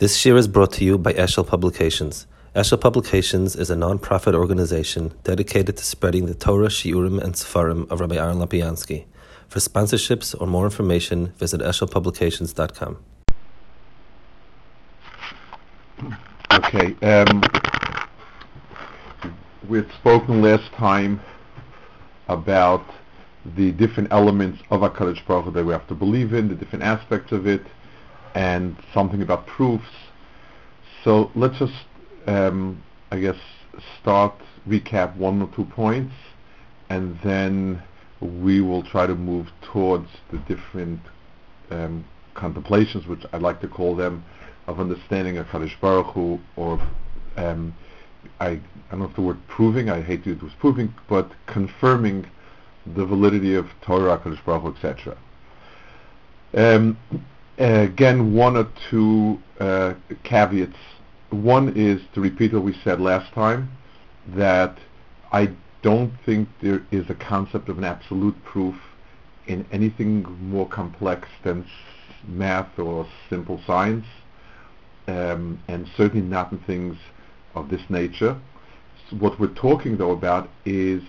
This 0.00 0.16
shiur 0.16 0.38
is 0.38 0.48
brought 0.48 0.72
to 0.72 0.84
you 0.86 0.96
by 0.96 1.12
Eshel 1.12 1.46
Publications. 1.46 2.26
Eshel 2.56 2.80
Publications 2.80 3.54
is 3.54 3.68
a 3.68 3.76
non-profit 3.76 4.34
organization 4.34 5.12
dedicated 5.24 5.76
to 5.76 5.84
spreading 5.84 6.24
the 6.24 6.32
Torah, 6.32 6.68
Shiurim, 6.68 7.22
and 7.22 7.34
Sefarim 7.34 7.86
of 7.90 8.00
Rabbi 8.00 8.16
Aaron 8.16 8.38
Lapiansky. 8.38 9.04
For 9.48 9.58
sponsorships 9.58 10.34
or 10.40 10.46
more 10.46 10.64
information, 10.64 11.34
visit 11.36 11.60
eshelpublications.com. 11.60 12.96
Okay. 16.50 16.96
Um, 17.02 17.42
we 19.68 19.76
had 19.76 19.92
spoken 19.98 20.40
last 20.40 20.72
time 20.72 21.20
about 22.28 22.86
the 23.54 23.72
different 23.72 24.10
elements 24.12 24.62
of 24.70 24.80
HaKadosh 24.80 25.26
Baruch 25.26 25.44
Hu 25.44 25.50
that 25.50 25.64
we 25.66 25.74
have 25.74 25.86
to 25.88 25.94
believe 25.94 26.32
in, 26.32 26.48
the 26.48 26.54
different 26.54 26.84
aspects 26.84 27.32
of 27.32 27.46
it, 27.46 27.60
and 28.34 28.76
something 28.94 29.22
about 29.22 29.46
proofs. 29.46 29.84
So 31.04 31.30
let's 31.34 31.58
just, 31.58 31.72
um, 32.26 32.82
I 33.10 33.18
guess, 33.18 33.36
start, 34.00 34.34
recap 34.68 35.16
one 35.16 35.40
or 35.42 35.48
two 35.54 35.64
points, 35.64 36.14
and 36.88 37.18
then 37.24 37.82
we 38.20 38.60
will 38.60 38.82
try 38.82 39.06
to 39.06 39.14
move 39.14 39.48
towards 39.62 40.08
the 40.30 40.38
different 40.38 41.00
um, 41.70 42.04
contemplations, 42.34 43.06
which 43.06 43.24
I 43.32 43.38
like 43.38 43.60
to 43.62 43.68
call 43.68 43.96
them, 43.96 44.24
of 44.66 44.78
understanding 44.78 45.38
a 45.38 45.44
Kadosh 45.44 45.78
Baruch 45.80 46.14
Hu, 46.14 46.38
or 46.56 46.80
um, 47.36 47.74
I, 48.38 48.48
I 48.48 48.60
don't 48.90 49.00
know 49.00 49.06
if 49.06 49.14
the 49.14 49.22
word 49.22 49.38
proving, 49.48 49.88
I 49.88 50.02
hate 50.02 50.24
to 50.24 50.30
use 50.30 50.52
proving, 50.58 50.94
but 51.08 51.30
confirming 51.46 52.26
the 52.94 53.04
validity 53.06 53.54
of 53.54 53.66
Torah, 53.80 54.18
Kadosh 54.18 54.44
Baruch 54.44 54.62
Hu, 54.62 54.88
etc. 54.88 55.16
Um, 56.52 56.98
again, 57.60 58.32
one 58.34 58.56
or 58.56 58.68
two 58.90 59.38
uh, 59.58 59.94
caveats. 60.24 60.76
One 61.30 61.72
is 61.76 62.00
to 62.14 62.20
repeat 62.20 62.52
what 62.52 62.64
we 62.64 62.74
said 62.82 63.00
last 63.00 63.32
time, 63.34 63.70
that 64.34 64.78
I 65.32 65.50
don't 65.82 66.12
think 66.24 66.48
there 66.62 66.82
is 66.90 67.08
a 67.08 67.14
concept 67.14 67.68
of 67.68 67.78
an 67.78 67.84
absolute 67.84 68.42
proof 68.44 68.74
in 69.46 69.66
anything 69.72 70.22
more 70.40 70.68
complex 70.68 71.28
than 71.44 71.66
math 72.26 72.78
or 72.78 73.06
simple 73.28 73.60
science, 73.66 74.06
um, 75.06 75.62
and 75.68 75.88
certainly 75.96 76.26
not 76.26 76.52
in 76.52 76.58
things 76.58 76.96
of 77.54 77.68
this 77.68 77.82
nature. 77.88 78.40
So 79.08 79.16
what 79.16 79.38
we're 79.38 79.54
talking 79.54 79.96
though 79.96 80.12
about 80.12 80.48
is 80.64 81.02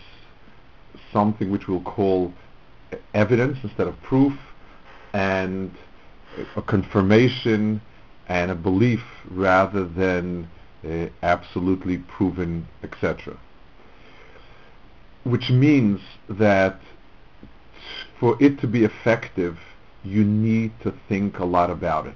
something 1.12 1.52
which 1.52 1.68
we'll 1.68 1.82
call 1.82 2.34
evidence 3.14 3.58
instead 3.64 3.88
of 3.88 4.02
proof, 4.02 4.34
and 5.14 5.72
a 6.56 6.62
confirmation 6.62 7.82
and 8.28 8.52
a 8.52 8.56
belief 8.56 9.04
rather 9.30 9.86
than 9.86 10.50
uh, 10.88 11.08
absolutely 11.22 11.98
proven, 11.98 12.68
etc. 12.84 13.38
Which 15.24 15.50
means 15.50 16.00
that 16.30 16.80
for 18.20 18.38
it 18.40 18.60
to 18.62 18.68
be 18.68 18.84
effective, 18.84 19.58
you 20.04 20.24
need 20.24 20.72
to 20.82 20.94
think 21.10 21.40
a 21.40 21.46
lot 21.46 21.70
about 21.70 22.08
it. 22.08 22.16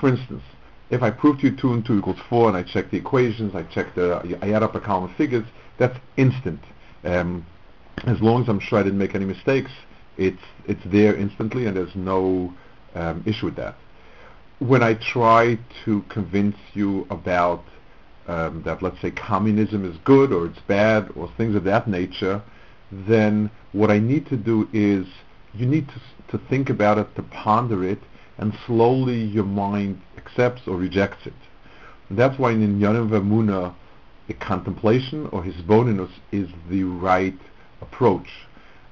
For 0.00 0.08
instance, 0.08 0.42
if 0.90 1.02
I 1.02 1.10
prove 1.10 1.40
to 1.40 1.48
you 1.48 1.56
2 1.56 1.72
and 1.72 1.84
2 1.84 1.98
equals 1.98 2.18
4 2.28 2.48
and 2.48 2.56
I 2.56 2.62
check 2.62 2.90
the 2.90 2.96
equations, 2.96 3.54
I 3.54 3.62
check 3.64 3.94
the, 3.94 4.38
I 4.42 4.50
add 4.50 4.62
up 4.62 4.74
a 4.74 4.80
column 4.80 5.10
of 5.10 5.16
figures, 5.16 5.46
that's 5.78 5.98
instant. 6.16 6.60
Um, 7.04 7.44
as 8.06 8.20
long 8.20 8.42
as 8.42 8.48
I'm 8.48 8.60
sure 8.60 8.78
I 8.78 8.82
didn't 8.82 8.98
make 8.98 9.14
any 9.14 9.24
mistakes, 9.24 9.70
it's, 10.16 10.42
it's 10.66 10.80
there 10.86 11.14
instantly 11.14 11.66
and 11.66 11.76
there's 11.76 11.94
no 11.94 12.54
um, 12.94 13.22
issue 13.26 13.46
with 13.46 13.56
that. 13.56 13.76
When 14.58 14.82
I 14.82 14.94
try 14.94 15.58
to 15.84 16.02
convince 16.08 16.56
you 16.74 17.06
about 17.10 17.64
um, 18.26 18.62
that, 18.64 18.82
let's 18.82 19.00
say, 19.00 19.10
communism 19.10 19.84
is 19.84 19.96
good 20.04 20.32
or 20.32 20.46
it's 20.46 20.58
bad 20.66 21.10
or 21.16 21.30
things 21.36 21.54
of 21.54 21.64
that 21.64 21.88
nature, 21.88 22.42
then 22.90 23.50
what 23.72 23.90
I 23.90 23.98
need 23.98 24.26
to 24.28 24.36
do 24.36 24.68
is 24.72 25.06
you 25.54 25.66
need 25.66 25.88
to, 25.88 26.36
to 26.36 26.44
think 26.48 26.70
about 26.70 26.98
it, 26.98 27.14
to 27.16 27.22
ponder 27.22 27.84
it, 27.84 27.98
and 28.36 28.52
slowly 28.66 29.20
your 29.22 29.44
mind 29.44 30.00
accepts 30.16 30.62
or 30.66 30.76
rejects 30.76 31.26
it. 31.26 31.34
And 32.08 32.18
that's 32.18 32.38
why 32.38 32.52
in 32.52 32.78
Yanim 32.78 33.08
Vamuna, 33.08 33.74
a 34.28 34.34
contemplation 34.34 35.26
or 35.32 35.42
his 35.42 35.54
hisbonenus 35.54 36.10
is 36.32 36.48
the 36.68 36.84
right 36.84 37.38
approach. 37.80 38.28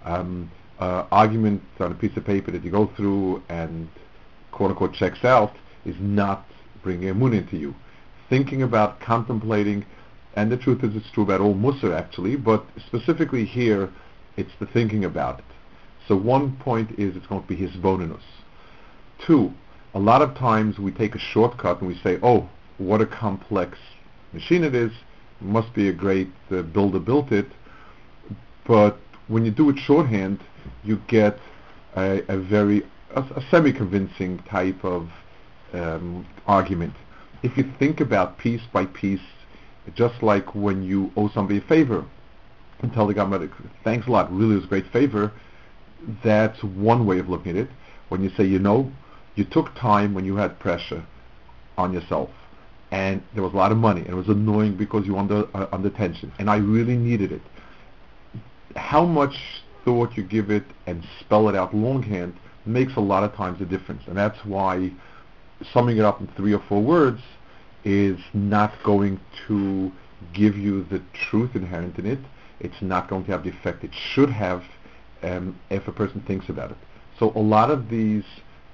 Um, 0.04 0.50
uh, 0.78 1.06
argument 1.10 1.62
on 1.81 1.92
a 1.92 1.94
piece 1.94 2.16
of 2.16 2.25
paper 2.25 2.50
that 2.50 2.64
you 2.64 2.70
go 2.70 2.91
through 2.97 3.42
and 3.48 3.88
quote 4.53 4.70
unquote 4.70 4.94
checks 4.94 5.25
out 5.25 5.54
is 5.84 5.97
not 6.00 6.47
bringing 6.82 7.09
Amun 7.09 7.34
into 7.34 7.56
you. 7.56 7.75
Thinking 8.28 8.62
about, 8.62 9.00
contemplating, 9.00 9.84
and 10.34 10.50
the 10.50 10.56
truth 10.56 10.84
is 10.84 10.94
it's 10.94 11.10
true 11.12 11.22
about 11.22 11.41
all 11.41 11.54
Musar 11.54 11.97
actually, 11.97 12.37
but 12.37 12.64
specifically 12.87 13.44
here 13.44 13.91
it's 14.37 14.53
the 14.60 14.66
thinking 14.66 15.04
about 15.04 15.38
it. 15.38 15.44
So 16.09 16.16
one 16.16 16.56
point 16.56 16.91
is 16.98 17.16
it's 17.16 17.26
going 17.26 17.43
to 17.43 17.48
be 17.48 17.56
hisbonenus. 17.56 18.22
Two, 19.26 19.53
a 19.94 19.98
lot 19.98 20.22
of 20.22 20.37
times 20.37 20.78
we 20.78 20.91
take 20.93 21.14
a 21.14 21.19
shortcut 21.19 21.81
and 21.81 21.88
we 21.88 21.98
say, 22.03 22.19
oh, 22.22 22.48
what 22.78 23.00
a 23.00 23.06
complex 23.06 23.78
machine 24.32 24.62
it 24.62 24.75
is, 24.75 24.93
must 25.41 25.72
be 25.75 25.88
a 25.88 25.93
great 25.93 26.28
uh, 26.50 26.62
builder 26.62 26.98
built 26.98 27.32
it, 27.32 27.47
but 28.66 28.98
when 29.28 29.44
you 29.44 29.50
do 29.50 29.70
it 29.70 29.78
shorthand, 29.78 30.41
you 30.84 31.00
get 31.09 31.38
a, 31.97 32.22
a 32.28 32.38
very 32.38 32.82
a, 33.15 33.21
a 33.21 33.43
semi-convincing 33.50 34.38
type 34.50 34.84
of 34.84 35.09
um, 35.72 36.27
argument. 36.47 36.94
If 37.43 37.56
you 37.56 37.71
think 37.78 38.00
about 38.00 38.38
piece 38.38 38.62
by 38.72 38.87
piece, 38.87 39.21
just 39.94 40.22
like 40.22 40.55
when 40.55 40.82
you 40.82 41.12
owe 41.16 41.28
somebody 41.31 41.59
a 41.59 41.62
favor 41.62 42.05
and 42.81 42.93
tell 42.93 43.06
the 43.06 43.15
government, 43.15 43.50
thanks 43.84 44.06
a 44.06 44.10
lot, 44.10 44.32
really 44.32 44.56
was 44.56 44.65
a 44.65 44.69
great 44.69 44.91
favor, 44.93 45.32
that's 46.25 46.62
one 46.62 47.06
way 47.06 47.19
of 47.19 47.28
looking 47.28 47.53
at 47.53 47.56
it. 47.56 47.71
When 48.09 48.22
you 48.22 48.31
say, 48.37 48.44
you 48.44 48.59
know, 48.59 48.91
you 49.34 49.44
took 49.44 49.75
time 49.75 50.15
when 50.15 50.25
you 50.25 50.37
had 50.37 50.59
pressure 50.59 51.05
on 51.76 51.93
yourself 51.93 52.31
and 52.91 53.22
there 53.34 53.43
was 53.43 53.53
a 53.53 53.56
lot 53.56 53.72
of 53.72 53.78
money 53.78 54.00
and 54.00 54.10
it 54.10 54.15
was 54.15 54.28
annoying 54.28 54.76
because 54.76 55.06
you 55.06 55.15
were 55.15 55.19
under, 55.19 55.44
uh, 55.55 55.66
under 55.72 55.91
tension 55.91 56.32
and 56.38 56.49
I 56.49 56.56
really 56.56 56.97
needed 56.97 57.32
it. 57.32 57.43
How 58.76 59.05
much 59.05 59.34
thought 59.86 60.16
you 60.16 60.24
give 60.24 60.50
it 60.50 60.64
and 60.86 61.02
spell 61.20 61.48
it 61.48 61.54
out 61.54 61.74
longhand 61.74 62.34
makes 62.66 62.97
a 62.97 63.00
lot 63.00 63.22
of 63.22 63.32
times 63.34 63.60
a 63.62 63.64
difference. 63.64 64.02
And 64.06 64.16
that's 64.16 64.44
why 64.44 64.91
summing 65.72 65.97
it 65.97 66.04
up 66.04 66.20
in 66.20 66.26
three 66.36 66.52
or 66.52 66.62
four 66.69 66.82
words 66.82 67.20
is 67.84 68.19
not 68.34 68.72
going 68.84 69.20
to 69.46 69.92
give 70.34 70.56
you 70.56 70.82
the 70.84 71.00
truth 71.30 71.54
inherent 71.54 71.98
in 71.98 72.06
it. 72.06 72.19
It's 72.58 72.82
not 72.82 73.08
going 73.08 73.25
to 73.26 73.30
have 73.30 73.44
the 73.44 73.50
effect 73.50 73.84
it 73.84 73.92
should 73.94 74.30
have 74.30 74.64
um, 75.22 75.58
if 75.70 75.86
a 75.86 75.92
person 75.92 76.22
thinks 76.26 76.48
about 76.48 76.72
it. 76.72 76.76
So 77.19 77.32
a 77.36 77.41
lot 77.41 77.70
of 77.70 77.88
these 77.88 78.25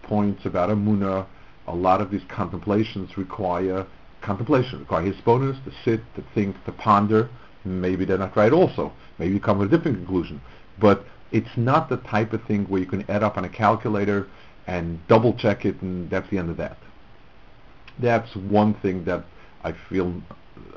points 0.02 0.46
about 0.46 0.70
Amuna, 0.70 1.26
a 1.66 1.74
lot 1.74 2.00
of 2.00 2.10
these 2.10 2.22
contemplations 2.28 3.16
require 3.18 3.86
contemplation, 4.22 4.78
require 4.80 5.12
hisbonenus 5.12 5.62
to 5.64 5.72
sit, 5.84 6.00
to 6.14 6.24
think, 6.34 6.56
to 6.64 6.72
ponder. 6.72 7.28
Maybe 7.64 8.04
they're 8.04 8.18
not 8.18 8.36
right 8.36 8.52
also. 8.52 8.92
Maybe 9.18 9.34
you 9.34 9.40
come 9.40 9.58
to 9.58 9.64
a 9.64 9.68
different 9.68 9.98
conclusion. 9.98 10.40
But 10.78 11.04
it's 11.30 11.56
not 11.56 11.88
the 11.88 11.96
type 11.98 12.32
of 12.32 12.42
thing 12.44 12.64
where 12.64 12.80
you 12.80 12.86
can 12.86 13.08
add 13.10 13.22
up 13.22 13.36
on 13.36 13.44
a 13.44 13.48
calculator 13.48 14.28
and 14.66 15.04
double 15.08 15.32
check 15.34 15.64
it 15.64 15.80
and 15.82 16.08
that's 16.10 16.28
the 16.30 16.38
end 16.38 16.50
of 16.50 16.56
that. 16.58 16.76
That's 17.98 18.34
one 18.36 18.74
thing 18.74 19.04
that 19.04 19.24
I 19.64 19.74
feel 19.88 20.22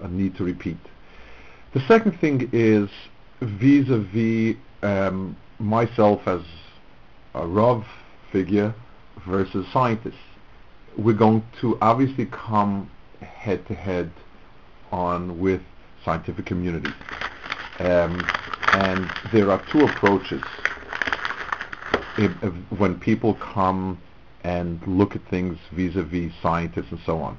a 0.01 0.07
need 0.07 0.35
to 0.37 0.43
repeat. 0.43 0.77
The 1.73 1.81
second 1.87 2.19
thing 2.19 2.49
is 2.53 2.89
vis-a-vis 3.41 4.55
um, 4.81 5.35
myself 5.59 6.21
as 6.25 6.41
a 7.33 7.45
Rav 7.45 7.85
figure 8.31 8.73
versus 9.27 9.65
scientists. 9.73 10.15
We're 10.97 11.13
going 11.13 11.43
to 11.61 11.77
obviously 11.81 12.27
come 12.27 12.89
head 13.21 13.67
to 13.67 13.73
head 13.73 14.11
on 14.91 15.39
with 15.39 15.61
scientific 16.03 16.45
community. 16.45 16.91
Um, 17.79 18.21
and 18.75 19.09
there 19.31 19.49
are 19.51 19.63
two 19.71 19.85
approaches 19.85 20.43
if, 22.17 22.31
if, 22.43 22.53
when 22.77 22.99
people 22.99 23.33
come 23.35 23.97
and 24.41 24.85
look 24.85 25.15
at 25.15 25.25
things 25.29 25.57
vis-a-vis 25.71 26.33
scientists 26.41 26.91
and 26.91 26.99
so 27.05 27.19
on. 27.21 27.37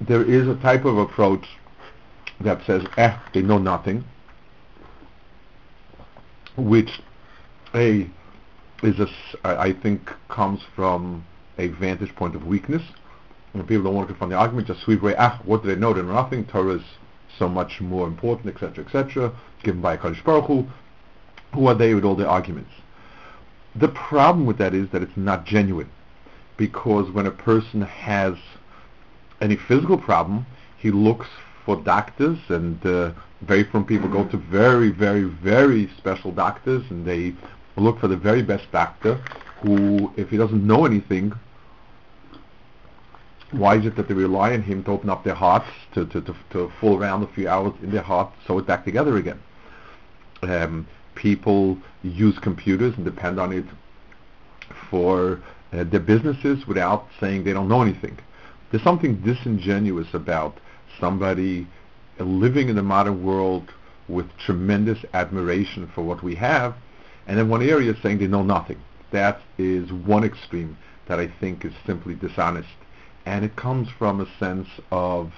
there 0.00 0.22
is 0.22 0.46
a 0.46 0.54
type 0.62 0.84
of 0.84 0.96
approach 0.98 1.44
that 2.40 2.64
says, 2.64 2.84
eh, 2.96 3.16
they 3.34 3.42
know 3.42 3.58
nothing, 3.58 4.04
which 6.56 7.02
a 7.74 8.08
is 8.82 8.98
a, 9.00 9.08
I 9.44 9.72
think 9.72 10.08
comes 10.28 10.60
from 10.76 11.24
a 11.58 11.66
vantage 11.68 12.14
point 12.14 12.36
of 12.36 12.46
weakness. 12.46 12.82
When 13.52 13.66
people 13.66 13.84
don't 13.84 13.94
want 13.94 14.08
to 14.08 14.14
confront 14.14 14.30
the 14.30 14.38
argument, 14.38 14.66
just 14.66 14.82
sweep 14.82 15.02
away, 15.02 15.14
ah, 15.18 15.40
what 15.44 15.62
do 15.62 15.68
they 15.68 15.76
know? 15.76 15.92
They 15.92 16.02
know 16.02 16.14
nothing. 16.14 16.46
Torah 16.46 16.76
is 16.76 16.82
so 17.38 17.48
much 17.48 17.80
more 17.80 18.06
important, 18.06 18.54
etc., 18.54 18.84
etc., 18.84 19.32
given 19.62 19.80
by 19.80 19.96
Kadosh 19.96 20.24
Baruch 20.24 20.46
Hu. 20.46 20.66
Who 21.54 21.66
are 21.66 21.74
they 21.74 21.94
with 21.94 22.04
all 22.04 22.14
their 22.16 22.28
arguments? 22.28 22.70
The 23.76 23.88
problem 23.88 24.46
with 24.46 24.58
that 24.58 24.74
is 24.74 24.88
that 24.90 25.02
it's 25.02 25.16
not 25.16 25.44
genuine, 25.44 25.90
because 26.56 27.10
when 27.10 27.26
a 27.26 27.30
person 27.30 27.82
has 27.82 28.34
any 29.40 29.56
physical 29.56 29.98
problem, 29.98 30.46
he 30.78 30.90
looks 30.90 31.26
for 31.64 31.76
doctors, 31.76 32.38
and 32.48 32.84
uh, 32.86 33.12
very 33.42 33.64
few 33.64 33.82
people 33.84 34.08
go 34.08 34.26
to 34.28 34.36
very, 34.36 34.90
very, 34.90 35.24
very 35.24 35.90
special 35.98 36.32
doctors, 36.32 36.82
and 36.90 37.06
they 37.06 37.34
look 37.76 37.98
for 38.00 38.08
the 38.08 38.16
very 38.16 38.42
best 38.42 38.70
doctor, 38.72 39.14
who, 39.60 40.12
if 40.16 40.30
he 40.30 40.36
doesn't 40.36 40.66
know 40.66 40.84
anything, 40.84 41.32
why 43.52 43.76
is 43.76 43.86
it 43.86 43.96
that 43.96 44.08
they 44.08 44.14
rely 44.14 44.52
on 44.52 44.62
him 44.62 44.82
to 44.84 44.90
open 44.90 45.10
up 45.10 45.24
their 45.24 45.34
hearts, 45.34 45.66
to, 45.94 46.06
to, 46.06 46.20
to, 46.22 46.34
to 46.50 46.72
fool 46.80 46.98
around 46.98 47.22
a 47.22 47.26
few 47.28 47.48
hours 47.48 47.74
in 47.82 47.90
their 47.90 48.02
heart, 48.02 48.32
sew 48.46 48.58
it 48.58 48.66
back 48.66 48.84
together 48.84 49.16
again? 49.16 49.40
Um, 50.42 50.86
people 51.14 51.78
use 52.02 52.38
computers 52.38 52.94
and 52.96 53.04
depend 53.04 53.38
on 53.38 53.52
it 53.52 53.66
for 54.90 55.40
uh, 55.72 55.84
their 55.84 56.00
businesses 56.00 56.66
without 56.66 57.06
saying 57.20 57.44
they 57.44 57.52
don't 57.52 57.68
know 57.68 57.82
anything. 57.82 58.18
There's 58.70 58.82
something 58.82 59.16
disingenuous 59.16 60.14
about 60.14 60.58
somebody 60.98 61.66
living 62.18 62.68
in 62.68 62.76
the 62.76 62.82
modern 62.82 63.24
world 63.24 63.70
with 64.08 64.26
tremendous 64.38 64.98
admiration 65.14 65.90
for 65.94 66.02
what 66.02 66.22
we 66.22 66.34
have, 66.36 66.74
and 67.26 67.38
in 67.38 67.48
one 67.48 67.62
area 67.62 67.94
saying 68.02 68.18
they 68.18 68.26
know 68.26 68.42
nothing. 68.42 68.80
That 69.10 69.40
is 69.58 69.92
one 69.92 70.24
extreme 70.24 70.76
that 71.06 71.20
I 71.20 71.28
think 71.40 71.64
is 71.64 71.72
simply 71.86 72.14
dishonest. 72.14 72.68
And 73.24 73.44
it 73.44 73.56
comes 73.56 73.88
from 73.98 74.20
a 74.20 74.26
sense 74.38 74.68
of 74.90 75.32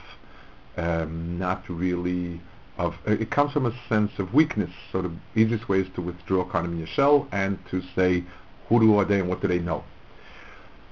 um, 0.77 1.39
not 1.39 1.69
really 1.69 2.41
of 2.77 2.95
uh, 3.07 3.13
it 3.13 3.31
comes 3.31 3.53
from 3.53 3.67
a 3.67 3.75
sense 3.89 4.13
of 4.19 4.35
weakness. 4.35 4.71
So 4.91 5.03
the 5.03 5.13
easiest 5.35 5.69
way 5.69 5.81
is 5.81 5.89
to 5.95 6.01
withdraw 6.01 6.45
kind 6.45 6.67
of 6.67 6.73
in 6.73 6.79
your 6.79 6.89
shell 6.89 7.29
and 7.33 7.59
to 7.71 7.83
say 7.95 8.25
who 8.69 8.81
do 8.81 8.99
are 8.99 9.05
they 9.05 9.21
and 9.21 9.29
what 9.29 9.41
do 9.41 9.49
they 9.49 9.59
know. 9.59 9.85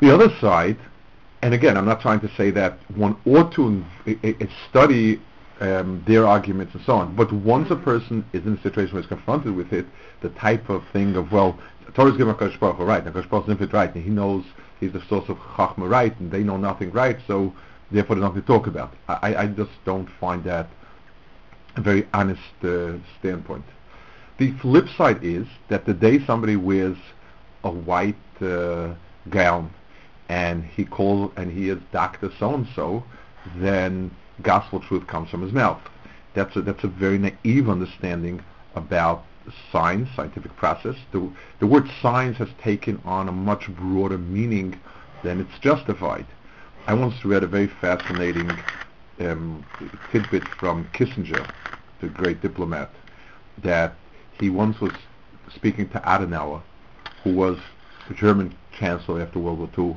The 0.01 0.13
other 0.13 0.29
side, 0.41 0.79
and 1.43 1.55
again, 1.55 1.77
I'm 1.77 1.87
not 1.87 2.01
trying 2.01 2.21
to 2.21 2.31
say 2.37 2.51
that 2.53 2.79
one 2.97 3.17
ought 3.27 3.53
to 3.55 3.85
study 4.69 5.21
um, 5.61 6.03
their 6.07 6.27
arguments 6.27 6.75
and 6.75 6.85
so 6.85 6.95
on. 6.95 7.15
But 7.15 7.33
once 7.33 7.71
a 7.71 7.77
person 7.77 8.25
is 8.33 8.45
in 8.45 8.55
a 8.55 8.63
situation 8.63 8.95
where 8.95 9.03
he's 9.03 9.09
confronted 9.09 9.55
with 9.55 9.73
it, 9.73 9.87
the 10.21 10.31
type 10.31 10.69
of 10.69 10.83
thing 10.93 11.15
of, 11.17 11.31
well, 11.31 11.59
Torah 11.95 12.11
is 12.11 12.17
given 12.17 12.35
Hakadosh 12.35 12.59
Baruch 12.59 12.77
Hu 12.77 12.85
right, 12.85 13.05
Hakadosh 13.05 13.29
Baruch 13.29 13.47
Hu 13.47 13.53
infinite 13.53 13.73
right, 13.73 13.95
and 13.95 14.05
he 14.05 14.11
knows 14.11 14.45
he's 14.81 14.93
the 14.93 15.03
source 15.09 15.29
of 15.29 15.37
Chachma 15.39 15.89
right, 15.89 16.19
and 16.21 16.31
they 16.31 16.43
know 16.43 16.57
nothing 16.57 16.91
right, 16.91 17.19
so 17.27 17.55
therefore 17.91 18.17
there's 18.17 18.25
nothing 18.25 18.43
to 18.43 18.47
talk 18.47 18.67
about. 18.67 18.95
I, 19.09 19.35
I 19.35 19.47
just 19.47 19.71
don't 19.85 20.09
find 20.21 20.45
that 20.45 20.69
a 21.77 21.81
very 21.81 22.07
honest 22.13 22.43
uh, 22.63 22.95
standpoint. 23.19 23.65
The 24.39 24.53
flip 24.59 24.87
side 24.97 25.23
is 25.23 25.47
that 25.69 25.85
the 25.85 25.95
day 25.95 26.25
somebody 26.25 26.57
wears 26.57 26.97
a 27.65 27.71
white 27.71 28.17
uh, 28.41 28.95
gown 29.31 29.73
and 30.29 30.65
he 30.65 30.85
calls 30.85 31.33
and 31.37 31.51
he 31.51 31.69
is 31.69 31.79
Doctor 31.93 32.31
So 32.39 32.55
and 32.55 32.67
So, 32.75 33.05
then 33.57 34.11
gospel 34.43 34.81
truth 34.81 35.07
comes 35.07 35.31
from 35.31 35.43
his 35.43 35.53
mouth. 35.53 35.81
That's 36.35 36.57
a, 36.57 36.63
that's 36.63 36.83
a 36.85 36.89
very 36.89 37.19
naive 37.19 37.69
understanding 37.69 38.43
about 38.75 39.25
science, 39.71 40.09
scientific 40.15 40.55
process. 40.57 40.97
The, 41.13 41.31
the 41.59 41.67
word 41.67 41.89
science 42.01 42.39
has 42.39 42.49
taken 42.63 43.01
on 43.05 43.29
a 43.29 43.33
much 43.33 43.69
broader 43.69 44.19
meaning 44.19 44.79
than 45.23 45.41
it's 45.41 45.59
justified. 45.61 46.27
I 46.87 46.95
once 46.95 47.25
read 47.25 47.43
a 47.43 47.47
very 47.47 47.69
fascinating 47.81 48.59
um, 49.21 49.65
tidbit 50.11 50.43
from 50.59 50.87
Kissinger, 50.93 51.47
the 52.01 52.09
great 52.09 52.41
diplomat, 52.43 52.91
that 53.63 53.95
he 54.33 54.51
once 54.51 54.81
was 54.81 54.93
speaking 55.55 55.89
to 55.91 56.01
Adenauer, 56.01 56.63
who 57.23 57.31
was 57.31 57.59
the 58.09 58.15
German 58.15 58.55
chancellor 58.73 59.21
after 59.21 59.39
World 59.39 59.59
War 59.59 59.69
II, 59.79 59.97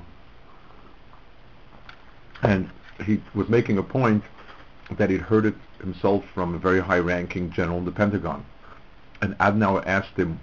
and 2.43 2.69
he 3.03 3.19
was 3.33 3.49
making 3.49 3.77
a 3.77 3.83
point 3.83 4.23
that 4.97 5.09
he'd 5.09 5.21
heard 5.21 5.45
it 5.45 5.55
himself 5.79 6.23
from 6.33 6.53
a 6.53 6.57
very 6.59 6.79
high-ranking 6.79 7.51
general 7.51 7.79
in 7.79 7.85
the 7.85 7.91
Pentagon. 7.91 8.45
And 9.25 9.35
Adenauer 9.39 9.83
asked 9.87 10.15
him, 10.15 10.39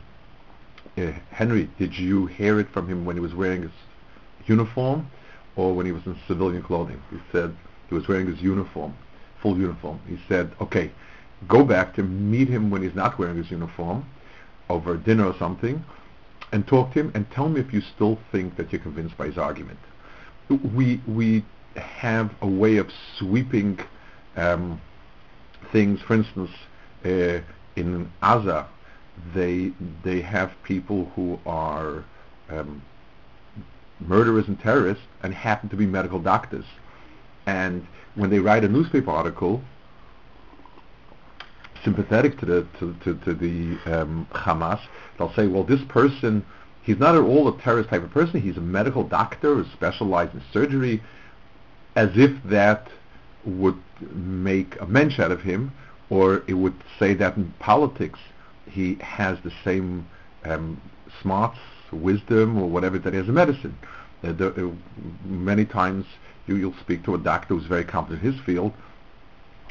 uh, 0.98 1.12
Henry, 1.30 1.70
did 1.78 1.96
you 1.96 2.26
hear 2.26 2.58
it 2.58 2.68
from 2.70 2.88
him 2.88 3.04
when 3.04 3.14
he 3.14 3.20
was 3.20 3.32
wearing 3.32 3.62
his 3.62 3.70
uniform 4.46 5.08
or 5.54 5.72
when 5.72 5.86
he 5.86 5.92
was 5.92 6.04
in 6.04 6.18
civilian 6.26 6.64
clothing? 6.64 7.00
He 7.12 7.18
said 7.30 7.54
he 7.88 7.94
was 7.94 8.08
wearing 8.08 8.26
his 8.26 8.42
uniform, 8.42 8.96
full 9.40 9.56
uniform. 9.56 10.00
He 10.08 10.18
said, 10.28 10.50
okay, 10.60 10.90
go 11.46 11.62
back 11.62 11.94
to 11.94 12.02
meet 12.02 12.48
him 12.48 12.72
when 12.72 12.82
he's 12.82 12.96
not 12.96 13.20
wearing 13.20 13.36
his 13.36 13.52
uniform 13.52 14.04
over 14.68 14.96
dinner 14.96 15.26
or 15.26 15.36
something 15.38 15.84
and 16.50 16.66
talk 16.66 16.92
to 16.94 16.98
him 16.98 17.12
and 17.14 17.30
tell 17.30 17.48
me 17.48 17.60
if 17.60 17.72
you 17.72 17.82
still 17.82 18.18
think 18.32 18.56
that 18.56 18.72
you're 18.72 18.82
convinced 18.82 19.16
by 19.16 19.26
his 19.26 19.38
argument. 19.38 19.78
We, 20.48 21.00
we 21.06 21.44
have 21.76 22.34
a 22.42 22.48
way 22.48 22.78
of 22.78 22.90
sweeping 23.16 23.78
um, 24.34 24.80
things. 25.70 26.00
For 26.00 26.14
instance, 26.14 26.50
uh, 27.04 27.42
in 27.76 28.10
Gaza, 28.20 28.68
they 29.34 29.72
they 30.04 30.20
have 30.20 30.52
people 30.64 31.10
who 31.14 31.38
are 31.46 32.04
um, 32.50 32.82
murderers 34.00 34.48
and 34.48 34.58
terrorists 34.60 35.04
and 35.22 35.34
happen 35.34 35.68
to 35.68 35.76
be 35.76 35.86
medical 35.86 36.18
doctors. 36.18 36.64
And 37.46 37.86
when 38.14 38.30
they 38.30 38.38
write 38.38 38.64
a 38.64 38.68
newspaper 38.68 39.10
article 39.10 39.62
sympathetic 41.84 42.38
to 42.38 42.46
the 42.46 42.66
to, 42.78 42.94
to, 43.04 43.14
to 43.24 43.34
the 43.34 43.78
um, 43.92 44.26
Hamas, 44.32 44.80
they'll 45.18 45.34
say, 45.34 45.46
well, 45.46 45.64
this 45.64 45.80
person, 45.88 46.44
he's 46.82 46.98
not 46.98 47.14
at 47.14 47.22
all 47.22 47.48
a 47.48 47.60
terrorist 47.60 47.90
type 47.90 48.02
of 48.02 48.10
person. 48.10 48.40
He's 48.40 48.56
a 48.56 48.60
medical 48.60 49.04
doctor 49.04 49.56
who 49.56 49.64
specialized 49.72 50.34
in 50.34 50.42
surgery, 50.52 51.02
as 51.96 52.10
if 52.14 52.30
that 52.44 52.88
would 53.44 53.78
make 54.12 54.80
a 54.80 54.86
mensch 54.86 55.18
out 55.18 55.32
of 55.32 55.42
him, 55.42 55.72
or 56.12 56.42
it 56.46 56.52
would 56.52 56.74
say 56.98 57.14
that 57.14 57.38
in 57.38 57.50
politics 57.58 58.18
he 58.70 58.96
has 59.00 59.38
the 59.44 59.52
same 59.64 60.06
um, 60.44 60.78
smarts, 61.22 61.58
wisdom, 61.90 62.58
or 62.60 62.68
whatever 62.68 62.98
that 62.98 63.14
he 63.14 63.18
has 63.18 63.28
in 63.28 63.34
medicine. 63.34 63.74
Uh, 64.22 64.28
uh, 64.28 64.70
many 65.24 65.64
times 65.64 66.04
you, 66.46 66.56
you'll 66.56 66.76
speak 66.80 67.02
to 67.02 67.14
a 67.14 67.18
doctor 67.18 67.54
who's 67.54 67.64
very 67.64 67.84
competent 67.84 68.22
in 68.22 68.32
his 68.32 68.40
field, 68.42 68.74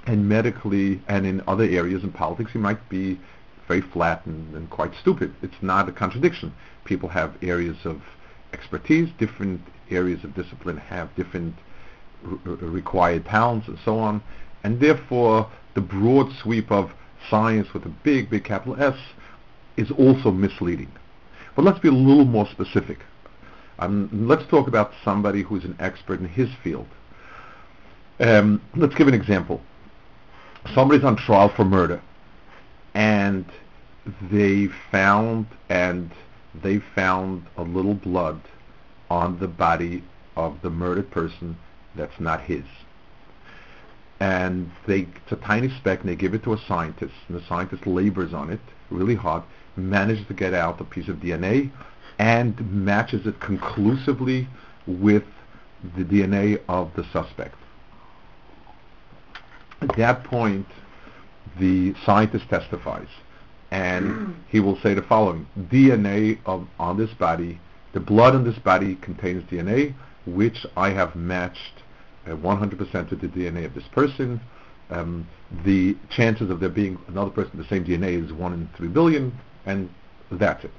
and 0.07 0.27
medically 0.27 0.99
and 1.07 1.27
in 1.27 1.43
other 1.47 1.65
areas 1.65 2.03
in 2.03 2.11
politics 2.11 2.51
he 2.53 2.57
might 2.57 2.89
be 2.89 3.19
very 3.67 3.81
flat 3.81 4.25
and, 4.25 4.55
and 4.55 4.67
quite 4.71 4.95
stupid. 4.99 5.31
It's 5.43 5.61
not 5.61 5.87
a 5.87 5.91
contradiction. 5.91 6.55
People 6.85 7.09
have 7.09 7.37
areas 7.43 7.77
of 7.85 8.01
expertise, 8.51 9.09
different 9.19 9.61
areas 9.91 10.23
of 10.23 10.33
discipline 10.33 10.77
have 10.77 11.15
different 11.15 11.53
required 12.23 13.25
talents 13.25 13.67
and 13.67 13.77
so 13.85 13.99
on, 13.99 14.23
and 14.63 14.79
therefore 14.79 15.49
the 15.73 15.81
broad 15.81 16.31
sweep 16.41 16.71
of 16.71 16.91
science 17.29 17.73
with 17.73 17.85
a 17.85 17.89
big, 17.89 18.29
big 18.29 18.43
capital 18.43 18.81
S 18.81 18.97
is 19.77 19.91
also 19.91 20.31
misleading. 20.31 20.91
But 21.55 21.65
let's 21.65 21.79
be 21.79 21.87
a 21.87 21.93
little 21.93 22.25
more 22.25 22.47
specific. 22.47 22.99
Um, 23.79 24.09
let's 24.27 24.45
talk 24.47 24.67
about 24.67 24.91
somebody 25.03 25.41
who's 25.41 25.63
an 25.63 25.75
expert 25.79 26.19
in 26.19 26.27
his 26.27 26.49
field. 26.63 26.87
Um, 28.19 28.61
let's 28.75 28.93
give 28.95 29.07
an 29.07 29.13
example. 29.13 29.61
Somebody's 30.75 31.03
on 31.03 31.15
trial 31.15 31.49
for 31.49 31.65
murder, 31.65 32.01
and 32.93 33.45
they 34.31 34.67
found 34.91 35.47
and 35.69 36.11
they 36.63 36.79
found 36.93 37.47
a 37.57 37.63
little 37.63 37.95
blood 37.95 38.41
on 39.09 39.39
the 39.39 39.47
body 39.47 40.03
of 40.35 40.61
the 40.61 40.69
murdered 40.69 41.09
person 41.09 41.57
that's 41.95 42.19
not 42.19 42.41
his. 42.41 42.63
And 44.21 44.71
they, 44.85 44.99
it's 44.99 45.31
a 45.31 45.35
tiny 45.35 45.69
speck, 45.69 46.01
and 46.01 46.09
they 46.09 46.15
give 46.15 46.35
it 46.35 46.43
to 46.43 46.53
a 46.53 46.57
scientist, 46.67 47.15
and 47.27 47.35
the 47.35 47.43
scientist 47.47 47.87
labors 47.87 48.35
on 48.35 48.51
it 48.51 48.59
really 48.91 49.15
hard, 49.15 49.41
manages 49.75 50.27
to 50.27 50.35
get 50.35 50.53
out 50.53 50.79
a 50.79 50.83
piece 50.83 51.07
of 51.07 51.15
DNA, 51.15 51.71
and 52.19 52.71
matches 52.71 53.25
it 53.25 53.39
conclusively 53.39 54.47
with 54.85 55.23
the 55.97 56.03
DNA 56.03 56.61
of 56.69 56.93
the 56.95 57.03
suspect. 57.11 57.55
At 59.81 59.97
that 59.97 60.23
point, 60.23 60.67
the 61.59 61.95
scientist 62.05 62.47
testifies, 62.47 63.07
and 63.71 64.35
he 64.49 64.59
will 64.59 64.77
say 64.81 64.93
the 64.93 65.01
following: 65.01 65.47
DNA 65.57 66.37
of 66.45 66.67
on 66.77 66.95
this 66.95 67.13
body, 67.15 67.59
the 67.93 67.99
blood 67.99 68.35
on 68.35 68.43
this 68.43 68.59
body 68.59 68.97
contains 68.97 69.43
DNA 69.49 69.95
which 70.27 70.63
I 70.77 70.91
have 70.91 71.15
matched 71.15 71.80
100% 72.25 73.11
of 73.11 73.21
the 73.21 73.27
DNA 73.27 73.65
of 73.65 73.73
this 73.73 73.87
person. 73.91 74.39
Um, 74.89 75.27
the 75.63 75.95
chances 76.09 76.49
of 76.49 76.59
there 76.59 76.69
being 76.69 76.97
another 77.07 77.31
person 77.31 77.57
with 77.57 77.67
the 77.67 77.75
same 77.75 77.85
DNA 77.85 78.23
is 78.23 78.33
1 78.33 78.53
in 78.53 78.69
3 78.75 78.87
billion, 78.89 79.37
and 79.65 79.89
that's 80.31 80.65
it. 80.65 80.71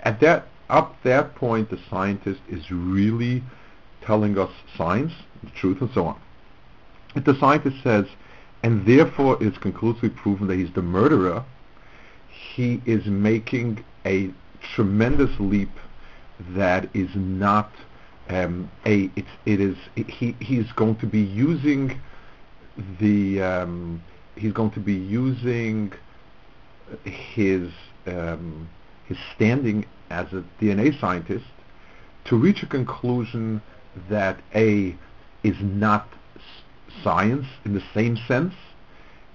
At 0.00 0.20
that, 0.20 0.46
up 0.68 0.96
that 1.02 1.34
point, 1.34 1.70
the 1.70 1.78
scientist 1.90 2.40
is 2.48 2.70
really 2.70 3.42
telling 4.02 4.38
us 4.38 4.50
science, 4.76 5.12
the 5.42 5.50
truth, 5.50 5.80
and 5.80 5.90
so 5.92 6.06
on. 6.06 6.20
If 7.14 7.24
the 7.24 7.38
scientist 7.38 7.76
says, 7.82 8.06
and 8.62 8.86
therefore 8.86 9.38
it's 9.42 9.58
conclusively 9.58 10.10
proven 10.10 10.46
that 10.48 10.56
he's 10.56 10.72
the 10.72 10.82
murderer, 10.82 11.44
he 12.28 12.82
is 12.86 13.06
making 13.06 13.84
a 14.04 14.30
tremendous 14.74 15.30
leap 15.38 15.70
that 16.50 16.88
is 16.94 17.08
not 17.14 17.70
um, 18.28 18.70
a 18.86 19.10
it's 19.16 19.28
it 19.44 19.60
is 19.60 19.76
he 19.94 20.34
he's 20.40 20.70
going 20.72 20.96
to 20.96 21.06
be 21.06 21.20
using 21.20 22.00
the 23.00 23.42
um, 23.42 24.02
he's 24.36 24.52
going 24.52 24.70
to 24.72 24.80
be 24.80 24.94
using 24.94 25.92
his 27.04 27.70
um, 28.06 28.68
his 29.06 29.18
standing 29.34 29.86
as 30.10 30.32
a 30.32 30.44
DNA 30.60 30.98
scientist 31.00 31.44
to 32.24 32.36
reach 32.36 32.62
a 32.62 32.66
conclusion 32.66 33.60
that 34.08 34.40
a 34.54 34.94
is 35.42 35.56
not 35.60 36.08
science 37.02 37.46
in 37.64 37.74
the 37.74 37.82
same 37.92 38.16
sense. 38.28 38.54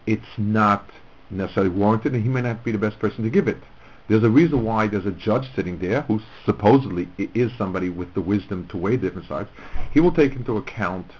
It's 0.08 0.38
not 0.38 0.90
necessarily 1.30 1.70
warranted, 1.70 2.14
and 2.14 2.24
he 2.24 2.30
may 2.30 2.42
not 2.42 2.64
be 2.64 2.72
the 2.72 2.78
best 2.78 2.98
person 3.00 3.24
to 3.24 3.30
give 3.30 3.48
it. 3.48 3.62
There's 4.10 4.24
a 4.24 4.30
reason 4.30 4.66
why 4.66 4.88
there's 4.88 5.06
a 5.06 5.12
judge 5.12 5.48
sitting 5.56 5.78
there 5.78 6.02
who 6.02 6.20
supposedly 6.44 7.08
is 7.36 7.52
somebody 7.58 7.90
with 7.90 8.16
the 8.16 8.22
wisdom 8.22 8.68
to 8.70 8.78
weigh 8.78 8.98
different 8.98 9.28
sides. 9.28 9.50
He 9.94 10.00
will 10.00 10.12
take 10.12 10.34
into 10.34 10.58
account 10.58 11.12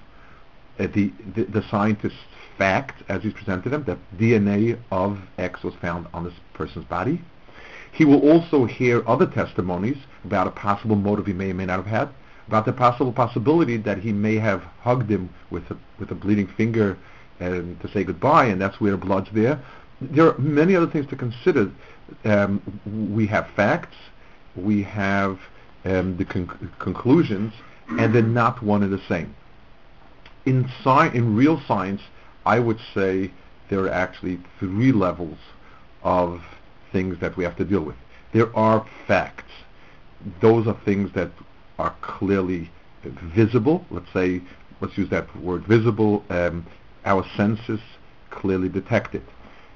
uh, 0.80 0.88
the, 0.88 1.14
the, 1.36 1.44
the 1.44 1.64
scientist's 1.70 2.18
fact 2.58 3.04
as 3.08 3.22
he's 3.22 3.34
presented 3.34 3.70
them, 3.70 3.84
that 3.84 4.00
DNA 4.18 4.80
of 4.92 5.20
X 5.38 5.64
was 5.64 5.76
found 5.76 6.08
on 6.16 6.24
this 6.24 6.34
person's 6.54 6.86
body. 6.86 7.22
He 7.92 8.06
will 8.06 8.28
also 8.28 8.66
hear 8.66 9.08
other 9.08 9.28
testimonies 9.28 9.98
about 10.26 10.48
a 10.48 10.52
possible 10.52 10.96
motive 10.96 11.28
he 11.28 11.34
may 11.34 11.52
or 11.52 11.54
may 11.54 11.66
not 11.66 11.78
have 11.78 11.86
had, 11.86 12.10
about 12.48 12.66
the 12.66 12.74
possible 12.74 13.14
possibility 13.14 13.78
that 13.78 14.00
he 14.00 14.12
may 14.12 14.36
have 14.36 14.64
hugged 14.82 15.12
him 15.12 15.30
with 15.52 15.70
a, 15.70 15.78
with 16.00 16.10
a 16.10 16.16
bleeding 16.16 16.48
finger 16.48 16.98
and 17.40 17.80
to 17.82 17.88
say 17.92 18.04
goodbye, 18.04 18.46
and 18.46 18.60
that's 18.60 18.82
where 18.82 18.98
blood's 18.98 19.30
there. 19.32 19.64
There 20.02 20.28
are 20.28 20.38
many 20.38 20.76
other 20.76 20.88
things 20.88 21.08
to 21.08 21.16
consider. 21.16 21.72
Um, 22.26 22.62
we 23.14 23.28
have 23.28 23.48
facts, 23.56 23.96
we 24.56 24.82
have 24.84 25.40
um, 25.86 26.18
the 26.18 26.26
con- 26.26 26.72
conclusions, 26.80 27.54
and 27.98 28.14
they're 28.14 28.22
not 28.22 28.62
one 28.64 28.84
and 28.84 28.94
the 28.94 29.02
same. 29.08 29.36
In, 30.46 30.66
sci- 30.84 31.12
in 31.14 31.36
real 31.36 31.62
science, 31.68 32.02
I 32.46 32.60
would 32.60 32.80
say 32.94 33.32
there 33.70 33.82
are 33.82 33.90
actually 33.90 34.40
three 34.60 34.92
levels 34.92 35.38
of 36.04 36.42
things 36.92 37.20
that 37.20 37.36
we 37.38 37.44
have 37.44 37.56
to 37.58 37.66
deal 37.66 37.82
with. 37.82 37.96
There 38.34 38.56
are 38.56 38.86
facts. 39.08 39.52
Those 40.42 40.68
are 40.68 40.78
things 40.86 41.12
that 41.14 41.32
are 41.78 41.96
clearly 42.02 42.70
visible. 43.04 43.86
Let's 43.90 44.12
say, 44.14 44.42
let's 44.82 44.98
use 44.98 45.10
that 45.10 45.34
word 45.38 45.66
visible. 45.66 46.24
Um, 46.30 46.66
our 47.06 47.26
senses 47.36 47.80
clearly 48.30 48.70
detect 48.70 49.16
it. 49.16 49.24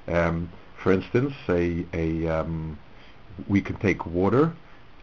Um, 0.08 0.50
for 0.82 0.92
instance, 0.92 1.34
a, 1.48 1.86
a 1.92 2.26
um, 2.28 2.78
we 3.48 3.60
can 3.60 3.76
take 3.76 4.06
water 4.06 4.52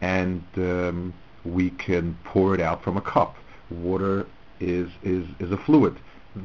and 0.00 0.42
um, 0.56 1.14
we 1.44 1.70
can 1.70 2.16
pour 2.24 2.54
it 2.54 2.60
out 2.60 2.82
from 2.82 2.96
a 2.96 3.00
cup. 3.00 3.36
Water 3.70 4.26
is, 4.60 4.90
is, 5.02 5.26
is 5.38 5.50
a 5.50 5.56
fluid. 5.56 5.98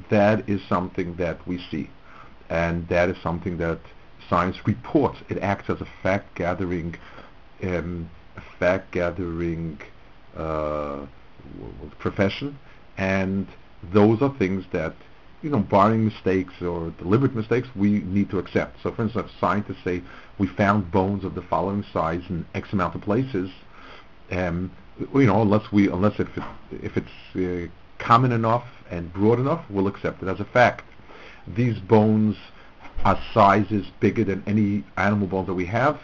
That 0.10 0.48
is 0.50 0.62
something 0.68 1.16
that 1.16 1.46
we 1.48 1.64
see. 1.70 1.90
And 2.50 2.88
that 2.88 3.10
is 3.10 3.18
something 3.22 3.58
that 3.58 3.80
science 4.30 4.58
reports. 4.66 5.20
It 5.30 5.38
acts 5.40 5.70
as 5.70 5.82
a 5.82 5.88
fact-gathering, 6.04 6.96
um, 7.64 8.10
fact-gathering 8.60 9.80
uh, 10.36 11.06
profession, 12.00 12.58
and 12.98 13.48
those 13.94 14.22
are 14.22 14.34
things 14.38 14.66
that, 14.72 14.94
you 15.42 15.50
know, 15.50 15.60
barring 15.60 16.06
mistakes 16.06 16.54
or 16.62 16.92
deliberate 16.98 17.36
mistakes, 17.36 17.68
we 17.76 18.00
need 18.00 18.30
to 18.32 18.40
accept. 18.40 18.82
So, 18.82 18.92
for 18.92 19.04
instance, 19.04 19.32
scientists 19.40 19.84
say 19.84 20.02
we 20.40 20.48
found 20.48 20.92
bones 20.92 21.24
of 21.24 21.36
the 21.36 21.42
following 21.42 21.84
size 21.94 22.24
in 22.30 22.46
X 22.56 22.74
amount 22.74 22.96
of 22.96 23.02
places, 23.02 23.50
um, 24.32 24.72
you 25.00 25.26
know, 25.26 25.42
unless 25.42 25.72
we, 25.72 25.90
unless 25.90 26.20
if 26.20 26.28
it, 26.38 26.44
if 26.72 26.98
it's 26.98 27.36
uh, 27.36 27.72
common 28.04 28.32
enough 28.32 28.66
and 28.90 29.14
broad 29.14 29.40
enough, 29.40 29.64
we'll 29.70 29.88
accept 29.88 30.24
it 30.24 30.28
as 30.28 30.40
a 30.40 30.46
fact. 30.46 30.84
These 31.48 31.80
bones 31.80 32.36
are 33.06 33.20
sizes 33.34 33.86
bigger 34.00 34.24
than 34.24 34.44
any 34.48 34.84
animal 34.98 35.28
bones 35.28 35.48
that 35.48 35.54
we 35.54 35.66
have. 35.66 36.00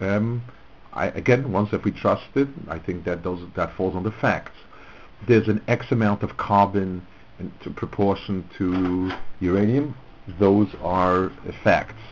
Um, 0.00 0.42
I, 0.92 1.08
again, 1.08 1.52
once 1.52 1.72
if 1.72 1.84
we 1.84 1.90
trust 1.90 2.28
it, 2.36 2.48
I 2.68 2.78
think 2.78 3.04
that 3.04 3.22
those 3.22 3.46
that 3.56 3.76
falls 3.76 3.94
on 3.94 4.04
the 4.04 4.12
facts. 4.12 4.52
There's 5.26 5.48
an 5.48 5.62
X 5.66 5.90
amount 5.90 6.22
of 6.22 6.36
carbon 6.36 7.06
in 7.38 7.52
to 7.62 7.70
proportion 7.70 8.48
to 8.58 9.12
uranium. 9.40 9.94
Those 10.38 10.68
are 10.82 11.30
facts. 11.62 12.02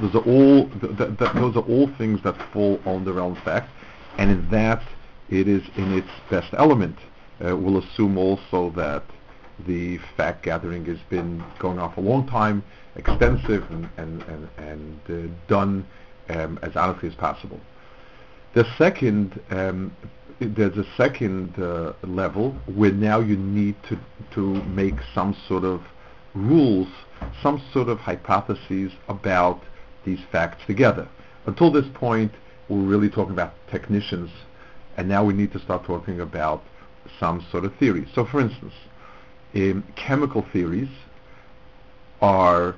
Those 0.00 0.14
are 0.14 0.26
all 0.26 0.68
th- 0.68 0.96
th- 0.96 1.18
th- 1.18 1.32
those 1.34 1.56
are 1.56 1.62
all 1.62 1.88
things 1.96 2.20
that 2.22 2.36
fall 2.52 2.80
on 2.84 3.04
the 3.04 3.12
realm 3.12 3.36
of 3.36 3.42
fact, 3.44 3.70
and 4.18 4.30
in 4.30 4.50
that 4.50 4.82
it 5.30 5.46
is 5.46 5.62
in 5.76 5.92
its 5.92 6.10
best 6.30 6.52
element. 6.54 6.98
Uh, 7.44 7.56
we'll 7.56 7.78
assume 7.78 8.18
also 8.18 8.70
that 8.70 9.04
the 9.66 9.98
fact 10.16 10.42
gathering 10.42 10.84
has 10.86 10.98
been 11.10 11.44
going 11.58 11.78
on 11.78 11.92
for 11.94 12.00
a 12.00 12.04
long 12.04 12.26
time, 12.26 12.64
extensive, 12.96 13.70
and 13.70 13.88
and 13.96 14.22
and, 14.24 14.48
and 14.58 15.00
uh, 15.08 15.34
done 15.46 15.86
um, 16.30 16.58
as 16.62 16.74
honestly 16.76 17.08
as 17.08 17.14
possible. 17.14 17.60
The 18.54 18.64
second, 18.78 19.40
um, 19.50 19.96
there's 20.40 20.76
a 20.76 20.86
second 20.96 21.58
uh, 21.58 21.92
level 22.02 22.52
where 22.66 22.92
now 22.92 23.20
you 23.20 23.36
need 23.36 23.76
to 23.88 23.98
to 24.32 24.62
make 24.64 24.94
some 25.14 25.36
sort 25.48 25.64
of 25.64 25.82
rules, 26.34 26.88
some 27.42 27.62
sort 27.72 27.88
of 27.88 27.98
hypotheses 27.98 28.92
about 29.08 29.62
these 30.04 30.20
facts 30.32 30.64
together. 30.66 31.08
Until 31.46 31.70
this 31.70 31.86
point, 31.94 32.32
we're 32.68 32.78
really 32.82 33.10
talking 33.10 33.32
about 33.32 33.54
technicians, 33.70 34.30
and 34.96 35.08
now 35.08 35.24
we 35.24 35.34
need 35.34 35.52
to 35.52 35.58
start 35.60 35.84
talking 35.84 36.20
about 36.20 36.62
some 37.20 37.44
sort 37.50 37.64
of 37.64 37.74
theory. 37.76 38.08
So, 38.14 38.24
for 38.24 38.40
instance, 38.40 38.74
um, 39.54 39.84
chemical 39.94 40.44
theories 40.52 40.88
are 42.20 42.74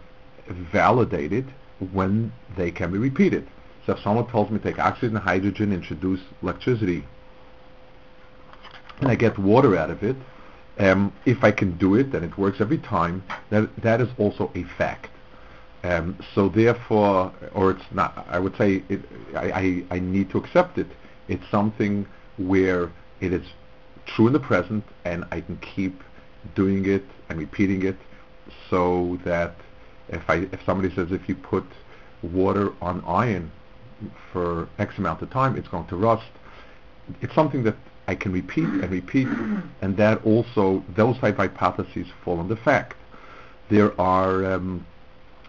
validated 0.73 1.47
when 1.93 2.33
they 2.57 2.71
can 2.71 2.93
be 2.93 2.99
repeated. 2.99 3.47
So 3.85 3.93
if 3.93 4.01
someone 4.01 4.27
tells 4.27 4.51
me 4.51 4.59
take 4.59 4.79
oxygen 4.79 5.17
and 5.17 5.25
hydrogen, 5.25 5.73
introduce 5.73 6.21
electricity, 6.43 7.05
and 9.01 9.11
I 9.11 9.15
get 9.15 9.39
water 9.39 9.77
out 9.77 9.91
of 9.91 10.03
it, 10.03 10.17
um, 10.79 11.13
if 11.25 11.43
I 11.43 11.51
can 11.51 11.77
do 11.79 11.95
it 11.95 12.15
and 12.15 12.25
it 12.25 12.37
works 12.37 12.61
every 12.61 12.79
time, 12.79 13.25
that 13.51 13.69
that 13.83 14.01
is 14.01 14.09
also 14.19 14.51
a 14.55 14.65
fact. 14.65 15.11
Um, 15.85 16.19
so 16.35 16.49
therefore, 16.49 17.33
or 17.55 17.71
it's 17.71 17.85
not. 17.93 18.27
I 18.29 18.39
would 18.39 18.57
say 18.57 18.83
it, 18.89 19.01
I, 19.35 19.85
I, 19.91 19.97
I 19.97 19.99
need 19.99 20.31
to 20.31 20.39
accept 20.39 20.79
it. 20.79 20.89
It's 21.29 21.49
something 21.51 22.07
where 22.39 22.91
it 23.21 23.33
is 23.33 23.47
true 24.07 24.27
in 24.27 24.33
the 24.33 24.41
present, 24.41 24.85
and 25.05 25.25
I 25.31 25.41
can 25.41 25.57
keep 25.59 26.03
doing 26.55 26.87
it 26.87 27.05
and 27.29 27.39
repeating 27.39 27.85
it, 27.85 27.97
so 28.69 29.19
that 29.25 29.55
if 30.09 30.29
I 30.29 30.49
if 30.53 30.61
somebody 30.65 30.95
says 30.95 31.13
if 31.13 31.29
you 31.29 31.35
put 31.35 31.65
water 32.23 32.73
on 32.81 33.03
iron 33.07 33.51
for 34.33 34.69
X 34.79 34.99
amount 34.99 35.23
of 35.23 35.31
time, 35.31 35.57
it's 35.57 35.69
going 35.69 35.87
to 35.87 35.97
rust. 35.97 36.31
It's 37.21 37.35
something 37.35 37.63
that 37.65 37.77
I 38.09 38.15
can 38.15 38.33
repeat 38.33 38.65
and 38.65 38.91
repeat, 38.91 39.29
and 39.83 39.97
that 39.97 40.25
also, 40.25 40.85
those 40.95 41.19
type 41.19 41.39
of 41.39 41.51
hypotheses 41.51 42.07
fall 42.25 42.41
under 42.41 42.57
fact. 42.57 42.95
There 43.69 43.99
are 44.01 44.45
um, 44.53 44.87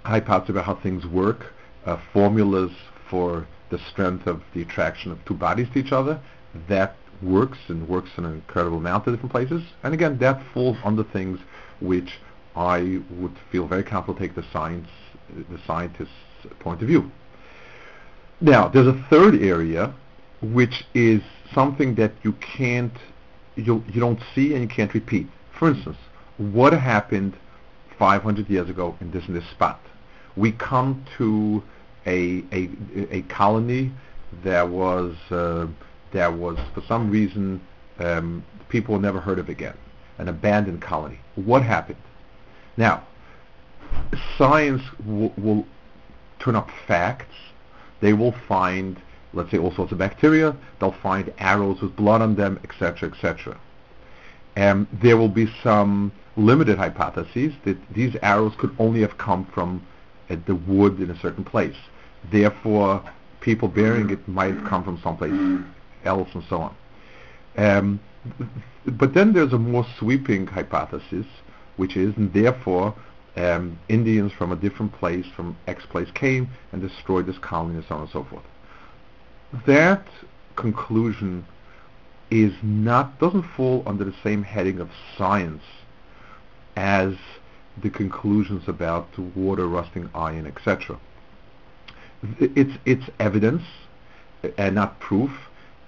hypotheses 0.03 0.51
about 0.51 0.65
how 0.65 0.75
things 0.75 1.05
work, 1.05 1.53
uh, 1.85 1.97
formulas 2.13 2.71
for 3.09 3.47
the 3.69 3.77
strength 3.91 4.27
of 4.27 4.41
the 4.53 4.61
attraction 4.61 5.11
of 5.11 5.23
two 5.25 5.33
bodies 5.33 5.67
to 5.73 5.79
each 5.79 5.91
other. 5.91 6.19
That 6.67 6.95
works 7.21 7.57
and 7.67 7.87
works 7.87 8.09
in 8.17 8.25
an 8.25 8.33
incredible 8.33 8.77
amount 8.77 9.07
of 9.07 9.13
different 9.13 9.31
places. 9.31 9.63
And 9.83 9.93
again, 9.93 10.17
that 10.19 10.41
falls 10.53 10.77
under 10.83 11.03
things 11.03 11.39
which 11.79 12.19
I 12.55 13.01
would 13.11 13.35
feel 13.51 13.67
very 13.67 13.83
comfortable 13.83 14.19
take 14.19 14.35
the 14.35 14.45
science, 14.51 14.87
the 15.29 15.59
scientist's 15.67 16.13
point 16.59 16.81
of 16.81 16.87
view. 16.87 17.11
Now, 18.41 18.67
there's 18.67 18.87
a 18.87 19.05
third 19.09 19.35
area, 19.41 19.93
which 20.41 20.85
is 20.93 21.21
something 21.53 21.95
that 21.95 22.11
you 22.23 22.33
can't, 22.33 22.93
you, 23.55 23.83
you 23.87 23.99
don't 23.99 24.19
see 24.33 24.53
and 24.53 24.61
you 24.61 24.67
can't 24.67 24.93
repeat. 24.93 25.27
For 25.57 25.69
instance, 25.69 25.97
what 26.37 26.73
happened 26.73 27.35
500 27.97 28.49
years 28.49 28.69
ago 28.69 28.95
in 29.01 29.11
this, 29.11 29.27
in 29.27 29.33
this 29.33 29.47
spot? 29.49 29.79
We 30.35 30.51
come 30.51 31.05
to 31.17 31.63
a, 32.05 32.43
a, 32.51 32.69
a 33.11 33.21
colony 33.23 33.91
that 34.43 34.69
was, 34.69 35.15
uh, 35.31 35.67
that 36.13 36.33
was 36.33 36.57
for 36.73 36.81
some 36.87 37.09
reason, 37.09 37.61
um, 37.99 38.43
people 38.69 38.99
never 38.99 39.19
heard 39.19 39.39
of 39.39 39.49
again, 39.49 39.75
an 40.19 40.27
abandoned 40.27 40.81
colony. 40.81 41.19
What 41.35 41.63
happened? 41.63 41.97
Now, 42.75 43.07
science 44.37 44.83
w- 44.99 45.31
will 45.37 45.65
turn 46.39 46.55
up 46.55 46.69
facts 46.87 47.33
they 47.99 48.13
will 48.13 48.33
find, 48.47 49.01
let's 49.37 49.51
say, 49.51 49.57
all 49.57 49.73
sorts 49.73 49.91
of 49.91 49.97
bacteria. 49.97 50.55
They'll 50.79 50.91
find 50.91 51.33
arrows 51.37 51.81
with 51.81 51.95
blood 51.95 52.21
on 52.21 52.35
them, 52.35 52.59
etc., 52.63 53.09
etc. 53.09 53.57
And 54.55 54.87
there 54.91 55.17
will 55.17 55.29
be 55.29 55.47
some 55.63 56.11
limited 56.35 56.77
hypotheses 56.77 57.53
that 57.65 57.77
these 57.93 58.15
arrows 58.21 58.53
could 58.57 58.75
only 58.79 59.01
have 59.01 59.17
come 59.17 59.45
from 59.53 59.85
uh, 60.29 60.35
the 60.45 60.55
wood 60.55 60.99
in 60.99 61.09
a 61.09 61.19
certain 61.19 61.43
place. 61.43 61.75
Therefore, 62.31 63.03
people 63.39 63.67
bearing 63.67 64.09
it 64.09 64.27
might 64.27 64.53
have 64.55 64.65
come 64.65 64.83
from 64.83 64.99
someplace 65.01 65.61
else 66.03 66.29
and 66.33 66.43
so 66.49 66.61
on. 66.61 66.75
Um, 67.57 67.99
but 68.85 69.13
then 69.13 69.33
there's 69.33 69.53
a 69.53 69.57
more 69.57 69.85
sweeping 69.97 70.47
hypothesis, 70.47 71.25
which 71.77 71.95
is, 71.95 72.15
and 72.17 72.31
therefore, 72.33 72.95
um, 73.35 73.77
Indians 73.89 74.31
from 74.31 74.51
a 74.51 74.55
different 74.55 74.93
place, 74.93 75.25
from 75.35 75.55
X 75.67 75.85
place, 75.85 76.09
came 76.11 76.49
and 76.71 76.81
destroyed 76.81 77.25
this 77.25 77.37
colony 77.37 77.75
and 77.75 77.85
so 77.87 77.95
on 77.95 78.01
and 78.01 78.09
so 78.09 78.23
forth. 78.23 78.43
That 79.65 80.05
conclusion 80.55 81.45
is 82.29 82.53
not 82.61 83.19
doesn't 83.19 83.43
fall 83.55 83.83
under 83.85 84.03
the 84.03 84.15
same 84.23 84.43
heading 84.43 84.79
of 84.79 84.89
science 85.17 85.63
as 86.75 87.15
the 87.81 87.89
conclusions 87.89 88.67
about 88.67 89.17
water 89.35 89.67
rusting 89.67 90.09
iron, 90.13 90.45
etc. 90.45 90.99
It's 92.39 92.77
it's 92.85 93.05
evidence 93.19 93.63
and 94.57 94.75
not 94.75 94.99
proof, 94.99 95.31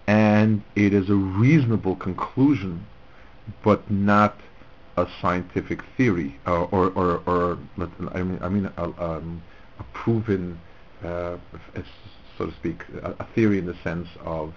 and 0.08 0.64
it 0.76 0.94
is 0.94 1.10
a 1.10 1.16
reasonable 1.16 1.96
conclusion, 1.96 2.86
but 3.64 3.90
not 3.90 4.38
a 4.98 5.08
scientific 5.22 5.82
theory 5.98 6.40
or 6.46 6.68
or, 6.72 6.88
or, 6.92 7.22
or 7.26 7.58
I 8.14 8.24
mean 8.24 8.40
I 8.42 8.50
mean 8.50 8.70
a, 8.78 8.84
um, 8.84 9.42
a 9.80 9.84
proven, 9.94 10.60
uh, 11.04 11.38
so 12.40 12.48
to 12.48 12.56
speak, 12.56 12.84
a, 13.04 13.12
a 13.20 13.28
theory 13.36 13.60
in 13.60 13.68
the 13.68 13.76
sense 13.84 14.08
of 14.22 14.56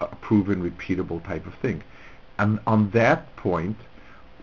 a 0.00 0.06
proven, 0.16 0.60
repeatable 0.68 1.24
type 1.24 1.46
of 1.46 1.54
thing. 1.54 1.82
And 2.38 2.58
on 2.66 2.90
that 2.90 3.34
point, 3.36 3.76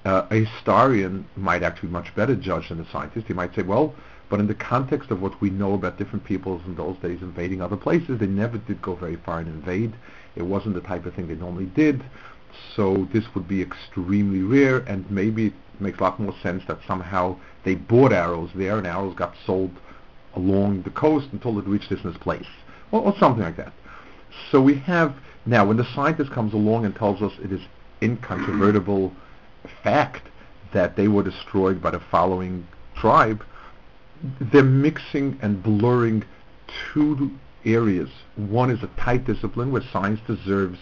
uh, 0.05 0.25
a 0.31 0.45
historian 0.45 1.27
might 1.35 1.61
actually 1.61 1.89
be 1.89 1.93
much 1.93 2.15
better 2.15 2.35
judge 2.35 2.69
than 2.69 2.79
a 2.79 2.89
scientist. 2.89 3.27
He 3.27 3.33
might 3.33 3.53
say, 3.53 3.61
well, 3.63 3.93
but 4.29 4.39
in 4.39 4.47
the 4.47 4.55
context 4.55 5.11
of 5.11 5.21
what 5.21 5.41
we 5.41 5.49
know 5.49 5.73
about 5.73 5.97
different 5.97 6.23
peoples 6.23 6.61
in 6.65 6.75
those 6.75 6.97
days 6.97 7.21
invading 7.21 7.61
other 7.61 7.75
places, 7.75 8.19
they 8.19 8.27
never 8.27 8.57
did 8.57 8.81
go 8.81 8.95
very 8.95 9.17
far 9.17 9.39
and 9.39 9.47
invade. 9.47 9.93
It 10.35 10.43
wasn't 10.43 10.75
the 10.75 10.81
type 10.81 11.05
of 11.05 11.13
thing 11.13 11.27
they 11.27 11.35
normally 11.35 11.65
did. 11.65 12.03
So 12.75 13.07
this 13.11 13.25
would 13.35 13.47
be 13.47 13.61
extremely 13.61 14.41
rare, 14.41 14.77
and 14.79 15.09
maybe 15.11 15.47
it 15.47 15.53
makes 15.79 15.99
a 15.99 16.03
lot 16.03 16.19
more 16.19 16.35
sense 16.41 16.63
that 16.67 16.79
somehow 16.87 17.37
they 17.63 17.75
bought 17.75 18.13
arrows 18.13 18.51
there, 18.55 18.77
and 18.77 18.87
arrows 18.87 19.15
got 19.15 19.33
sold 19.45 19.71
along 20.35 20.83
the 20.83 20.89
coast 20.91 21.27
until 21.31 21.57
it 21.59 21.65
reached 21.65 21.89
this, 21.89 22.01
this 22.03 22.17
place, 22.17 22.47
or, 22.91 23.01
or 23.01 23.15
something 23.19 23.43
like 23.43 23.57
that. 23.57 23.73
So 24.51 24.61
we 24.61 24.75
have 24.79 25.15
now, 25.45 25.65
when 25.65 25.77
the 25.77 25.87
scientist 25.95 26.31
comes 26.31 26.53
along 26.53 26.85
and 26.85 26.95
tells 26.95 27.21
us 27.21 27.33
it 27.43 27.51
is 27.51 27.61
incontrovertible 28.01 29.11
fact 29.83 30.27
that 30.73 30.95
they 30.95 31.07
were 31.07 31.23
destroyed 31.23 31.81
by 31.81 31.91
the 31.91 31.99
following 31.99 32.67
tribe, 32.95 33.43
they're 34.39 34.63
mixing 34.63 35.39
and 35.41 35.63
blurring 35.63 36.23
two 36.93 37.31
areas. 37.65 38.09
One 38.35 38.69
is 38.69 38.83
a 38.83 38.87
tight 38.99 39.25
discipline 39.25 39.71
where 39.71 39.81
science 39.91 40.19
deserves 40.27 40.77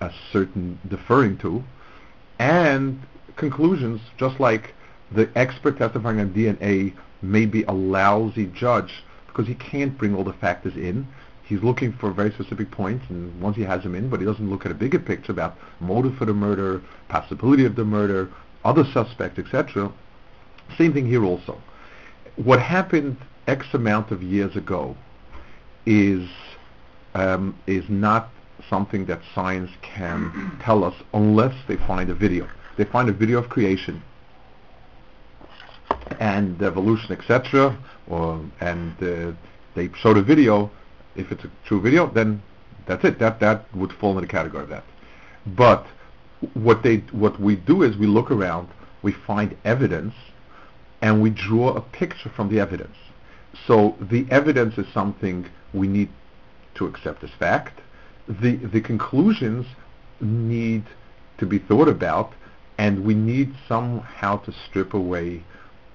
a 0.00 0.10
certain 0.32 0.78
deferring 0.88 1.36
to, 1.38 1.62
and 2.38 3.02
conclusions, 3.36 4.00
just 4.16 4.38
like 4.40 4.74
the 5.12 5.28
expert 5.34 5.78
testifying 5.78 6.20
on 6.20 6.32
DNA 6.32 6.94
may 7.20 7.46
be 7.46 7.64
a 7.64 7.72
lousy 7.72 8.46
judge 8.46 9.02
because 9.26 9.46
he 9.46 9.54
can't 9.54 9.98
bring 9.98 10.14
all 10.14 10.24
the 10.24 10.32
factors 10.32 10.76
in 10.76 11.06
he's 11.48 11.62
looking 11.62 11.92
for 11.92 12.12
very 12.12 12.30
specific 12.30 12.70
points, 12.70 13.04
and 13.08 13.40
once 13.40 13.56
he 13.56 13.62
has 13.62 13.82
them 13.82 13.94
in, 13.94 14.10
but 14.10 14.20
he 14.20 14.26
doesn't 14.26 14.50
look 14.50 14.66
at 14.66 14.70
a 14.70 14.74
bigger 14.74 14.98
picture 14.98 15.32
about 15.32 15.56
motive 15.80 16.14
for 16.16 16.26
the 16.26 16.34
murder, 16.34 16.82
possibility 17.08 17.64
of 17.64 17.74
the 17.74 17.84
murder, 17.84 18.30
other 18.64 18.84
suspects, 18.92 19.38
etc. 19.38 19.90
Same 20.76 20.92
thing 20.92 21.06
here 21.06 21.24
also. 21.24 21.60
What 22.36 22.60
happened 22.60 23.16
X 23.46 23.66
amount 23.72 24.10
of 24.10 24.22
years 24.22 24.54
ago 24.56 24.94
is 25.86 26.28
um, 27.14 27.58
is 27.66 27.84
not 27.88 28.28
something 28.68 29.06
that 29.06 29.20
science 29.34 29.70
can 29.80 30.58
tell 30.62 30.84
us 30.84 30.94
unless 31.14 31.54
they 31.66 31.76
find 31.76 32.10
a 32.10 32.14
video. 32.14 32.46
They 32.76 32.84
find 32.84 33.08
a 33.08 33.12
video 33.12 33.38
of 33.38 33.48
creation 33.48 34.02
and 36.20 36.60
evolution, 36.62 37.12
etc., 37.12 37.76
or 38.06 38.44
and 38.60 38.92
uh, 39.02 39.32
they 39.74 39.90
show 39.94 40.12
the 40.12 40.22
video 40.22 40.70
if 41.18 41.32
it's 41.32 41.44
a 41.44 41.50
true 41.66 41.80
video, 41.80 42.06
then 42.06 42.42
that's 42.86 43.04
it. 43.04 43.18
That 43.18 43.40
that 43.40 43.74
would 43.74 43.92
fall 43.92 44.16
in 44.16 44.22
the 44.22 44.28
category 44.28 44.62
of 44.62 44.70
that. 44.70 44.84
But 45.46 45.86
what 46.54 46.82
they 46.82 46.98
what 47.12 47.40
we 47.40 47.56
do 47.56 47.82
is 47.82 47.96
we 47.96 48.06
look 48.06 48.30
around, 48.30 48.68
we 49.02 49.12
find 49.12 49.56
evidence, 49.64 50.14
and 51.02 51.20
we 51.20 51.30
draw 51.30 51.74
a 51.74 51.80
picture 51.80 52.30
from 52.30 52.48
the 52.48 52.60
evidence. 52.60 52.96
So 53.66 53.96
the 54.00 54.26
evidence 54.30 54.78
is 54.78 54.86
something 54.94 55.46
we 55.74 55.88
need 55.88 56.08
to 56.76 56.86
accept 56.86 57.24
as 57.24 57.30
fact. 57.38 57.80
The 58.28 58.56
the 58.56 58.80
conclusions 58.80 59.66
need 60.20 60.84
to 61.38 61.46
be 61.46 61.58
thought 61.58 61.88
about, 61.88 62.32
and 62.78 63.04
we 63.04 63.14
need 63.14 63.54
somehow 63.66 64.38
to 64.38 64.52
strip 64.68 64.94
away 64.94 65.42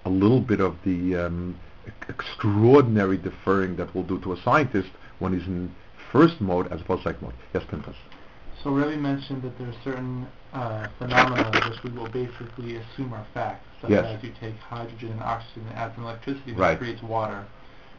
a 0.06 0.10
little 0.10 0.42
bit 0.42 0.60
of 0.60 0.76
the 0.84 1.16
um, 1.16 1.58
extraordinary 2.10 3.18
deferring 3.18 3.78
that 3.78 3.94
we'll 3.94 4.04
do 4.04 4.20
to 4.20 4.34
a 4.34 4.42
scientist 4.42 4.90
when 5.20 5.38
he's 5.38 5.48
in 5.48 5.74
first 6.12 6.40
mode 6.42 6.72
as 6.72 6.82
opposed 6.82 7.04
to 7.04 7.10
second 7.10 7.24
mode. 7.24 7.34
Yes, 7.54 7.64
Pinchas. 7.70 7.96
So 8.64 8.70
Rebbe 8.70 8.96
mentioned 8.98 9.42
that 9.42 9.58
there 9.58 9.68
are 9.68 9.76
certain 9.84 10.28
uh, 10.54 10.88
phenomena 10.98 11.52
which 11.70 11.84
we 11.84 11.90
will 11.92 12.10
basically 12.10 12.78
assume 12.78 13.14
are 13.14 13.26
facts, 13.34 13.66
such 13.82 13.92
yes. 13.92 14.06
as 14.06 14.24
you 14.24 14.32
take 14.40 14.56
hydrogen 14.58 15.12
and 15.12 15.22
oxygen 15.22 15.68
and 15.68 15.78
add 15.78 15.94
some 15.96 16.06
electricity 16.06 16.54
that 16.54 16.60
right. 16.60 16.78
creates 16.78 17.02
water. 17.04 17.46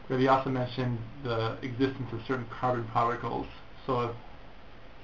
Rebbe 0.09 0.31
also 0.31 0.49
mentioned 0.49 0.97
the 1.23 1.57
existence 1.61 2.11
of 2.13 2.19
certain 2.27 2.45
carbon 2.59 2.85
particles. 2.85 3.47
So 3.85 4.01
if 4.01 4.11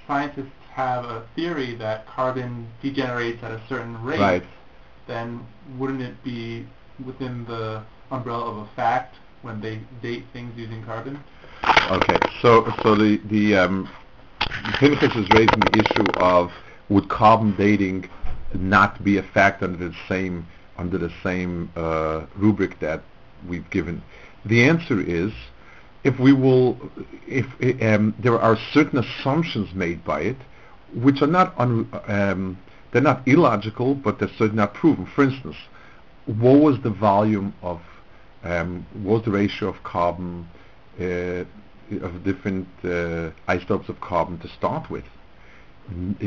scientists 0.07 0.51
have 0.73 1.05
a 1.05 1.27
theory 1.35 1.75
that 1.75 2.07
carbon 2.07 2.67
degenerates 2.81 3.43
at 3.43 3.51
a 3.51 3.61
certain 3.67 4.01
rate, 4.03 4.19
right. 4.19 4.43
then 5.07 5.45
wouldn't 5.77 6.01
it 6.01 6.23
be 6.23 6.65
within 7.05 7.45
the 7.45 7.83
umbrella 8.09 8.45
of 8.45 8.57
a 8.57 8.69
fact 8.75 9.15
when 9.41 9.61
they 9.61 9.81
date 10.01 10.25
things 10.33 10.53
using 10.57 10.83
carbon? 10.83 11.19
Okay, 11.87 12.23
so 12.41 12.71
so 12.81 12.95
the 12.95 13.17
the 13.25 13.55
um, 13.55 13.89
Pinchas 14.77 15.15
is 15.15 15.31
raising 15.31 15.61
the 15.63 15.79
issue 15.79 16.11
of 16.15 16.51
would 16.89 17.09
carbon 17.09 17.55
dating 17.55 18.09
not 18.53 19.03
be 19.03 19.17
a 19.17 19.23
fact 19.23 19.63
under 19.63 19.77
the 19.89 19.95
same 20.07 20.45
under 20.77 20.97
the 20.97 21.11
same 21.23 21.71
uh, 21.75 22.25
rubric 22.35 22.79
that 22.79 23.03
we've 23.47 23.69
given? 23.69 24.03
The 24.45 24.63
answer 24.63 24.99
is 24.99 25.31
if 26.03 26.19
we 26.19 26.33
will, 26.33 26.77
if 27.27 27.45
um, 27.83 28.15
there 28.19 28.39
are 28.39 28.57
certain 28.73 28.99
assumptions 28.99 29.73
made 29.73 30.03
by 30.03 30.21
it, 30.21 30.37
which 30.93 31.21
are 31.21 31.27
not 31.27 31.53
un, 31.59 31.87
um, 32.07 32.57
they're 32.91 33.01
not 33.01 33.27
illogical, 33.27 33.95
but 33.95 34.19
they're 34.19 34.29
certainly 34.29 34.55
not 34.57 34.73
proven. 34.73 35.05
For 35.05 35.23
instance, 35.23 35.55
what 36.25 36.59
was 36.59 36.81
the 36.81 36.89
volume 36.89 37.53
of, 37.61 37.81
um, 38.43 38.85
what 38.93 39.13
was 39.17 39.25
the 39.25 39.31
ratio 39.31 39.69
of 39.69 39.83
carbon 39.83 40.47
of 42.01 42.23
different 42.23 42.67
uh, 42.83 43.31
isotopes 43.47 43.89
of 43.89 43.99
carbon 44.01 44.39
to 44.39 44.47
start 44.47 44.89
with. 44.89 45.05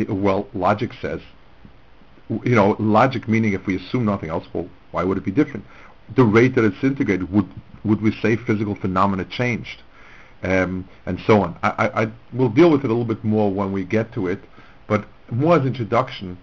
Well, 0.09 0.49
logic 0.53 0.93
says, 1.01 1.21
you 2.29 2.55
know, 2.55 2.77
logic 2.79 3.29
meaning 3.29 3.53
if 3.53 3.67
we 3.67 3.77
assume 3.77 4.05
nothing 4.05 4.31
else, 4.31 4.47
well, 4.53 4.69
why 4.91 5.05
would 5.05 5.19
it 5.19 5.25
be 5.25 5.31
different? 5.31 5.65
The 6.17 6.25
rate 6.25 6.55
that 6.55 6.65
it's 6.65 6.83
integrated, 6.83 7.33
would 7.33 7.49
would 7.85 8.01
we 8.01 8.13
say 8.13 8.37
physical 8.37 8.75
phenomena 8.75 9.25
changed? 9.25 9.83
Um, 10.43 10.89
and 11.07 11.19
so 11.27 11.41
on. 11.41 11.59
I, 11.63 11.71
I, 11.71 12.03
I 12.03 12.13
will 12.35 12.51
deal 12.51 12.71
with 12.71 12.85
it 12.85 12.91
a 12.91 12.95
little 12.95 13.07
bit 13.07 13.25
more 13.25 13.51
when 13.51 13.73
we 13.73 13.83
get 13.85 14.13
to 14.13 14.27
it, 14.27 14.41
but 14.87 15.07
more 15.31 15.57
as 15.57 15.65
introduction 15.65 16.37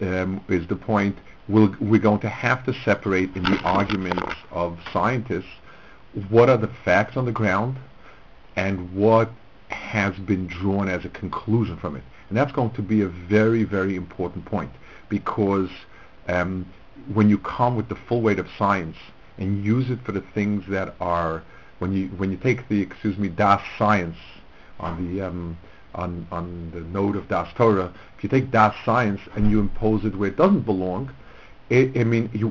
um, 0.00 0.44
is 0.48 0.66
the 0.66 0.74
point. 0.74 1.16
We'll, 1.48 1.74
we're 1.80 2.00
going 2.00 2.20
to 2.20 2.28
have 2.28 2.64
to 2.66 2.72
separate 2.84 3.34
in 3.36 3.44
the 3.44 3.58
arguments 3.62 4.34
of 4.50 4.78
scientists 4.92 5.59
what 6.28 6.50
are 6.50 6.56
the 6.56 6.70
facts 6.84 7.16
on 7.16 7.24
the 7.24 7.32
ground 7.32 7.76
and 8.56 8.92
what 8.94 9.30
has 9.68 10.16
been 10.18 10.46
drawn 10.46 10.88
as 10.88 11.04
a 11.04 11.08
conclusion 11.08 11.76
from 11.76 11.96
it. 11.96 12.02
And 12.28 12.36
that's 12.36 12.52
going 12.52 12.70
to 12.72 12.82
be 12.82 13.02
a 13.02 13.08
very, 13.08 13.64
very 13.64 13.96
important 13.96 14.44
point 14.44 14.70
because 15.08 15.70
um, 16.28 16.66
when 17.12 17.28
you 17.28 17.38
come 17.38 17.76
with 17.76 17.88
the 17.88 17.96
full 17.96 18.22
weight 18.22 18.38
of 18.38 18.48
science 18.58 18.96
and 19.38 19.64
use 19.64 19.90
it 19.90 20.00
for 20.04 20.12
the 20.12 20.20
things 20.20 20.64
that 20.68 20.94
are, 21.00 21.42
when 21.78 21.92
you 21.92 22.08
when 22.08 22.30
you 22.30 22.36
take 22.36 22.68
the 22.68 22.80
excuse 22.80 23.16
me 23.16 23.28
das 23.28 23.62
science 23.78 24.16
on 24.78 25.16
the 25.16 25.22
um, 25.22 25.56
on 25.94 26.26
on 26.30 26.70
the 26.72 26.80
node 26.80 27.16
of 27.16 27.26
das 27.28 27.48
Torah, 27.54 27.92
if 28.16 28.22
you 28.22 28.28
take 28.28 28.50
das 28.50 28.74
science 28.84 29.20
and 29.34 29.50
you 29.50 29.60
impose 29.60 30.04
it 30.04 30.14
where 30.14 30.28
it 30.28 30.36
doesn't 30.36 30.66
belong, 30.66 31.10
it, 31.70 31.98
I 31.98 32.04
mean, 32.04 32.28
you, 32.32 32.48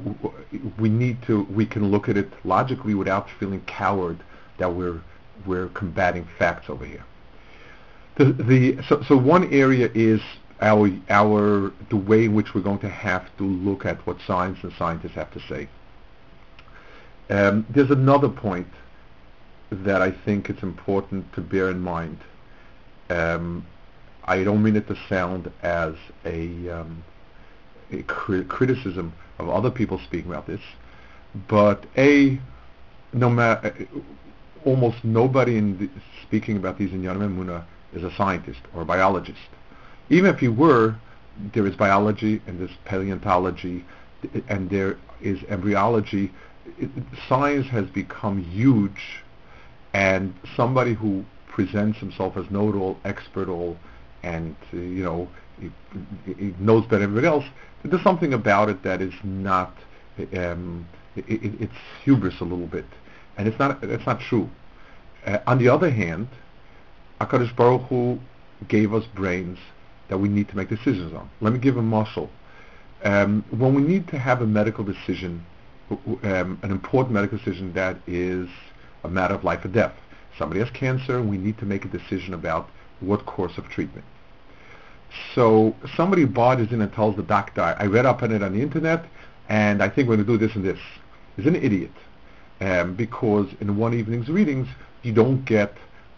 we 0.80 0.90
need 0.90 1.22
to 1.24 1.44
we 1.44 1.66
can 1.66 1.92
look 1.92 2.10
at 2.10 2.18
it 2.18 2.30
logically 2.46 2.96
without 2.96 3.28
feeling 3.40 3.62
coward 3.62 4.20
that 4.58 4.74
we're 4.74 5.02
we're 5.46 5.68
combating 5.70 6.28
facts 6.38 6.70
over 6.70 6.86
here. 6.86 7.06
The, 8.18 8.26
the 8.34 8.84
so, 8.88 9.04
so 9.04 9.18
one 9.18 9.54
area 9.54 9.90
is 9.94 10.22
our 10.62 10.90
our 11.10 11.72
the 11.90 11.98
way 11.98 12.26
in 12.26 12.34
which 12.34 12.54
we're 12.54 12.62
going 12.62 12.80
to 12.80 12.90
have 12.90 13.26
to 13.38 13.44
look 13.44 13.86
at 13.86 14.06
what 14.08 14.18
science 14.26 14.60
and 14.64 14.74
scientists 14.78 15.14
have 15.14 15.32
to 15.34 15.40
say. 15.42 15.70
Um, 17.30 17.66
there's 17.70 17.92
another 17.92 18.30
point 18.30 18.68
that 19.72 20.02
I 20.02 20.12
think 20.12 20.50
it's 20.50 20.64
important 20.64 21.32
to 21.34 21.42
bear 21.42 21.70
in 21.70 21.80
mind. 21.80 22.18
Um, 23.10 23.66
I 24.24 24.44
don't 24.44 24.64
mean 24.64 24.76
it 24.76 24.88
to 24.88 24.96
sound 25.08 25.52
as 25.62 25.94
a, 26.26 26.70
um, 26.70 27.04
criticism 28.08 29.13
of 29.38 29.49
other 29.49 29.71
people 29.71 29.99
speaking 29.99 30.32
about 30.32 30.47
this, 30.47 30.62
but 31.47 31.86
a 31.97 32.39
no 33.13 33.30
matter 33.30 33.88
almost 34.65 35.04
nobody 35.04 35.58
in 35.58 35.78
the, 35.78 35.89
speaking 36.23 36.58
about 36.58 36.78
these 36.78 36.91
in 36.91 37.02
Yanam 37.02 37.36
Muna 37.36 37.63
is 37.93 38.04
a 38.04 38.13
scientist 38.15 38.60
or 38.73 38.82
a 38.82 38.86
biologist. 38.86 39.39
Even 40.10 40.34
if 40.34 40.41
you 40.41 40.52
were, 40.52 40.95
there 41.54 41.65
is 41.65 41.75
biology 41.75 42.41
and 42.45 42.60
there's 42.60 42.75
paleontology 42.86 43.86
and 44.47 44.69
there 44.69 44.97
is 45.21 45.39
embryology. 45.49 46.32
It, 46.78 46.89
science 47.28 47.67
has 47.67 47.88
become 47.88 48.43
huge 48.43 49.23
and 49.93 50.34
somebody 50.56 50.93
who 50.93 51.25
presents 51.47 51.97
himself 51.99 52.38
as 52.38 52.49
know-it-all, 52.52 52.97
expert-all, 53.06 53.78
and 54.23 54.56
uh, 54.73 54.78
you 54.78 55.04
know 55.04 55.28
he, 55.60 55.71
he, 56.25 56.54
knows 56.60 56.84
better 56.86 56.99
than 56.99 57.04
everybody 57.17 57.28
else. 57.28 57.45
There's 57.84 58.04
something 58.04 58.34
about 58.34 58.70
it 58.70 58.84
that 58.84 59.02
is 59.02 59.13
not. 59.24 59.76
Um, 60.36 60.88
it, 61.15 61.26
it's 61.62 61.74
hubris 62.04 62.39
a 62.42 62.44
little 62.44 62.68
bit, 62.68 62.86
and 63.38 63.48
it's 63.48 63.58
not. 63.58 63.84
It's 63.84 64.06
not 64.06 64.20
true. 64.20 64.50
Uh, 65.26 65.39
on 65.48 65.58
the 65.60 65.70
other 65.70 65.89
hand, 65.89 66.28
Hakadosh 67.22 67.56
Baruch 67.56 67.84
Hu 67.84 68.20
gave 68.68 68.94
us 68.94 69.06
brains 69.15 69.58
that 70.10 70.18
we 70.18 70.28
need 70.28 70.50
to 70.50 70.58
make 70.58 70.70
decisions 70.70 71.13
on. 71.13 71.30
Let 71.42 71.54
me 71.54 71.60
give 71.60 71.78
a 71.78 71.82
muscle. 71.82 72.30
Um, 73.04 73.46
when 73.50 73.74
we 73.74 73.82
need 73.82 74.08
to 74.10 74.18
have 74.18 74.42
a 74.42 74.46
medical 74.46 74.84
decision, 74.84 75.46
um, 75.89 76.60
an 76.62 76.72
important 76.72 77.13
medical 77.13 77.38
decision 77.38 77.74
that 77.74 77.98
is 78.08 78.50
a 79.04 79.10
matter 79.10 79.34
of 79.34 79.44
life 79.44 79.63
or 79.63 79.70
death. 79.70 79.94
Somebody 80.38 80.60
has 80.60 80.70
cancer, 80.72 81.18
and 81.18 81.30
we 81.30 81.38
need 81.38 81.58
to 81.60 81.65
make 81.65 81.86
a 81.86 81.88
decision 81.88 82.34
about 82.34 82.70
what 83.00 83.26
course 83.26 83.58
of 83.58 83.70
treatment. 83.70 84.06
So 85.34 85.76
somebody 85.95 86.26
barges 86.26 86.72
in 86.72 86.82
and 86.82 86.91
tells 86.93 87.15
the 87.15 87.24
doctor, 87.24 87.62
I 87.62 87.86
read 87.86 88.06
up 88.06 88.24
on 88.24 88.32
it 88.32 88.43
on 88.43 88.54
the 88.54 88.62
internet, 88.62 89.06
and 89.48 89.82
I 89.82 89.89
think 89.89 90.08
we're 90.08 90.15
going 90.15 90.28
to 90.28 90.38
do 90.38 90.48
this 90.48 90.56
and 90.56 90.63
this. 90.63 90.80
Is 91.38 91.45
an 91.45 91.56
idiot. 91.56 91.91
Um, 92.60 92.95
because 92.95 93.48
in 93.62 93.78
one 93.78 93.93
evening's 93.93 94.28
readings, 94.28 94.67
you 95.04 95.13
don't 95.13 95.45
get 95.45 95.74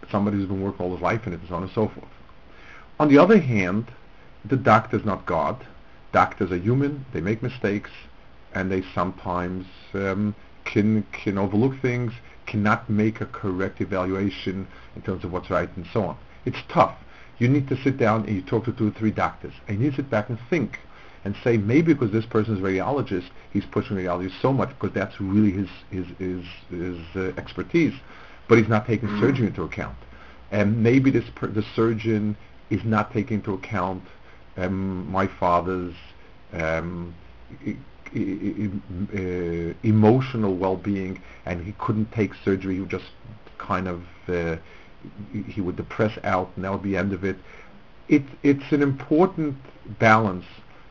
somebody 0.09 0.37
who's 0.37 0.47
been 0.47 0.61
working 0.61 0.83
all 0.85 0.93
his 0.93 1.01
life 1.01 1.27
in 1.27 1.33
it, 1.33 1.39
and 1.39 1.49
so 1.49 1.55
on 1.55 1.63
and 1.63 1.71
so 1.71 1.87
forth. 1.87 2.09
On 2.99 3.07
the 3.07 3.17
other 3.17 3.39
hand, 3.39 3.91
the 4.45 4.57
doctor's 4.57 5.05
not 5.05 5.25
God. 5.25 5.65
Doctors 6.11 6.51
are 6.51 6.57
human. 6.57 7.05
They 7.13 7.21
make 7.21 7.43
mistakes, 7.43 7.91
and 8.53 8.71
they 8.71 8.83
sometimes 8.93 9.65
um, 9.93 10.35
can 10.65 11.05
can 11.11 11.37
overlook 11.37 11.79
things 11.81 12.13
cannot 12.51 12.89
make 12.89 13.21
a 13.21 13.25
correct 13.25 13.79
evaluation 13.79 14.67
in 14.95 15.01
terms 15.01 15.23
of 15.23 15.31
what's 15.31 15.49
right 15.49 15.69
and 15.77 15.87
so 15.93 16.03
on. 16.03 16.17
It's 16.45 16.57
tough. 16.67 16.97
You 17.41 17.49
need 17.49 17.67
to 17.69 17.83
sit 17.83 17.97
down 17.97 18.25
and 18.25 18.35
you 18.35 18.43
talk 18.43 18.65
to 18.65 18.71
two 18.71 18.89
or 18.89 18.91
three 18.91 19.09
doctors. 19.09 19.53
And 19.67 19.79
you 19.79 19.85
need 19.85 19.95
to 19.95 20.03
sit 20.03 20.11
back 20.11 20.29
and 20.29 20.37
think 20.47 20.77
and 21.25 21.35
say 21.43 21.57
maybe 21.57 21.91
because 21.91 22.11
this 22.11 22.27
person 22.27 22.55
is 22.55 22.59
a 22.59 22.63
radiologist, 22.63 23.31
he's 23.51 23.65
pushing 23.65 23.97
radiology 23.97 24.31
so 24.43 24.53
much 24.53 24.69
because 24.69 24.93
that's 24.93 25.19
really 25.19 25.51
his 25.51 25.67
his 25.89 26.05
his, 26.19 26.45
his 26.69 26.97
uh, 27.15 27.33
expertise, 27.37 27.95
but 28.47 28.59
he's 28.59 28.67
not 28.67 28.85
taking 28.85 29.09
mm. 29.09 29.19
surgery 29.19 29.47
into 29.47 29.63
account. 29.63 29.97
And 30.51 30.83
maybe 30.83 31.09
this 31.09 31.25
per- 31.33 31.47
the 31.47 31.63
surgeon 31.75 32.37
is 32.69 32.83
not 32.83 33.11
taking 33.11 33.37
into 33.37 33.55
account 33.55 34.03
um, 34.57 35.11
my 35.11 35.25
father's 35.25 35.95
um, 36.53 37.15
uh, 37.65 37.71
emotional 39.81 40.57
well-being, 40.57 41.19
and 41.47 41.65
he 41.65 41.71
couldn't 41.79 42.11
take 42.11 42.35
surgery. 42.45 42.77
He 42.77 42.85
just 42.85 43.09
kind 43.57 43.87
of 43.87 44.03
uh, 44.27 44.57
he 45.47 45.61
would 45.61 45.75
depress 45.75 46.17
out, 46.23 46.51
and 46.55 46.65
that 46.65 46.71
would 46.71 46.83
be 46.83 46.91
the 46.91 46.97
end 46.97 47.13
of 47.13 47.23
it. 47.23 47.37
It 48.07 48.23
it's 48.43 48.71
an 48.71 48.81
important 48.81 49.57
balance 49.99 50.45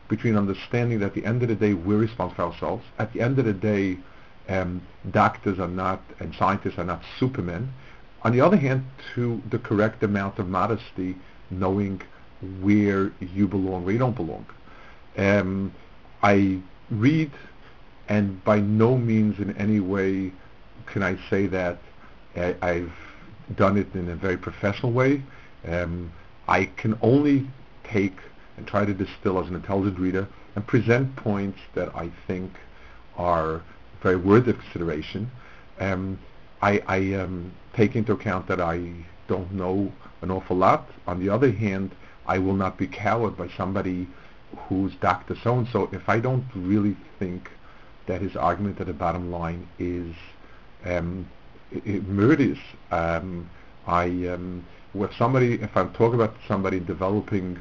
between 0.07 0.35
understanding 0.35 0.99
that 0.99 1.07
at 1.07 1.13
the 1.13 1.25
end 1.25 1.41
of 1.41 1.49
the 1.49 1.55
day 1.55 1.73
we're 1.73 1.97
responsible 1.97 2.35
for 2.35 2.53
ourselves. 2.53 2.85
At 2.99 3.13
the 3.13 3.21
end 3.21 3.39
of 3.39 3.45
the 3.45 3.53
day, 3.53 3.97
um, 4.49 4.81
doctors 5.09 5.59
are 5.59 5.67
not 5.67 6.01
and 6.19 6.35
scientists 6.35 6.77
are 6.77 6.83
not 6.83 7.01
supermen. 7.19 7.73
On 8.23 8.31
the 8.31 8.41
other 8.41 8.57
hand, 8.57 8.85
to 9.15 9.41
the 9.49 9.57
correct 9.57 10.03
amount 10.03 10.37
of 10.37 10.47
modesty, 10.47 11.15
knowing 11.49 12.01
where 12.61 13.11
you 13.19 13.47
belong, 13.47 13.83
where 13.83 13.93
you 13.93 13.99
don't 13.99 14.15
belong. 14.15 14.45
Um, 15.17 15.73
I 16.21 16.59
read, 16.89 17.31
and 18.09 18.43
by 18.43 18.59
no 18.59 18.97
means 18.97 19.39
in 19.39 19.55
any 19.57 19.79
way 19.79 20.33
can 20.87 21.03
I 21.03 21.17
say 21.29 21.47
that 21.47 21.79
I, 22.35 22.55
I've 22.61 22.93
done 23.55 23.77
it 23.77 23.93
in 23.95 24.09
a 24.09 24.15
very 24.15 24.37
professional 24.37 24.91
way. 24.91 25.21
Um, 25.67 26.11
I 26.47 26.65
can 26.65 26.97
only 27.01 27.47
take 27.83 28.17
and 28.57 28.67
try 28.67 28.85
to 28.85 28.93
distill 28.93 29.39
as 29.39 29.47
an 29.47 29.55
intelligent 29.55 29.99
reader 29.99 30.27
and 30.55 30.65
present 30.65 31.15
points 31.15 31.59
that 31.73 31.95
I 31.95 32.11
think 32.27 32.51
are 33.17 33.61
very 34.01 34.17
worthy 34.17 34.51
of 34.51 34.59
consideration. 34.59 35.31
Um, 35.79 36.19
I, 36.61 36.81
I 36.87 37.13
um, 37.15 37.51
take 37.73 37.95
into 37.95 38.13
account 38.13 38.47
that 38.47 38.61
I 38.61 38.93
don't 39.27 39.51
know 39.51 39.91
an 40.21 40.31
awful 40.31 40.57
lot. 40.57 40.89
On 41.07 41.19
the 41.19 41.29
other 41.29 41.51
hand, 41.51 41.91
I 42.27 42.37
will 42.39 42.53
not 42.53 42.77
be 42.77 42.87
cowed 42.87 43.37
by 43.37 43.49
somebody 43.49 44.07
who's 44.67 44.93
Dr. 44.95 45.35
So-and-so, 45.43 45.89
if 45.91 46.07
I 46.07 46.19
don't 46.19 46.45
really 46.53 46.97
think 47.17 47.49
that 48.07 48.21
his 48.21 48.35
argument 48.35 48.79
at 48.81 48.87
the 48.87 48.93
bottom 48.93 49.31
line 49.31 49.67
is 49.79 50.13
um, 50.85 51.27
murderous, 51.85 52.59
um, 52.91 53.49
I, 53.87 54.05
um, 54.27 54.65
with 54.93 55.11
somebody, 55.17 55.55
if 55.55 55.75
I'm 55.75 55.91
talking 55.93 56.15
about 56.15 56.35
somebody 56.47 56.79
developing 56.79 57.59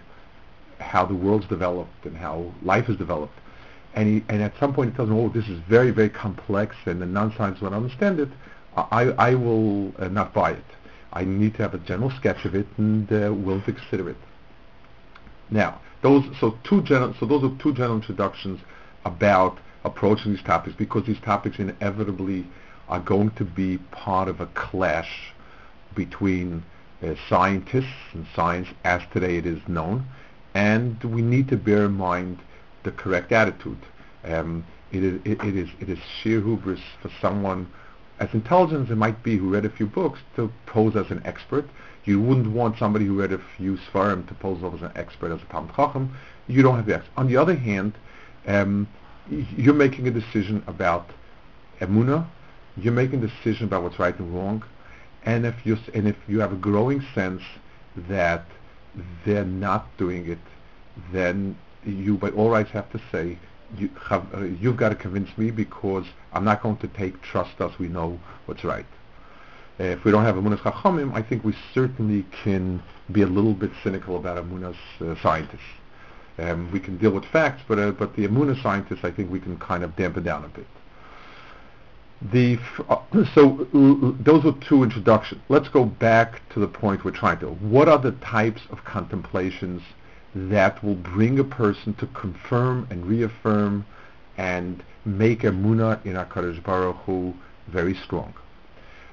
how 0.79 1.05
the 1.05 1.15
world's 1.15 1.47
developed 1.47 2.05
and 2.05 2.17
how 2.17 2.53
life 2.63 2.89
is 2.89 2.97
developed, 2.97 3.39
and, 3.95 4.09
he, 4.09 4.25
and 4.29 4.43
at 4.43 4.53
some 4.59 4.73
point 4.73 4.91
he 4.91 4.97
tells 4.97 5.11
me, 5.11 5.17
oh, 5.17 5.29
this 5.29 5.49
is 5.49 5.61
very, 5.69 5.91
very 5.91 6.11
complex 6.11 6.77
and 6.87 7.01
the 7.01 7.07
non-science 7.07 7.61
won't 7.61 7.75
understand 7.75 8.21
it, 8.21 8.29
I, 8.77 9.11
I 9.19 9.35
will 9.35 9.93
uh, 9.99 10.09
not 10.09 10.33
buy 10.33 10.53
it. 10.53 10.65
I 11.13 11.25
need 11.25 11.55
to 11.55 11.63
have 11.63 11.75
a 11.75 11.79
general 11.79 12.11
sketch 12.11 12.45
of 12.45 12.55
it 12.55 12.67
and 12.79 13.11
uh, 13.13 13.33
will 13.35 13.61
consider 13.63 14.09
it. 14.11 14.17
Now, 15.51 15.81
those 16.03 16.25
so 16.39 16.57
two 16.63 16.83
general 16.83 17.15
so 17.19 17.27
those 17.27 17.43
are 17.43 17.55
two 17.59 17.75
general 17.75 17.97
introductions 17.97 18.61
about 19.05 19.59
approaching 19.85 20.33
these 20.33 20.43
topics 20.45 20.77
because 20.77 21.05
these 21.07 21.21
topics 21.21 21.59
inevitably 21.59 22.47
are 22.91 23.01
going 23.01 23.31
to 23.31 23.45
be 23.45 23.79
part 23.91 24.29
of 24.29 24.41
a 24.41 24.47
clash 24.47 25.33
between 25.95 26.63
uh, 27.03 27.15
scientists 27.29 28.13
and 28.13 28.27
science 28.37 28.69
as 28.85 29.01
today 29.13 29.39
it 29.39 29.47
is 29.47 29.61
known, 29.67 30.05
and 30.55 31.03
we 31.03 31.23
need 31.23 31.49
to 31.49 31.57
bear 31.57 31.87
in 31.87 31.93
mind 31.93 32.39
the 32.83 32.91
correct 32.91 33.33
attitude. 33.33 33.81
Um, 34.25 34.67
it 34.93 35.03
is 35.03 35.21
it, 35.25 35.43
it 35.43 35.57
is 35.57 35.69
it 35.81 35.89
is 35.89 35.99
sheer 36.21 36.41
hubris 36.41 36.81
for 37.01 37.11
someone 37.21 37.71
as 38.19 38.35
intelligent 38.35 38.85
as 38.85 38.91
it 38.91 38.97
might 38.97 39.23
be 39.23 39.39
who 39.39 39.49
read 39.49 39.65
a 39.65 39.71
few 39.71 39.87
books 39.87 40.21
to 40.37 40.53
pose 40.67 40.95
as 40.97 41.11
an 41.11 41.23
expert 41.25 41.65
you 42.05 42.21
wouldn't 42.21 42.51
want 42.51 42.79
somebody 42.79 43.05
who 43.05 43.21
read 43.21 43.33
a 43.33 43.41
few 43.57 43.77
Sefarim 43.77 44.27
to 44.29 44.35
pose 44.35 44.63
as 44.75 44.83
an 44.83 44.93
expert 44.97 45.33
as 45.33 45.43
a 45.43 45.45
Talmid 45.47 45.77
Chacham. 45.77 46.17
You 46.47 46.63
don't 46.63 46.77
have 46.77 46.87
the 46.87 46.95
expert. 46.97 47.13
On 47.17 47.27
the 47.27 47.37
other 47.37 47.55
hand, 47.55 47.95
um, 48.47 48.89
you're 49.29 49.75
making 49.75 50.09
a 50.09 50.11
decision 50.11 50.63
about 50.67 51.11
emuna. 51.81 52.27
You're 52.77 52.93
making 52.93 53.23
a 53.23 53.29
decision 53.29 53.67
about 53.67 53.83
what's 53.83 53.99
right 53.99 54.19
and 54.19 54.35
wrong. 54.35 54.65
And 55.25 55.45
if 55.45 55.55
you 55.65 55.77
and 55.95 56.09
if 56.09 56.17
you 56.29 56.41
have 56.41 56.53
a 56.53 56.57
growing 56.57 57.05
sense 57.15 57.43
that 58.09 58.47
they're 59.25 59.45
not 59.45 59.87
doing 59.99 60.29
it, 60.29 60.39
then 61.13 61.57
you 61.85 62.17
by 62.17 62.31
all 62.31 62.51
rights 62.51 62.71
have 62.71 62.91
to 62.93 63.01
say 63.13 63.39
you 63.77 63.91
have, 64.09 64.27
uh, 64.35 64.41
you've 64.41 64.77
got 64.77 64.89
to 64.89 64.95
convince 64.95 65.37
me 65.39 65.51
because 65.51 66.05
I'm 66.33 66.45
not 66.45 66.63
going 66.63 66.77
to 66.79 66.89
take 66.89 67.21
trust 67.23 67.61
us 67.61 67.79
we 67.79 67.89
know 67.89 68.19
what's 68.47 68.65
right. 68.65 68.87
Uh, 69.79 69.85
if 69.85 70.05
we 70.05 70.11
don't 70.11 70.25
have 70.25 70.35
Amunas 70.35 70.59
Chachamim, 70.59 71.15
I 71.15 71.23
think 71.23 71.45
we 71.45 71.55
certainly 71.73 72.27
can 72.45 72.83
be 73.13 73.23
a 73.23 73.27
little 73.27 73.55
bit 73.55 73.71
cynical 73.83 74.17
about 74.17 74.37
Amunas 74.37 74.77
uh, 75.01 75.15
scientists. 75.23 75.61
Um, 76.39 76.71
we 76.73 76.81
can 76.81 76.97
deal 76.97 77.11
with 77.11 77.25
facts, 77.27 77.63
but 77.69 77.79
uh, 77.79 77.91
but 77.93 78.17
the 78.17 78.27
Amunas 78.27 78.63
scientists, 78.63 79.05
I 79.05 79.11
think 79.11 79.31
we 79.31 79.41
can 79.41 79.59
kind 79.59 79.85
of 79.85 79.97
dampen 79.97 80.25
down 80.25 80.45
a 80.45 80.49
bit. 80.49 80.67
The 82.23 82.59
uh, 82.89 82.99
so 83.35 83.67
those 84.21 84.45
are 84.45 84.53
two 84.69 84.83
introductions. 84.83 85.41
Let's 85.49 85.69
go 85.69 85.87
back 85.87 86.47
to 86.51 86.61
the 86.61 86.69
point 86.69 87.03
we're 87.03 87.13
trying 87.13 87.39
to. 87.39 87.47
What 87.47 87.89
are 87.89 87.99
the 87.99 88.13
types 88.13 88.61
of 88.71 88.85
contemplations 88.85 89.81
that 90.35 90.85
will 90.85 90.97
bring 90.97 91.39
a 91.39 91.45
person 91.45 91.95
to 91.95 92.07
confirm 92.09 92.87
and 92.91 93.07
reaffirm 93.07 93.87
and 94.37 94.83
make 95.07 95.45
a 95.45 95.51
muna 95.51 96.05
in 96.05 96.13
HaKadosh 96.13 96.63
Baruch 96.63 96.97
Hu 97.07 97.35
very 97.69 97.95
strong? 97.95 98.35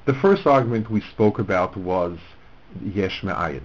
The 0.05 0.13
first 0.13 0.45
argument 0.45 0.91
we 0.91 0.99
spoke 0.99 1.39
about 1.39 1.77
was 1.77 2.19
yesh 2.81 3.23
me'ayin. 3.23 3.63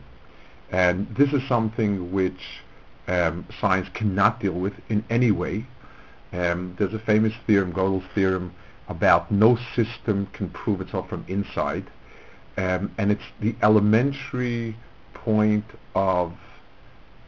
And 0.70 1.12
this 1.16 1.32
is 1.32 1.46
something 1.48 2.12
which 2.12 2.60
um, 3.08 3.46
science 3.60 3.88
cannot 3.92 4.40
deal 4.40 4.54
with 4.54 4.74
in 4.88 5.04
any 5.10 5.32
way. 5.32 5.66
Um, 6.32 6.76
there's 6.78 6.94
a 6.94 6.98
famous 7.00 7.34
theorem, 7.46 7.72
Gödel's 7.72 8.06
theorem, 8.14 8.54
about 8.92 9.30
no 9.32 9.58
system 9.74 10.28
can 10.32 10.48
prove 10.50 10.80
itself 10.80 11.08
from 11.08 11.24
inside. 11.26 11.90
Um, 12.56 12.92
and 12.98 13.10
it's 13.10 13.28
the 13.40 13.54
elementary 13.62 14.76
point 15.14 15.64
of 15.94 16.32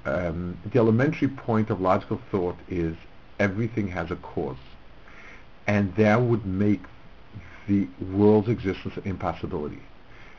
um, 0.05 0.59
the 0.71 0.79
elementary 0.79 1.29
point 1.29 1.71
of 1.71 1.81
logical 1.81 2.21
thought 2.31 2.57
is 2.69 2.95
everything 3.41 3.89
has 3.89 4.11
a 4.11 4.17
cause, 4.17 4.59
and 5.67 5.95
that 5.97 6.21
would 6.21 6.45
make 6.45 6.83
the 7.67 7.89
world's 8.13 8.49
existence 8.49 8.95
an 8.99 9.05
impossibility. 9.05 9.81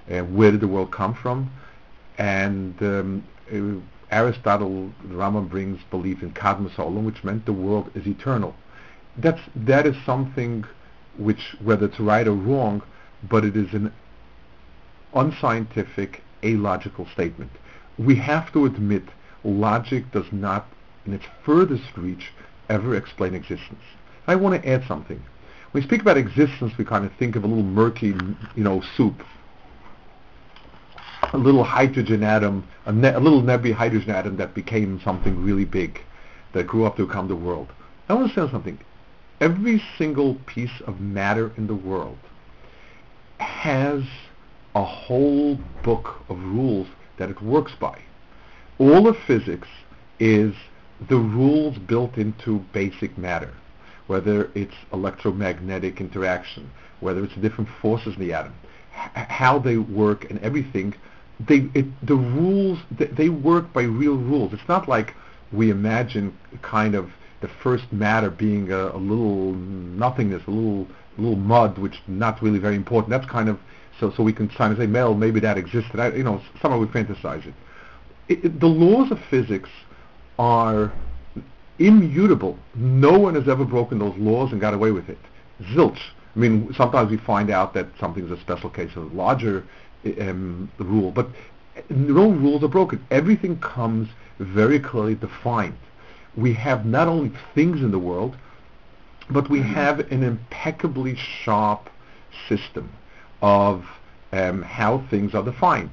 Uh, 0.09 0.19
where 0.21 0.51
did 0.51 0.59
the 0.59 0.67
world 0.67 0.91
come 0.91 1.15
from? 1.15 1.51
And 2.19 2.79
um, 2.83 3.23
uh, 3.51 4.15
Aristotle, 4.15 4.91
Rambam 5.07 5.49
brings 5.49 5.81
belief 5.89 6.21
in 6.21 6.31
Kadmos 6.31 6.75
Olam, 6.75 7.03
which 7.05 7.23
meant 7.23 7.47
the 7.47 7.53
world 7.53 7.89
is 7.95 8.05
eternal. 8.05 8.53
That's 9.17 9.41
that 9.55 9.87
is 9.87 9.95
something 10.05 10.63
which, 11.17 11.55
whether 11.63 11.85
it's 11.85 11.99
right 11.99 12.27
or 12.27 12.33
wrong, 12.33 12.81
but 13.29 13.45
it 13.45 13.55
is 13.55 13.73
an 13.73 13.91
unscientific, 15.13 16.21
illogical 16.41 17.07
statement. 17.07 17.51
We 17.97 18.15
have 18.17 18.51
to 18.53 18.65
admit 18.65 19.03
logic 19.43 20.11
does 20.11 20.31
not, 20.31 20.67
in 21.05 21.13
its 21.13 21.25
furthest 21.43 21.95
reach, 21.95 22.31
ever 22.69 22.95
explain 22.95 23.33
existence. 23.33 23.83
I 24.27 24.35
want 24.35 24.61
to 24.61 24.69
add 24.69 24.83
something. 24.87 25.23
When 25.71 25.81
we 25.83 25.87
speak 25.87 26.01
about 26.01 26.17
existence, 26.17 26.73
we 26.77 26.85
kind 26.85 27.05
of 27.05 27.13
think 27.13 27.35
of 27.35 27.43
a 27.43 27.47
little 27.47 27.63
murky, 27.63 28.07
you 28.55 28.63
know, 28.63 28.81
soup. 28.95 29.23
A 31.33 31.37
little 31.37 31.63
hydrogen 31.63 32.23
atom, 32.23 32.67
a, 32.85 32.91
ne- 32.91 33.13
a 33.13 33.19
little 33.19 33.41
nebby 33.41 33.73
hydrogen 33.73 34.11
atom 34.11 34.37
that 34.37 34.53
became 34.53 35.01
something 35.03 35.43
really 35.43 35.65
big, 35.65 35.99
that 36.53 36.65
grew 36.67 36.85
up 36.85 36.95
to 36.97 37.05
become 37.05 37.27
the 37.27 37.35
world. 37.35 37.67
I 38.07 38.13
want 38.13 38.33
to 38.33 38.45
say 38.47 38.51
something. 38.51 38.79
Every 39.41 39.83
single 39.97 40.35
piece 40.45 40.81
of 40.87 41.01
matter 41.01 41.51
in 41.57 41.67
the 41.67 41.75
world 41.75 42.17
has 43.39 44.03
a 44.73 44.83
whole 44.83 45.59
book 45.83 46.21
of 46.29 46.41
rules 46.41 46.87
that 47.17 47.29
it 47.29 47.41
works 47.41 47.73
by. 47.79 47.99
All 48.77 49.07
of 49.07 49.17
physics 49.17 49.67
is 50.19 50.53
the 51.09 51.17
rules 51.17 51.77
built 51.77 52.17
into 52.17 52.59
basic 52.71 53.17
matter, 53.17 53.53
whether 54.07 54.51
it's 54.55 54.75
electromagnetic 54.93 55.99
interaction, 55.99 56.71
whether 57.01 57.23
it's 57.23 57.35
different 57.35 57.69
forces 57.81 58.15
in 58.15 58.21
the 58.21 58.33
atom, 58.33 58.53
h- 58.93 59.27
how 59.27 59.59
they 59.59 59.77
work 59.77 60.29
and 60.29 60.39
everything. 60.39 60.93
They, 61.41 61.69
it, 61.73 61.85
the 62.05 62.15
rules, 62.15 62.79
they, 62.91 63.07
they 63.07 63.29
work 63.29 63.73
by 63.73 63.83
real 63.83 64.15
rules. 64.15 64.53
It's 64.53 64.67
not 64.69 64.87
like 64.87 65.13
we 65.51 65.69
imagine 65.69 66.37
kind 66.61 66.95
of 66.95 67.11
the 67.45 67.53
first 67.61 67.91
matter 67.91 68.29
being 68.29 68.71
a, 68.71 68.87
a 68.87 68.97
little 68.97 69.53
nothingness, 69.53 70.43
a 70.47 70.51
little 70.51 70.87
little 71.17 71.35
mud, 71.35 71.77
which 71.77 72.01
not 72.07 72.41
really 72.41 72.59
very 72.59 72.75
important. 72.75 73.09
That's 73.09 73.29
kind 73.29 73.49
of 73.49 73.59
so 73.99 74.11
so 74.15 74.23
we 74.23 74.33
can 74.33 74.49
kind 74.49 74.73
of 74.73 74.79
say, 74.79 74.87
well, 74.87 75.13
maybe 75.13 75.39
that 75.41 75.57
existed. 75.57 75.99
I, 75.99 76.09
you 76.09 76.23
know, 76.23 76.41
somehow 76.61 76.79
we 76.79 76.87
fantasize 76.87 77.45
it. 77.45 77.53
It, 78.27 78.45
it. 78.45 78.59
The 78.59 78.67
laws 78.67 79.11
of 79.11 79.19
physics 79.29 79.69
are 80.39 80.91
immutable. 81.77 82.57
No 82.75 83.17
one 83.19 83.35
has 83.35 83.47
ever 83.47 83.65
broken 83.65 83.99
those 83.99 84.17
laws 84.17 84.51
and 84.51 84.59
got 84.59 84.73
away 84.73 84.91
with 84.91 85.09
it. 85.09 85.19
Zilch. 85.61 85.99
I 86.35 86.39
mean, 86.39 86.73
sometimes 86.75 87.11
we 87.11 87.17
find 87.17 87.49
out 87.49 87.73
that 87.75 87.87
something 87.99 88.25
is 88.25 88.31
a 88.31 88.39
special 88.41 88.69
case 88.69 88.91
of 88.95 89.11
a 89.11 89.15
larger 89.15 89.63
um, 90.19 90.69
rule, 90.79 91.11
but 91.11 91.27
no 91.89 92.29
rules 92.29 92.63
are 92.63 92.67
broken. 92.67 93.05
Everything 93.11 93.57
comes 93.59 94.09
very 94.39 94.79
clearly 94.79 95.15
defined. 95.15 95.77
We 96.35 96.53
have 96.53 96.85
not 96.85 97.07
only 97.07 97.31
things 97.53 97.81
in 97.81 97.91
the 97.91 97.99
world, 97.99 98.35
but 99.29 99.49
we 99.49 99.61
have 99.61 99.99
an 100.11 100.23
impeccably 100.23 101.15
sharp 101.15 101.89
system 102.47 102.91
of 103.41 103.85
um, 104.31 104.61
how 104.61 105.05
things 105.09 105.33
are 105.33 105.43
defined. 105.43 105.91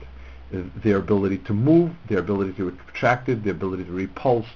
Uh, 0.52 0.62
their 0.82 0.98
ability 0.98 1.38
to 1.38 1.52
move, 1.52 1.92
their 2.08 2.18
ability 2.18 2.52
to 2.54 2.70
be 2.70 2.76
contracted, 2.78 3.44
their 3.44 3.52
ability 3.52 3.84
to 3.84 3.92
repulse, 3.92 4.46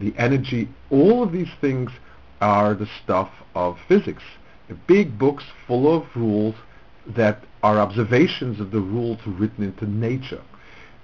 the 0.00 0.12
energy, 0.16 0.68
all 0.90 1.22
of 1.22 1.32
these 1.32 1.50
things 1.60 1.90
are 2.40 2.74
the 2.74 2.88
stuff 3.02 3.30
of 3.54 3.78
physics. 3.86 4.22
Big 4.86 5.18
books 5.18 5.44
full 5.66 5.94
of 5.94 6.04
rules 6.16 6.54
that 7.06 7.44
are 7.62 7.78
observations 7.78 8.60
of 8.60 8.70
the 8.70 8.80
rules 8.80 9.18
written 9.26 9.62
into 9.62 9.86
nature. 9.86 10.42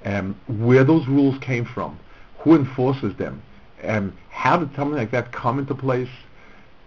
Um, 0.04 0.40
where 0.48 0.82
those 0.82 1.06
rules 1.06 1.38
came 1.38 1.66
from, 1.66 1.98
who 2.38 2.56
enforces 2.56 3.14
them, 3.16 3.42
um, 3.84 4.16
how 4.30 4.56
did 4.56 4.74
something 4.74 4.96
like 4.96 5.10
that 5.10 5.32
come 5.32 5.58
into 5.58 5.74
place? 5.74 6.08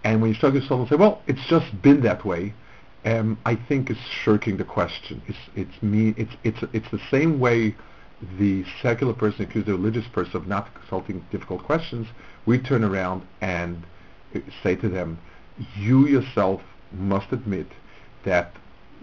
And 0.03 0.21
when 0.21 0.32
you 0.32 0.36
start 0.36 0.53
yourself 0.53 0.82
and 0.82 0.89
say, 0.89 0.95
well, 0.95 1.21
it's 1.27 1.45
just 1.47 1.82
been 1.82 2.01
that 2.01 2.25
way, 2.25 2.53
um, 3.06 3.38
I 3.45 3.56
think 3.56 3.89
is 3.89 3.97
shirking 3.97 4.58
the 4.58 4.63
question. 4.63 5.21
It's 5.27 5.38
it's 5.56 5.84
me. 5.84 6.13
It's 6.17 6.34
it's 6.43 6.63
it's 6.73 6.89
the 6.91 7.01
same 7.12 7.39
way 7.39 7.75
the 8.38 8.65
secular 8.82 9.13
person 9.13 9.43
accuses 9.43 9.67
the 9.67 9.73
religious 9.73 10.08
person 10.08 10.38
of 10.38 10.47
not 10.47 10.73
consulting 10.73 11.25
difficult 11.32 11.63
questions. 11.63 12.08
We 12.45 12.60
turn 12.60 12.84
around 12.84 13.23
and 13.41 13.84
say 14.62 14.75
to 14.77 14.89
them, 14.89 15.19
you 15.77 16.08
yourself 16.08 16.62
must 16.91 17.32
admit 17.32 17.67
that 18.23 18.53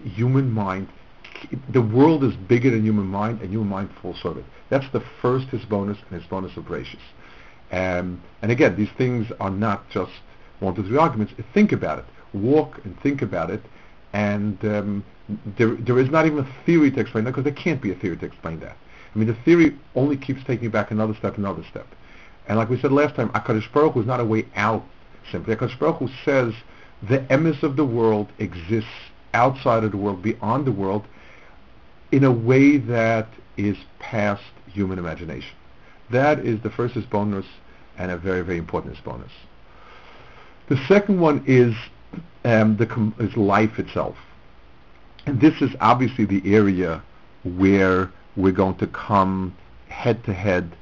human 0.03 0.51
mind, 0.51 0.89
the 1.69 1.83
world 1.83 2.25
is 2.25 2.35
bigger 2.35 2.71
than 2.71 2.85
human 2.85 3.07
mind, 3.07 3.41
and 3.43 3.51
human 3.51 3.69
mind 3.69 3.91
falls 4.01 4.17
short 4.19 4.39
of 4.39 4.45
it. 4.45 4.51
That's 4.71 4.91
the 4.93 5.03
first 5.21 5.49
hisbonus 5.49 5.99
and 6.11 6.23
hisbonus 6.23 6.57
of 6.57 6.65
Bereshis. 6.65 6.99
Um, 7.73 8.21
and 8.43 8.51
again, 8.51 8.77
these 8.77 8.91
things 8.97 9.31
are 9.41 9.51
not 9.51 9.89
just 9.91 10.13
one 10.61 10.75
to 10.75 10.83
three 10.83 10.97
arguments. 10.97 11.33
Think 11.55 11.73
about 11.73 12.01
it. 12.01 12.05
Walk 12.33 12.81
and 12.85 12.99
think 13.01 13.23
about 13.23 13.51
it. 13.51 13.63
And 14.13 14.63
um, 14.65 15.05
there, 15.59 15.75
there 15.77 15.99
is 15.99 16.11
not 16.11 16.27
even 16.27 16.41
a 16.41 16.49
theory 16.67 16.91
to 16.91 17.01
explain 17.01 17.25
that 17.25 17.31
because 17.33 17.45
there 17.45 17.53
can't 17.53 17.81
be 17.81 17.93
a 17.93 17.95
theory 17.95 18.17
to 18.17 18.27
explain 18.27 18.61
that. 18.61 18.77
I 19.15 19.19
mean, 19.19 19.29
the 19.29 19.37
theory 19.45 19.77
only 19.95 20.17
keeps 20.17 20.43
taking 20.45 20.65
you 20.65 20.71
back 20.71 20.91
another 20.91 21.15
step, 21.15 21.37
another 21.37 21.65
step. 21.71 21.87
And 22.49 22.59
like 22.59 22.69
we 22.69 22.81
said 22.81 22.93
last 22.93 23.15
time, 23.17 23.29
HaKadosh 23.31 23.73
Baruch 23.73 23.95
Hu 23.95 24.01
is 24.01 24.07
not 24.07 24.21
a 24.21 24.25
way 24.25 24.47
out 24.57 24.85
simply. 25.31 25.55
HaKadosh 25.55 25.79
Baruch 25.79 25.97
Hu 25.97 26.09
says 26.25 26.55
the 27.09 27.19
emes 27.19 27.63
of 27.63 27.77
the 27.77 27.85
world 27.85 28.29
exists 28.39 28.91
outside 29.35 29.85
of 29.85 29.93
the 29.93 29.97
world, 29.97 30.23
beyond 30.23 30.67
the 30.67 30.73
world, 30.73 31.07
in 32.13 32.25
a 32.25 32.33
way 32.33 32.77
that 32.77 33.29
is 33.57 33.77
past 33.99 34.43
human 34.67 34.99
imagination. 34.99 35.55
That 36.11 36.41
is 36.41 36.61
the 36.63 36.71
first 36.71 36.97
bonus 37.11 37.47
and 37.97 38.11
a 38.11 38.17
very, 38.17 38.43
very 38.43 38.59
important 38.59 39.03
bonus. 39.05 39.33
The 40.69 40.77
second 40.87 41.21
one 41.21 41.45
is 41.47 41.75
um, 42.45 42.77
the 42.77 42.87
com- 42.87 43.15
is 43.19 43.37
life 43.37 43.79
itself, 43.79 44.17
and 45.27 45.41
this 45.41 45.61
is 45.61 45.71
obviously 45.81 46.25
the 46.25 46.43
area 46.55 47.03
where 47.45 48.11
we're 48.37 48.53
going 48.53 48.77
to 48.77 48.87
come 48.87 49.55
head 49.89 50.25
to 50.25 50.33
head 50.33 50.77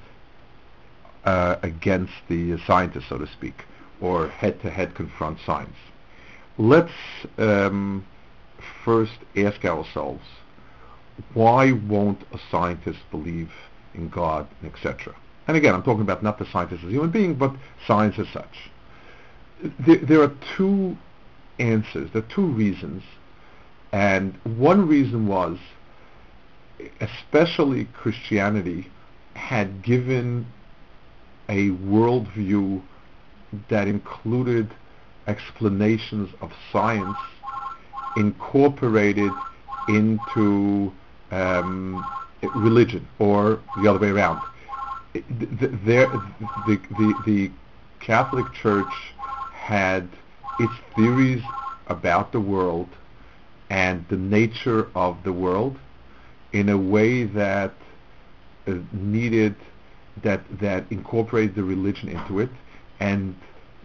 uh, 1.25 1.57
against 1.63 2.13
the 2.29 2.59
scientists, 2.67 3.09
so 3.09 3.19
to 3.19 3.27
speak, 3.27 3.65
or 4.01 4.29
head 4.29 4.61
to 4.63 4.71
head 4.71 4.95
confront 4.95 5.39
science. 5.45 5.77
Let's 6.59 6.93
um, 7.39 8.07
first 8.85 9.19
ask 9.37 9.65
ourselves, 9.65 10.25
why 11.35 11.73
won't 11.73 12.23
a 12.33 12.39
scientist 12.51 13.01
believe 13.11 13.51
in 13.95 14.09
God, 14.09 14.47
etc.? 14.65 15.15
And 15.47 15.57
again, 15.57 15.75
I'm 15.75 15.83
talking 15.83 16.03
about 16.03 16.23
not 16.23 16.39
the 16.39 16.47
scientist 16.47 16.83
as 16.85 16.89
a 16.89 16.93
human 16.93 17.11
being, 17.11 17.35
but 17.35 17.55
science 17.87 18.19
as 18.19 18.29
such. 18.29 18.71
There, 19.79 19.97
there 19.97 20.23
are 20.23 20.33
two 20.57 20.97
answers, 21.59 22.11
there 22.13 22.23
are 22.23 22.35
two 22.35 22.47
reasons, 22.47 23.03
and 23.93 24.35
one 24.45 24.87
reason 24.87 25.27
was 25.27 25.59
especially 27.01 27.87
Christianity, 27.87 28.91
had 29.35 29.83
given 29.83 30.47
a 31.49 31.71
worldview 31.71 32.83
that 33.69 33.89
included 33.89 34.71
explanations 35.27 36.31
of 36.41 36.53
science 36.73 37.17
incorporated 38.17 39.33
into 39.89 40.93
um, 41.31 42.05
religion, 42.55 43.07
or 43.19 43.61
the 43.83 43.89
other 43.89 43.99
way 43.99 44.09
around. 44.09 44.41
The, 45.15 45.21
the, 45.85 46.21
the, 46.67 47.15
the 47.27 47.51
Catholic 48.01 48.53
Church 48.53 48.93
had 49.53 50.09
its 50.61 50.73
theories 50.95 51.43
about 51.89 52.33
the 52.33 52.41
world 52.41 52.89
and 53.71 54.05
the 54.09 54.17
nature 54.17 54.89
of 54.95 55.17
the 55.25 55.33
world 55.33 55.79
in 56.53 56.69
a 56.69 56.79
way 56.79 57.25
that 57.25 57.75
uh, 58.67 58.75
needed 58.93 59.55
that 60.23 60.43
that 60.61 60.85
incorporated 60.91 61.55
the 61.55 61.63
religion 61.63 62.09
into 62.09 62.41
it, 62.41 62.51
and 62.99 63.37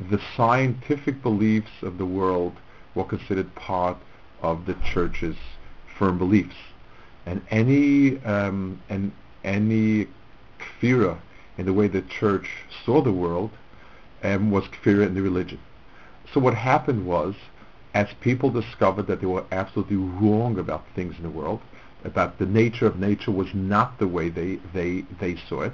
the 0.09 0.19
scientific 0.35 1.21
beliefs 1.21 1.71
of 1.83 1.97
the 1.97 2.05
world 2.05 2.53
were 2.95 3.03
considered 3.03 3.53
part 3.55 3.97
of 4.41 4.65
the 4.65 4.75
church's 4.93 5.35
firm 5.97 6.17
beliefs, 6.17 6.55
and 7.25 7.41
any 7.49 8.21
um, 8.23 8.81
and 8.89 9.11
any 9.43 10.07
kfira 10.59 11.19
in 11.57 11.65
the 11.65 11.73
way 11.73 11.87
the 11.87 12.01
church 12.01 12.47
saw 12.85 13.01
the 13.01 13.11
world 13.11 13.51
um, 14.23 14.51
was 14.51 14.63
kfira 14.65 15.05
in 15.05 15.13
the 15.13 15.21
religion. 15.21 15.59
So 16.33 16.39
what 16.39 16.55
happened 16.55 17.05
was, 17.05 17.35
as 17.93 18.07
people 18.21 18.49
discovered 18.49 19.07
that 19.07 19.21
they 19.21 19.27
were 19.27 19.45
absolutely 19.51 19.97
wrong 19.97 20.57
about 20.57 20.83
things 20.95 21.15
in 21.17 21.23
the 21.23 21.29
world, 21.29 21.61
about 22.03 22.39
the 22.39 22.45
nature 22.45 22.87
of 22.87 22.99
nature 22.99 23.31
was 23.31 23.47
not 23.53 23.99
the 23.99 24.07
way 24.07 24.29
they, 24.29 24.59
they, 24.73 25.05
they 25.19 25.35
saw 25.47 25.61
it, 25.61 25.73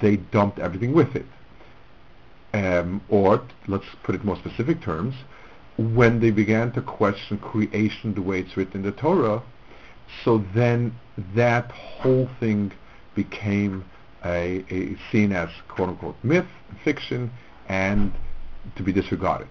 they 0.00 0.16
dumped 0.16 0.58
everything 0.58 0.92
with 0.92 1.16
it. 1.16 1.26
Um, 2.54 3.02
or, 3.08 3.44
let's 3.66 3.84
put 4.04 4.14
it 4.14 4.20
in 4.20 4.26
more 4.26 4.36
specific 4.36 4.80
terms, 4.80 5.14
when 5.76 6.20
they 6.20 6.30
began 6.30 6.70
to 6.72 6.80
question 6.80 7.38
creation 7.38 8.14
the 8.14 8.22
way 8.22 8.40
it's 8.40 8.56
written 8.56 8.76
in 8.76 8.82
the 8.82 8.92
Torah, 8.92 9.42
so 10.24 10.44
then 10.54 10.98
that 11.34 11.70
whole 11.70 12.28
thing 12.40 12.72
became 13.14 13.84
a, 14.24 14.64
a 14.70 14.96
seen 15.10 15.32
as 15.32 15.48
quote 15.68 15.90
unquote 15.90 16.16
myth, 16.22 16.46
fiction, 16.82 17.30
and 17.68 18.12
to 18.76 18.82
be 18.82 18.92
disregarded. 18.92 19.48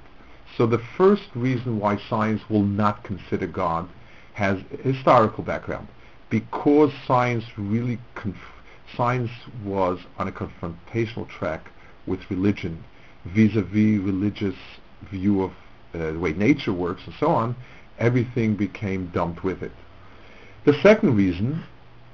So 0.58 0.68
the 0.68 0.82
first 0.98 1.30
reason 1.36 1.80
why 1.80 1.98
science 2.10 2.42
will 2.50 2.64
not 2.64 3.04
consider 3.04 3.48
God 3.48 3.90
has 4.34 4.60
historical 4.84 5.44
background, 5.44 5.88
because 6.30 6.92
science 7.08 7.44
really 7.58 8.00
conf- 8.16 8.38
science 8.96 9.32
was 9.64 10.00
on 10.18 10.28
a 10.28 10.32
confrontational 10.32 11.28
track 11.28 11.72
with 12.06 12.20
religion, 12.30 12.84
vis-a-vis 13.26 14.00
religious 14.00 14.56
view 15.10 15.44
of 15.44 15.52
uh, 15.94 16.12
the 16.12 16.20
way 16.20 16.34
nature 16.34 16.74
works 16.74 17.04
and 17.06 17.16
so 17.20 17.28
on. 17.28 17.56
Everything 18.00 18.56
became 18.56 19.08
dumped 19.08 19.44
with 19.44 19.62
it. 19.62 19.72
The 20.66 20.74
second 20.82 21.16
reason, 21.16 21.64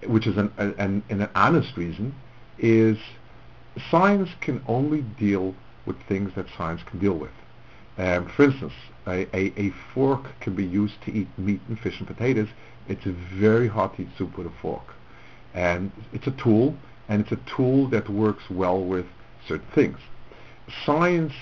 which 0.08 0.26
is 0.26 0.38
an, 0.38 0.52
an, 0.58 1.04
an 1.10 1.30
honest 1.36 1.78
reason, 1.78 2.16
is 2.58 2.98
science 3.92 4.30
can 4.42 4.62
only 4.68 5.02
deal 5.02 5.54
with 5.86 5.96
things 6.08 6.32
that 6.36 6.48
science 6.58 6.82
can 6.84 7.00
deal 7.00 7.14
with. 7.14 7.32
Um, 7.98 8.28
for 8.36 8.46
instance, 8.46 8.74
a, 9.06 9.28
a, 9.36 9.54
a, 9.60 9.74
fork 9.94 10.28
can 10.40 10.56
be 10.56 10.66
used 10.66 10.96
to 11.06 11.12
eat 11.12 11.28
meat 11.38 11.62
and 11.68 11.80
fish 11.80 12.00
and 12.00 12.08
potatoes. 12.08 12.48
It's 12.88 13.04
very 13.06 13.68
hard 13.68 13.96
to 13.96 14.04
eat 14.04 14.10
soup 14.18 14.38
with 14.38 14.48
a 14.48 14.54
fork. 14.62 14.96
And 15.54 15.92
it's 16.14 16.26
a 16.28 16.32
tool, 16.32 16.76
and 17.08 17.22
it's 17.22 17.32
a 17.32 17.56
tool 17.56 17.88
that 17.90 18.10
works 18.10 18.44
well 18.50 18.84
with 18.84 19.06
certain 19.48 19.68
things. 19.76 19.98
Science 20.86 21.34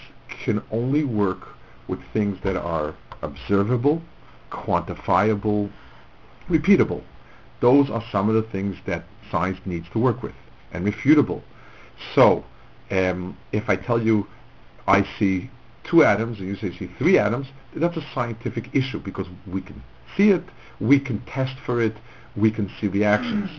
can 0.44 0.62
only 0.72 1.04
work 1.04 1.48
with 1.88 2.00
things 2.12 2.38
that 2.44 2.58
are 2.58 2.96
observable, 3.22 4.02
quantifiable, 4.52 5.72
repeatable. 6.50 7.04
Those 7.60 7.90
are 7.90 8.04
some 8.12 8.30
of 8.30 8.36
the 8.36 8.44
things 8.44 8.78
that 8.86 9.04
science 9.32 9.60
needs 9.66 9.88
to 9.90 10.00
work 10.00 10.24
with, 10.24 10.36
and 10.72 10.86
refutable. 10.86 11.42
So, 12.14 12.44
um, 12.92 13.38
if 13.52 13.70
I 13.70 13.76
tell 13.76 14.02
you 14.02 14.28
I 14.88 15.06
see 15.18 15.50
two 15.84 16.04
atoms 16.04 16.40
and 16.40 16.48
you 16.48 16.56
say 16.56 16.68
you 16.68 16.78
see 16.78 16.92
three 16.98 17.18
atoms, 17.18 17.48
that's 17.76 17.98
a 17.98 18.06
scientific 18.14 18.70
issue 18.74 19.00
because 19.00 19.28
we 19.52 19.62
can 19.62 19.84
see 20.16 20.30
it, 20.30 20.44
we 20.80 21.00
can 21.00 21.20
test 21.26 21.56
for 21.66 21.82
it, 21.82 21.96
we 22.36 22.52
can 22.52 22.72
see 22.80 22.88
reactions. 22.88 23.50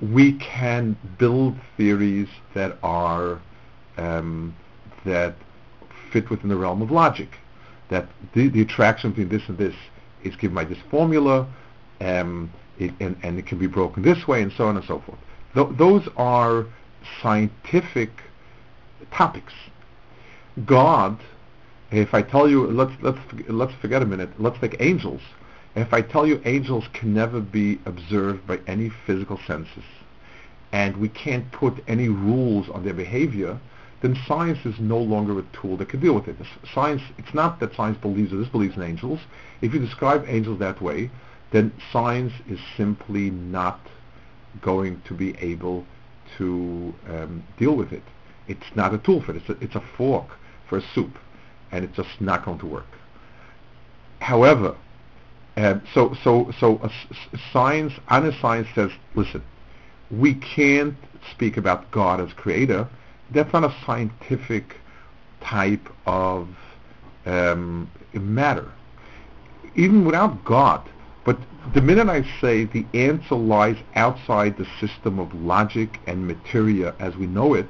we 0.00 0.32
can 0.34 0.96
build 1.18 1.54
theories 1.76 2.28
that 2.54 2.78
are 2.82 3.40
um, 3.96 4.54
that 5.04 5.34
fit 6.12 6.28
within 6.30 6.48
the 6.48 6.56
realm 6.56 6.82
of 6.82 6.90
logic. 6.90 7.28
That 7.88 8.08
the, 8.34 8.48
the 8.48 8.62
attraction 8.62 9.10
between 9.10 9.28
this 9.28 9.48
and 9.48 9.56
this 9.56 9.74
is 10.24 10.34
given 10.36 10.54
by 10.54 10.64
this 10.64 10.78
formula, 10.90 11.46
um, 12.00 12.52
it, 12.78 12.92
and, 13.00 13.16
and 13.22 13.38
it 13.38 13.46
can 13.46 13.58
be 13.58 13.66
broken 13.66 14.02
this 14.02 14.26
way, 14.26 14.42
and 14.42 14.52
so 14.52 14.66
on 14.66 14.76
and 14.76 14.84
so 14.84 15.00
forth. 15.00 15.18
Th- 15.54 15.68
those 15.76 16.08
are 16.16 16.66
scientific 17.22 18.10
topics. 19.10 19.52
God, 20.64 21.18
if 21.90 22.14
I 22.14 22.22
tell 22.22 22.48
you, 22.48 22.66
let's 22.66 22.92
let's 23.02 23.18
let's 23.48 23.74
forget 23.74 24.02
a 24.02 24.06
minute. 24.06 24.30
Let's 24.38 24.58
take 24.58 24.76
angels. 24.80 25.20
If 25.74 25.92
I 25.92 26.00
tell 26.00 26.26
you 26.26 26.40
angels 26.44 26.84
can 26.94 27.12
never 27.12 27.40
be 27.40 27.78
observed 27.84 28.46
by 28.46 28.60
any 28.66 28.90
physical 29.06 29.38
senses, 29.46 29.84
and 30.72 30.96
we 30.96 31.08
can't 31.08 31.50
put 31.52 31.84
any 31.86 32.08
rules 32.08 32.68
on 32.70 32.82
their 32.82 32.94
behavior, 32.94 33.58
then 34.00 34.16
science 34.26 34.64
is 34.64 34.78
no 34.78 34.98
longer 34.98 35.38
a 35.38 35.42
tool 35.52 35.76
that 35.76 35.88
can 35.88 36.00
deal 36.00 36.14
with 36.14 36.28
it. 36.28 36.36
Science, 36.74 37.02
it's 37.18 37.34
not 37.34 37.60
that 37.60 37.74
science 37.74 37.98
believes 37.98 38.32
or 38.32 38.38
disbelieves 38.38 38.76
in 38.76 38.82
angels. 38.82 39.20
If 39.60 39.74
you 39.74 39.80
describe 39.80 40.24
angels 40.26 40.58
that 40.60 40.80
way, 40.80 41.10
then 41.52 41.72
science 41.92 42.32
is 42.48 42.58
simply 42.76 43.30
not 43.30 43.80
going 44.60 45.00
to 45.06 45.14
be 45.14 45.36
able 45.38 45.84
to 46.38 46.94
um, 47.08 47.44
deal 47.58 47.76
with 47.76 47.92
it. 47.92 48.02
It's 48.48 48.74
not 48.74 48.94
a 48.94 48.98
tool 48.98 49.22
for 49.22 49.32
it. 49.32 49.38
It's 49.38 49.48
a, 49.48 49.64
it's 49.64 49.74
a 49.74 49.84
fork 49.96 50.28
for 50.68 50.78
a 50.78 50.82
soup, 50.94 51.16
and 51.70 51.84
it's 51.84 51.96
just 51.96 52.20
not 52.20 52.44
going 52.44 52.58
to 52.58 52.66
work. 52.66 52.86
However, 54.20 54.76
uh, 55.56 55.78
so 55.94 56.14
so 56.22 56.52
so 56.58 56.90
science, 57.52 57.92
honest 58.08 58.40
science 58.40 58.68
says, 58.74 58.90
listen, 59.14 59.42
we 60.10 60.34
can't 60.34 60.96
speak 61.30 61.56
about 61.56 61.90
God 61.90 62.20
as 62.20 62.32
creator. 62.32 62.88
That's 63.32 63.52
not 63.52 63.64
a 63.64 63.74
scientific 63.84 64.76
type 65.40 65.88
of 66.06 66.48
um, 67.24 67.90
matter. 68.12 68.70
Even 69.74 70.04
without 70.04 70.44
God, 70.44 70.88
but 71.26 71.36
the 71.74 71.82
minute 71.82 72.08
I 72.08 72.22
say 72.40 72.64
the 72.64 72.86
answer 72.94 73.34
lies 73.34 73.76
outside 73.96 74.56
the 74.56 74.66
system 74.80 75.18
of 75.18 75.34
logic 75.34 75.98
and 76.06 76.26
materia 76.26 76.94
as 77.00 77.16
we 77.16 77.26
know 77.26 77.52
it, 77.52 77.66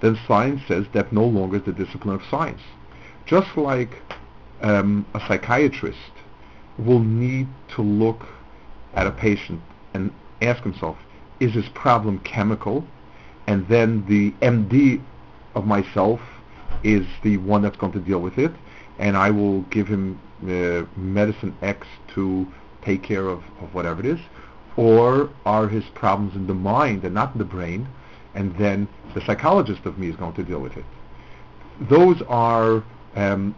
then 0.00 0.18
science 0.26 0.62
says 0.66 0.86
that 0.94 1.12
no 1.12 1.24
longer 1.24 1.58
is 1.58 1.64
the 1.64 1.72
discipline 1.72 2.14
of 2.14 2.22
science. 2.30 2.62
Just 3.26 3.58
like 3.58 4.00
um, 4.62 5.04
a 5.12 5.20
psychiatrist 5.20 5.98
will 6.78 7.00
need 7.00 7.46
to 7.76 7.82
look 7.82 8.26
at 8.94 9.06
a 9.06 9.12
patient 9.12 9.60
and 9.92 10.10
ask 10.40 10.62
himself, 10.62 10.96
is 11.40 11.52
this 11.52 11.68
problem 11.74 12.20
chemical? 12.20 12.86
And 13.46 13.68
then 13.68 14.06
the 14.08 14.30
MD 14.44 15.02
of 15.54 15.66
myself 15.66 16.20
is 16.82 17.06
the 17.22 17.36
one 17.36 17.60
that's 17.60 17.76
going 17.76 17.92
to 17.92 18.00
deal 18.00 18.20
with 18.20 18.38
it, 18.38 18.52
and 18.98 19.16
I 19.16 19.30
will 19.30 19.60
give 19.62 19.86
him 19.88 20.18
uh, 20.42 20.86
medicine 20.96 21.56
X 21.60 21.86
to 22.14 22.46
take 22.84 23.02
care 23.02 23.28
of, 23.28 23.42
of 23.60 23.74
whatever 23.74 24.00
it 24.00 24.06
is, 24.06 24.20
or 24.76 25.30
are 25.44 25.68
his 25.68 25.84
problems 25.94 26.34
in 26.34 26.46
the 26.46 26.54
mind 26.54 27.04
and 27.04 27.14
not 27.14 27.32
in 27.32 27.38
the 27.38 27.44
brain, 27.44 27.86
and 28.34 28.56
then 28.56 28.88
the 29.14 29.20
psychologist 29.26 29.84
of 29.84 29.98
me 29.98 30.08
is 30.08 30.16
going 30.16 30.32
to 30.34 30.42
deal 30.42 30.60
with 30.60 30.76
it. 30.76 30.84
Those 31.90 32.22
are, 32.28 32.82
um, 33.14 33.54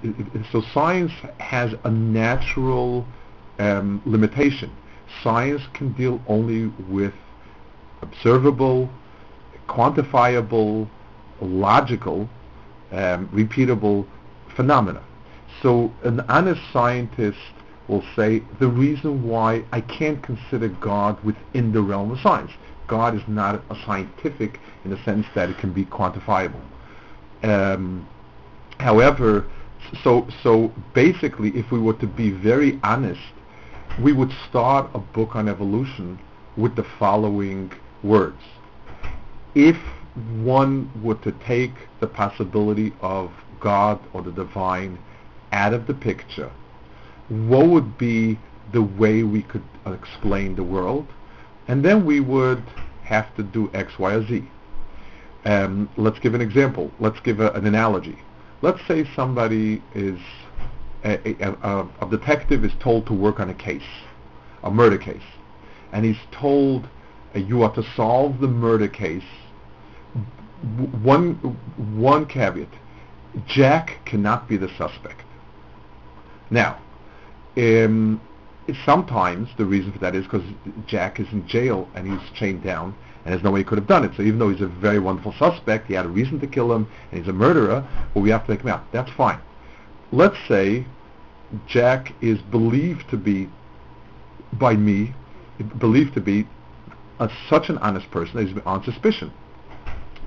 so 0.51 0.63
science 0.73 1.13
has 1.39 1.75
a 1.85 1.91
natural 1.91 3.07
um, 3.59 4.03
limitation. 4.05 4.71
Science 5.23 5.63
can 5.75 5.93
deal 5.93 6.21
only 6.27 6.67
with 6.89 7.15
observable, 8.03 8.91
quantifiable, 9.69 10.89
logical, 11.41 12.29
um, 12.93 13.29
repeatable 13.29 14.07
phenomena. 14.57 15.03
So 15.63 15.93
an 16.03 16.21
honest 16.29 16.61
scientist 16.73 17.39
will 17.89 18.05
say 18.17 18.43
the 18.61 18.69
reason 18.69 19.29
why 19.29 19.65
I 19.73 19.81
can't 19.81 20.23
consider 20.23 20.69
God 20.69 21.23
within 21.25 21.73
the 21.73 21.83
realm 21.83 22.11
of 22.11 22.21
science. 22.21 22.51
God 22.87 23.15
is 23.15 23.23
not 23.27 23.63
a 23.71 23.77
scientific 23.87 24.61
in 24.85 24.91
the 24.91 25.03
sense 25.05 25.27
that 25.35 25.51
it 25.51 25.59
can 25.59 25.73
be 25.73 25.85
quantifiable. 25.85 26.61
Um, 27.43 28.09
however, 28.79 29.47
so 30.03 30.27
so 30.43 30.73
basically, 30.95 31.51
if 31.51 31.71
we 31.71 31.79
were 31.79 31.95
to 31.95 32.07
be 32.07 32.31
very 32.31 32.81
honest, 32.83 33.21
we 34.03 34.13
would 34.13 34.33
start 34.49 34.91
a 34.95 34.99
book 34.99 35.37
on 35.37 35.49
evolution 35.49 36.19
with 36.57 36.75
the 36.77 36.85
following 36.99 37.71
words. 38.03 38.41
If 39.55 39.77
one 40.43 40.91
were 41.03 41.17
to 41.17 41.33
take 41.33 41.75
the 42.01 42.07
possibility 42.07 42.93
of 43.01 43.31
God 43.61 44.01
or 44.13 44.23
the 44.23 44.33
divine 44.33 44.99
out 45.53 45.75
of 45.75 45.87
the 45.87 45.95
picture, 45.95 46.51
what 47.29 47.67
would 47.67 47.97
be 47.99 48.39
the 48.73 48.83
way 48.83 49.23
we 49.23 49.43
could 49.43 49.65
explain 49.87 50.57
the 50.57 50.65
world? 50.65 51.07
And 51.69 51.85
then 51.85 52.05
we 52.05 52.21
would 52.21 52.63
have 53.05 53.35
to 53.37 53.43
do 53.43 53.71
X, 53.73 53.99
Y, 53.99 54.13
or 54.13 54.27
Z. 54.27 54.45
Um, 55.45 55.89
let's 55.97 56.19
give 56.19 56.35
an 56.35 56.41
example. 56.41 56.91
Let's 57.01 57.21
give 57.21 57.41
a, 57.41 57.51
an 57.53 57.67
analogy. 57.67 58.19
Let's 58.63 58.81
say 58.89 59.05
somebody 59.15 59.83
is, 59.95 60.19
a, 61.05 61.19
a, 61.43 61.87
a, 62.01 62.11
detective 62.11 62.65
is 62.65 62.73
told 62.81 63.07
to 63.07 63.13
work 63.13 63.41
on 63.41 63.51
a 63.51 63.55
case, 63.55 63.83
a 64.63 64.71
murder 64.71 64.97
case, 64.97 65.23
and 65.93 66.05
he's 66.05 66.21
told 66.33 66.89
uh, 67.35 67.39
you 67.41 67.63
are 67.63 67.75
to 67.75 67.83
solve 67.95 68.41
the 68.41 68.49
murder 68.49 68.89
case. 68.89 69.25
One, 71.03 71.35
one 71.95 72.25
caveat, 72.25 72.69
Jack 73.47 73.99
cannot 74.07 74.49
be 74.49 74.57
the 74.57 74.69
suspect. 74.79 75.23
Now, 76.51 76.81
um, 77.57 78.21
sometimes 78.85 79.49
the 79.57 79.65
reason 79.65 79.93
for 79.93 79.99
that 79.99 80.15
is 80.15 80.25
because 80.25 80.45
Jack 80.87 81.21
is 81.21 81.27
in 81.33 81.47
jail 81.47 81.89
and 81.95 82.07
he's 82.07 82.31
chained 82.33 82.63
down 82.63 82.95
and 83.25 83.33
there's 83.33 83.43
no 83.43 83.51
way 83.51 83.61
he 83.61 83.65
could 83.65 83.79
have 83.79 83.87
done 83.87 84.05
it. 84.05 84.13
So 84.17 84.23
even 84.23 84.39
though 84.39 84.51
he's 84.51 84.61
a 84.61 84.67
very 84.67 84.99
wonderful 84.99 85.33
suspect, 85.39 85.87
he 85.87 85.95
had 85.95 86.07
a 86.07 86.09
reason 86.09 86.41
to 86.41 86.47
kill 86.47 86.73
him 86.73 86.87
and 87.11 87.21
he's 87.21 87.29
a 87.29 87.33
murderer, 87.33 87.87
well, 88.15 88.23
we 88.23 88.31
have 88.31 88.47
to 88.47 88.53
take 88.53 88.63
him 88.63 88.69
out. 88.69 88.91
That's 88.93 89.11
fine. 89.13 89.41
Let's 90.13 90.37
say 90.49 90.87
Jack 91.67 92.13
is 92.21 92.41
believed 92.43 93.09
to 93.11 93.17
be, 93.17 93.49
by 94.53 94.75
me, 94.75 95.15
believed 95.79 96.15
to 96.15 96.21
be 96.21 96.47
a, 97.19 97.31
such 97.49 97.69
an 97.69 97.79
honest 97.79 98.11
person 98.11 98.37
that 98.37 98.49
he's 98.49 98.59
on 98.67 98.83
suspicion. 98.85 99.33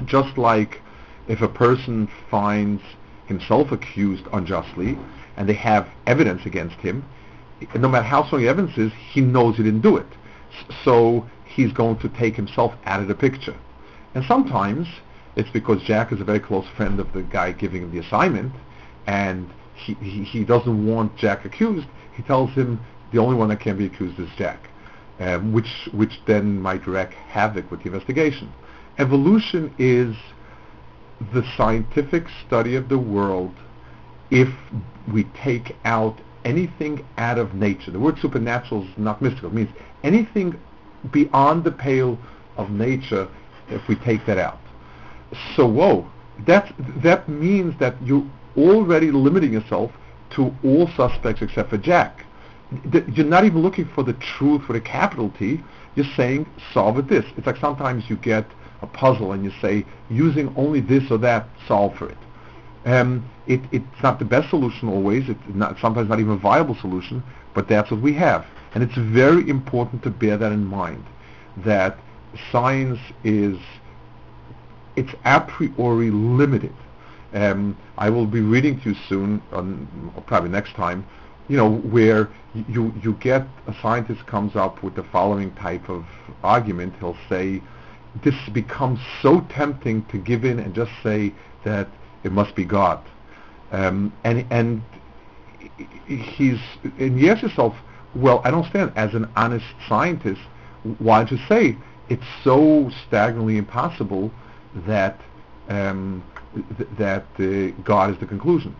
just 0.06 0.38
like 0.38 0.82
if 1.28 1.42
a 1.42 1.48
person 1.48 2.08
finds 2.30 2.82
himself 3.28 3.72
accused 3.72 4.26
unjustly 4.34 4.98
and 5.36 5.48
they 5.48 5.54
have 5.54 5.88
evidence 6.06 6.46
against 6.46 6.76
him, 6.78 7.06
no 7.76 7.88
matter 7.88 8.06
how 8.06 8.26
strong 8.26 8.42
the 8.42 8.48
evidence 8.48 8.78
is, 8.78 8.92
he 9.12 9.22
knows 9.22 9.58
he 9.58 9.64
didn't 9.64 9.82
do 9.82 9.98
it. 9.98 10.08
So 10.84 11.28
he's 11.46 11.72
going 11.72 11.98
to 12.00 12.10
take 12.10 12.36
himself 12.36 12.74
out 12.86 13.02
of 13.02 13.08
the 13.08 13.16
picture. 13.16 13.56
And 14.16 14.24
sometimes 14.26 14.88
it's 15.36 15.50
because 15.50 15.82
Jack 15.84 16.12
is 16.12 16.20
a 16.20 16.24
very 16.24 16.40
close 16.40 16.66
friend 16.76 17.00
of 17.00 17.14
the 17.14 17.22
guy 17.22 17.52
giving 17.52 17.84
him 17.84 17.92
the 17.92 18.00
assignment, 18.00 18.54
and 19.06 19.50
he, 19.76 19.94
he, 19.96 20.24
he 20.24 20.44
doesn't 20.44 20.88
want 20.88 21.16
Jack 21.18 21.46
accused. 21.46 21.88
He 22.16 22.24
tells 22.24 22.50
him 22.52 22.80
the 23.12 23.20
only 23.20 23.36
one 23.36 23.50
that 23.50 23.60
can 23.60 23.78
be 23.78 23.86
accused 23.86 24.20
is 24.20 24.30
Jack, 24.38 24.70
um, 25.20 25.54
which 25.54 25.90
which 25.94 26.20
then 26.26 26.60
might 26.60 26.88
wreak 26.88 27.14
havoc 27.14 27.70
with 27.70 27.82
the 27.84 27.88
investigation. 27.88 28.52
Evolution 28.98 29.74
is 29.78 30.16
the 31.34 31.44
scientific 31.56 32.26
study 32.46 32.76
of 32.76 32.90
the 32.90 32.98
world 32.98 33.54
if 34.30 34.50
we 35.12 35.24
take 35.44 35.76
out 35.86 36.20
anything 36.46 37.06
out 37.18 37.38
of 37.38 37.54
nature. 37.54 37.92
The 37.92 38.00
word 38.00 38.18
supernatural 38.20 38.84
is 38.84 38.98
not 38.98 39.22
mystical. 39.22 39.50
It 39.50 39.56
means 39.56 39.70
anything 40.04 40.60
beyond 41.12 41.64
the 41.64 41.72
pale 41.72 42.18
of 42.56 42.70
nature 42.70 43.28
if 43.70 43.88
we 43.88 43.96
take 43.96 44.26
that 44.26 44.38
out. 44.38 44.60
So 45.56 45.68
whoa, 45.68 46.10
that 46.46 46.74
that 47.04 47.28
means 47.28 47.78
that 47.80 47.96
you're 48.04 48.26
already 48.56 49.12
limiting 49.12 49.54
yourself 49.54 49.92
to 50.32 50.54
all 50.64 50.88
suspects 50.96 51.42
except 51.42 51.70
for 51.70 51.78
Jack. 51.78 52.26
You're 53.14 53.26
not 53.26 53.46
even 53.46 53.62
looking 53.62 53.90
for 53.94 54.04
the 54.04 54.14
truth 54.14 54.68
with 54.68 54.78
a 54.78 54.82
capital 54.82 55.32
T. 55.38 55.62
You're 55.96 56.06
saying 56.16 56.48
solve 56.74 56.98
it 57.00 57.08
this. 57.08 57.26
It's 57.38 57.48
like 57.48 57.58
sometimes 57.58 58.10
you 58.10 58.18
get 58.18 58.46
a 58.82 58.88
puzzle 58.88 59.32
and 59.32 59.44
you 59.44 59.52
say 59.62 59.86
using 60.10 60.54
only 60.56 60.80
this 60.80 61.10
or 61.10 61.18
that 61.20 61.48
solve 61.68 61.96
for 61.98 62.10
it. 62.10 62.18
Um, 62.86 63.30
it 63.48 63.62
it's 63.72 64.04
not 64.04 64.20
the 64.20 64.26
best 64.26 64.50
solution 64.50 64.88
always. 64.88 65.28
It's 65.30 65.40
not, 65.50 65.78
sometimes 65.80 66.10
not 66.10 66.20
even 66.20 66.34
a 66.34 66.38
viable 66.38 66.76
solution, 66.76 67.24
but 67.54 67.68
that's 67.68 67.92
what 67.92 68.02
we 68.02 68.14
have. 68.14 68.46
And 68.74 68.84
it's 68.84 68.96
very 68.96 69.50
important 69.50 70.04
to 70.04 70.10
bear 70.10 70.38
that 70.38 70.52
in 70.52 70.66
mind, 70.66 71.04
that 71.66 71.98
science 72.52 73.00
is 73.24 73.58
it's 74.96 75.14
a 75.26 75.42
priori 75.42 76.12
limited. 76.12 76.74
Um, 77.34 77.78
I 77.98 78.10
will 78.10 78.26
be 78.26 78.42
reading 78.42 78.80
to 78.82 78.90
you 78.90 78.96
soon, 79.08 79.42
on, 79.52 79.88
probably 80.26 80.50
next 80.50 80.74
time, 80.76 81.06
you 81.48 81.58
know, 81.58 81.78
where 81.78 82.30
you 82.54 82.94
you 83.02 83.14
get 83.20 83.46
a 83.68 83.76
scientist 83.82 84.26
comes 84.28 84.56
up 84.56 84.84
with 84.84 84.96
the 84.96 85.04
following 85.04 85.54
type 85.56 85.90
of 85.90 86.06
argument. 86.44 86.94
He'll 87.00 87.18
say, 87.30 87.62
"This 88.24 88.36
becomes 88.54 89.00
so 89.22 89.42
tempting 89.50 90.06
to 90.06 90.18
give 90.18 90.46
in 90.46 90.60
and 90.60 90.74
just 90.74 90.92
say 91.04 91.34
that 91.64 91.88
it 92.24 92.32
must 92.32 92.56
be 92.56 92.66
God," 92.66 93.00
um, 93.72 94.14
and 94.24 94.46
and 94.50 94.82
he's 96.08 96.60
and 96.98 97.20
you 97.20 97.30
ask 97.32 97.42
yourself, 97.42 97.76
well, 98.16 98.42
I 98.44 98.52
don't 98.52 98.60
understand. 98.60 98.94
As 98.96 99.14
an 99.14 99.30
honest 99.36 99.66
scientist, 99.88 100.42
why 101.00 101.24
don't 101.24 101.32
you 101.32 101.46
say 101.48 101.78
it's 102.10 102.24
so 102.44 102.90
staggering 103.08 103.58
impossible 103.58 104.32
that 104.88 105.20
um, 105.70 106.24
th- 106.78 106.90
that 106.98 107.26
uh, 107.40 107.72
God 107.84 108.12
is 108.12 108.20
the 108.20 108.26
conclusion. 108.26 108.76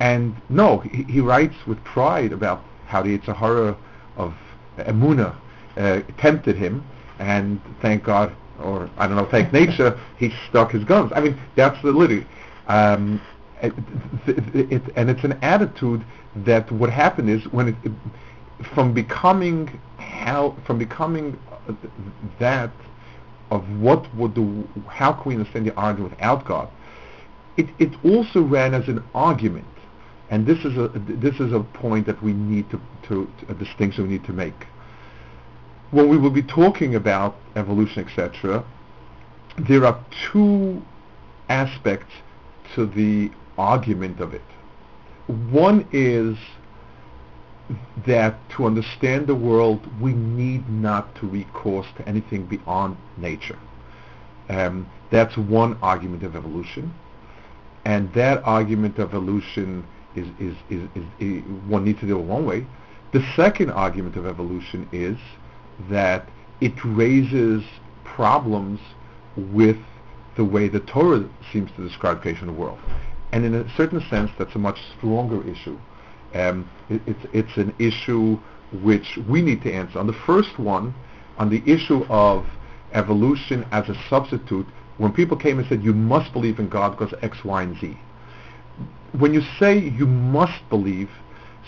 And 0.00 0.34
no, 0.48 0.78
he, 0.78 1.04
he, 1.04 1.20
writes 1.20 1.54
with 1.66 1.82
pride 1.84 2.32
about 2.32 2.64
how 2.86 3.02
the 3.02 3.18
horror 3.18 3.76
of 4.16 4.34
Emuna 4.78 5.36
uh, 5.76 6.00
tempted 6.18 6.56
him, 6.56 6.84
and 7.18 7.60
thank 7.80 8.02
God, 8.02 8.34
or 8.62 8.88
I 8.96 9.06
don't 9.06 9.16
know, 9.16 9.28
thank 9.30 9.52
nature, 9.52 9.98
he 10.18 10.32
stuck 10.48 10.72
his 10.72 10.84
guns. 10.84 11.12
I 11.14 11.20
mean, 11.20 11.38
that's 11.56 11.80
the 11.82 11.92
literally. 11.92 12.26
Um, 12.68 13.20
it, 13.62 13.72
it, 14.72 14.82
and 14.96 15.08
it's 15.08 15.24
an 15.24 15.38
attitude 15.42 16.04
that 16.44 16.70
what 16.72 16.90
happened 16.90 17.30
is 17.30 17.44
when 17.52 17.68
it, 17.68 17.76
from 18.74 18.92
becoming 18.92 19.80
how 19.98 20.56
from 20.66 20.78
becoming 20.78 21.38
that 22.38 22.70
of 23.50 23.68
what 23.80 24.12
would 24.14 24.34
the 24.34 24.64
how 24.88 25.12
can 25.12 25.24
we 25.26 25.34
understand 25.34 25.66
the 25.66 25.74
argument 25.74 26.12
without 26.12 26.44
God, 26.44 26.68
it, 27.56 27.68
it 27.78 27.92
also 28.04 28.40
ran 28.42 28.74
as 28.74 28.88
an 28.88 29.04
argument, 29.14 29.66
and 30.30 30.46
this 30.46 30.58
is 30.64 30.76
a 30.76 30.88
this 30.96 31.38
is 31.38 31.52
a 31.52 31.60
point 31.60 32.06
that 32.06 32.22
we 32.22 32.32
need 32.32 32.70
to, 32.70 32.80
to, 33.08 33.30
to 33.40 33.52
a 33.52 33.54
distinction 33.54 34.04
we 34.04 34.10
need 34.10 34.24
to 34.24 34.32
make. 34.32 34.66
When 35.92 36.08
we 36.08 36.16
will 36.16 36.30
be 36.30 36.42
talking 36.42 36.94
about 36.94 37.36
evolution, 37.54 38.04
etc., 38.04 38.64
there 39.58 39.84
are 39.84 40.02
two 40.32 40.82
aspects 41.48 42.12
to 42.74 42.86
the 42.86 43.30
argument 43.58 44.18
of 44.18 44.32
it. 44.32 44.42
One 45.26 45.86
is 45.92 46.38
that 48.06 48.36
to 48.50 48.64
understand 48.64 49.26
the 49.26 49.34
world, 49.34 49.80
we 50.00 50.14
need 50.14 50.68
not 50.68 51.14
to 51.16 51.26
recourse 51.26 51.86
to 51.98 52.08
anything 52.08 52.46
beyond 52.46 52.96
nature. 53.18 53.58
Um, 54.48 54.88
that's 55.10 55.36
one 55.36 55.78
argument 55.82 56.22
of 56.22 56.34
evolution, 56.34 56.94
and 57.84 58.12
that 58.14 58.42
argument 58.44 58.98
of 58.98 59.10
evolution 59.10 59.86
is, 60.16 60.26
is, 60.40 60.56
is, 60.70 60.88
is, 61.20 61.42
one 61.66 61.84
needs 61.84 62.00
to 62.00 62.06
do 62.06 62.18
it 62.18 62.24
one 62.24 62.46
way. 62.46 62.66
The 63.12 63.22
second 63.36 63.70
argument 63.70 64.16
of 64.16 64.26
evolution 64.26 64.88
is 64.90 65.18
that 65.90 66.28
it 66.60 66.74
raises 66.84 67.62
problems 68.04 68.80
with 69.36 69.78
the 70.36 70.44
way 70.44 70.68
the 70.68 70.80
Torah 70.80 71.28
seems 71.52 71.70
to 71.72 71.86
describe 71.86 72.22
creation 72.22 72.48
of 72.48 72.54
the 72.54 72.60
world. 72.60 72.78
And 73.32 73.44
in 73.44 73.54
a 73.54 73.76
certain 73.76 74.00
sense, 74.08 74.30
that's 74.38 74.54
a 74.54 74.58
much 74.58 74.78
stronger 74.96 75.46
issue 75.48 75.78
um, 76.34 76.68
it, 76.88 77.00
it's, 77.06 77.26
it's 77.32 77.56
an 77.56 77.74
issue 77.78 78.38
which 78.82 79.18
we 79.28 79.42
need 79.42 79.62
to 79.62 79.72
answer. 79.72 79.98
On 79.98 80.06
the 80.06 80.12
first 80.26 80.58
one, 80.58 80.94
on 81.38 81.50
the 81.50 81.62
issue 81.70 82.04
of 82.08 82.46
evolution 82.92 83.66
as 83.70 83.88
a 83.88 83.94
substitute, 84.08 84.66
when 84.98 85.12
people 85.12 85.36
came 85.36 85.58
and 85.58 85.68
said, 85.68 85.82
you 85.82 85.92
must 85.92 86.32
believe 86.32 86.58
in 86.58 86.68
God 86.68 86.96
because 86.96 87.14
X, 87.22 87.44
Y, 87.44 87.62
and 87.62 87.78
Z. 87.78 87.98
When 89.18 89.34
you 89.34 89.42
say 89.58 89.78
you 89.78 90.06
must 90.06 90.68
believe, 90.70 91.10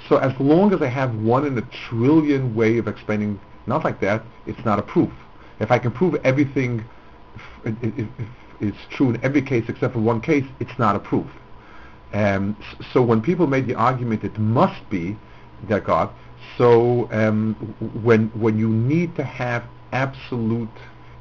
so 0.08 0.16
as 0.16 0.38
long 0.40 0.72
as 0.72 0.82
I 0.82 0.88
have 0.88 1.14
one 1.14 1.46
in 1.46 1.56
a 1.58 1.68
trillion 1.88 2.54
way 2.54 2.78
of 2.78 2.88
explaining, 2.88 3.40
not 3.66 3.84
like 3.84 4.00
that, 4.00 4.22
it's 4.46 4.64
not 4.64 4.78
a 4.78 4.82
proof. 4.82 5.12
If 5.60 5.70
I 5.70 5.78
can 5.78 5.92
prove 5.92 6.14
everything 6.24 6.84
if, 7.64 7.76
if, 7.82 8.08
if 8.20 8.28
it's 8.60 8.78
true 8.90 9.10
in 9.10 9.24
every 9.24 9.42
case 9.42 9.64
except 9.68 9.94
for 9.94 10.00
one 10.00 10.20
case, 10.20 10.44
it's 10.60 10.78
not 10.78 10.96
a 10.96 10.98
proof. 10.98 11.26
Um, 12.12 12.56
so 12.92 13.02
when 13.02 13.20
people 13.20 13.46
made 13.46 13.66
the 13.66 13.74
argument 13.74 14.22
it 14.24 14.38
must 14.38 14.88
be 14.88 15.16
that 15.68 15.84
God, 15.84 16.10
so 16.56 17.10
um, 17.10 17.54
when 18.02 18.28
when 18.40 18.58
you 18.58 18.68
need 18.68 19.16
to 19.16 19.24
have 19.24 19.64
absolute 19.92 20.68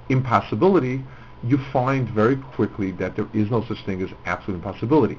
impossibility, 0.10 1.04
you 1.44 1.58
find 1.72 2.08
very 2.10 2.36
quickly 2.36 2.92
that 2.92 3.16
there 3.16 3.28
is 3.34 3.50
no 3.50 3.64
such 3.66 3.84
thing 3.86 4.02
as 4.02 4.10
absolute 4.26 4.58
impossibility. 4.58 5.18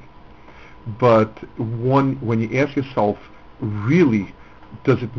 But 1.01 1.33
one, 1.59 2.17
when 2.21 2.41
you 2.41 2.59
ask 2.59 2.77
yourself, 2.77 3.19
really, 3.61 4.35
does 4.85 5.03
it? 5.03 5.11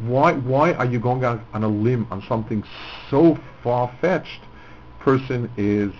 Why 0.00 0.32
why 0.32 0.72
are 0.74 0.86
you 0.86 0.98
going 0.98 1.24
out 1.24 1.40
on 1.52 1.64
a 1.64 1.68
limb 1.68 2.06
on 2.10 2.22
something 2.28 2.64
so 3.10 3.38
far 3.62 3.90
fetched? 4.00 4.42
Person 5.00 5.50
is, 5.56 5.92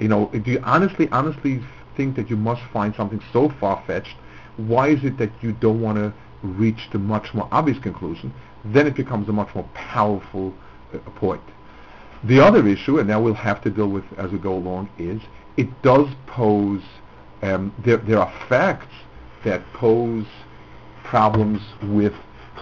you 0.00 0.08
know, 0.08 0.26
do 0.26 0.50
you 0.50 0.60
honestly 0.64 1.08
honestly 1.10 1.62
think 1.98 2.16
that 2.16 2.30
you 2.30 2.36
must 2.36 2.62
find 2.72 2.94
something 2.94 3.20
so 3.32 3.50
far-fetched, 3.60 4.16
why 4.56 4.88
is 4.88 5.04
it 5.04 5.18
that 5.18 5.30
you 5.42 5.52
don't 5.52 5.82
want 5.82 5.98
to 5.98 6.14
reach 6.42 6.88
the 6.92 6.98
much 6.98 7.34
more 7.34 7.48
obvious 7.52 7.78
conclusion? 7.78 8.32
Then 8.64 8.86
it 8.86 8.94
becomes 8.94 9.28
a 9.28 9.32
much 9.32 9.54
more 9.54 9.68
powerful 9.74 10.54
uh, 10.94 10.98
point. 11.16 11.42
The 12.24 12.40
other 12.40 12.66
issue, 12.66 12.98
and 12.98 13.10
that 13.10 13.20
we'll 13.20 13.34
have 13.34 13.60
to 13.62 13.70
deal 13.70 13.88
with 13.88 14.04
as 14.16 14.30
we 14.30 14.38
go 14.38 14.54
along, 14.54 14.88
is 14.98 15.20
it 15.56 15.68
does 15.82 16.08
pose, 16.26 16.82
um, 17.42 17.74
there, 17.84 17.98
there 17.98 18.20
are 18.20 18.32
facts 18.48 18.94
that 19.44 19.62
pose 19.74 20.26
problems 21.04 21.60
with 21.82 22.14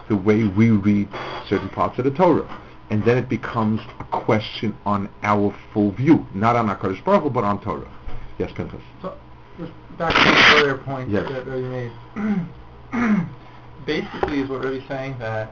the 0.08 0.16
way 0.16 0.44
we 0.44 0.70
read 0.70 1.08
certain 1.48 1.68
parts 1.68 1.98
of 1.98 2.04
the 2.04 2.10
Torah. 2.10 2.62
And 2.90 3.04
then 3.04 3.18
it 3.18 3.28
becomes 3.28 3.80
a 3.98 4.04
question 4.04 4.76
on 4.86 5.08
our 5.22 5.54
full 5.72 5.90
view, 5.92 6.26
not 6.34 6.54
on 6.54 6.68
HaKadosh 6.68 7.04
Baruch 7.04 7.24
Hu, 7.24 7.30
but 7.30 7.44
on 7.44 7.60
Torah. 7.60 7.90
Yes, 8.38 8.52
Pinchas. 8.54 8.80
So 9.02 9.16
just 9.58 9.72
back 9.98 10.14
to 10.14 10.20
the 10.22 10.60
earlier 10.60 10.78
point 10.78 11.10
yes. 11.10 11.28
that, 11.28 11.46
you 11.46 11.68
made. 11.68 11.92
Basically, 13.86 14.40
is 14.40 14.48
what 14.48 14.62
Ravi's 14.62 14.86
saying 14.88 15.16
that 15.18 15.50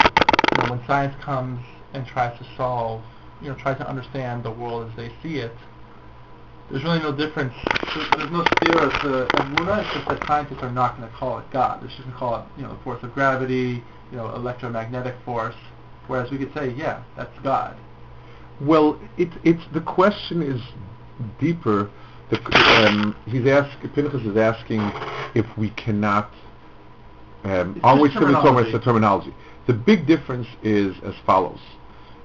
you 0.00 0.62
know, 0.62 0.70
when 0.70 0.86
science 0.86 1.14
comes 1.22 1.60
and 1.92 2.06
tries 2.06 2.38
to 2.38 2.46
solve, 2.56 3.02
you 3.40 3.48
know, 3.48 3.54
tries 3.54 3.78
to 3.78 3.88
understand 3.88 4.42
the 4.42 4.50
world 4.50 4.90
as 4.90 4.96
they 4.96 5.10
see 5.22 5.36
it, 5.36 5.52
there's 6.70 6.82
really 6.84 6.98
no 6.98 7.12
difference. 7.12 7.54
There's, 7.94 8.30
no 8.30 8.42
no 8.42 8.84
of 8.84 8.92
to 9.02 9.28
Emuna. 9.36 9.84
It's 9.84 9.94
just 9.94 10.08
that 10.08 10.26
scientists 10.26 10.62
are 10.62 10.70
not 10.70 10.96
going 10.96 11.08
to 11.08 11.14
call 11.16 11.38
it 11.38 11.50
God. 11.50 11.80
They're 11.80 11.88
just 11.88 12.00
going 12.00 12.12
to 12.12 12.18
call 12.18 12.40
it, 12.40 12.44
you 12.56 12.62
know, 12.64 12.74
the 12.74 12.82
force 12.82 13.02
of 13.02 13.12
gravity, 13.14 13.82
you 14.10 14.16
know, 14.16 14.34
electromagnetic 14.34 15.14
force. 15.24 15.54
Whereas 16.06 16.30
we 16.30 16.38
could 16.38 16.52
say, 16.54 16.70
yeah, 16.70 17.02
that's 17.16 17.36
God. 17.42 17.76
Well, 18.60 19.00
it, 19.18 19.28
it's 19.44 19.62
the 19.72 19.80
question 19.80 20.42
is 20.42 20.60
deeper, 21.38 21.90
the, 22.30 22.38
um, 22.86 23.16
he's 23.26 23.46
ask, 23.46 23.70
Pinchas 23.94 24.22
is 24.22 24.36
asking 24.36 24.80
if 25.34 25.46
we 25.58 25.70
cannot, 25.70 26.32
um, 27.44 27.80
on 27.82 27.98
just 27.98 28.02
which 28.02 28.12
terminology. 28.12 28.72
the 28.72 28.80
terminology. 28.80 29.34
The 29.66 29.74
big 29.74 30.06
difference 30.06 30.46
is 30.62 30.96
as 31.02 31.14
follows. 31.24 31.60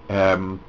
Um, 0.10 0.64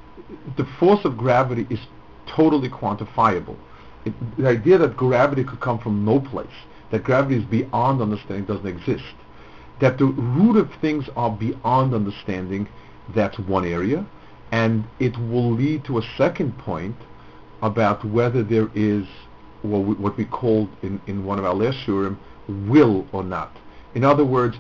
the 0.57 0.65
force 0.79 1.05
of 1.05 1.17
gravity 1.17 1.67
is 1.71 1.81
totally 2.27 2.69
quantifiable. 2.69 3.57
It, 4.05 4.13
the 4.37 4.49
idea 4.49 4.79
that 4.79 4.97
gravity 4.97 5.45
could 5.45 5.61
come 5.61 5.79
from 5.79 6.05
no 6.05 6.21
place, 6.21 6.47
that 6.91 7.05
gravity 7.05 7.37
is 7.37 7.45
beyond 7.45 8.03
understanding 8.03 8.45
doesn't 8.45 8.67
exist. 8.67 9.15
That 9.81 9.99
the 9.99 10.07
root 10.07 10.57
of 10.57 10.71
things 10.81 11.09
are 11.17 11.31
beyond 11.31 11.95
understanding, 11.95 12.69
that's 13.15 13.39
one 13.39 13.65
area. 13.65 14.07
And 14.51 14.85
it 15.01 15.17
will 15.17 15.53
lead 15.53 15.85
to 15.87 15.99
a 15.99 16.03
second 16.17 16.59
point 16.59 16.97
about 17.63 18.05
whether 18.05 18.43
there 18.43 18.69
is 18.75 19.07
what 19.63 19.79
we, 19.81 19.95
what 19.95 20.17
we 20.17 20.25
called 20.25 20.69
in, 20.83 21.01
in 21.07 21.25
one 21.25 21.39
of 21.39 21.45
our 21.45 21.55
last 21.55 21.79
shiurim, 21.87 22.19
will 22.69 23.07
or 23.13 23.23
not. 23.23 23.57
In 23.95 24.05
other 24.05 24.25
words, 24.25 24.57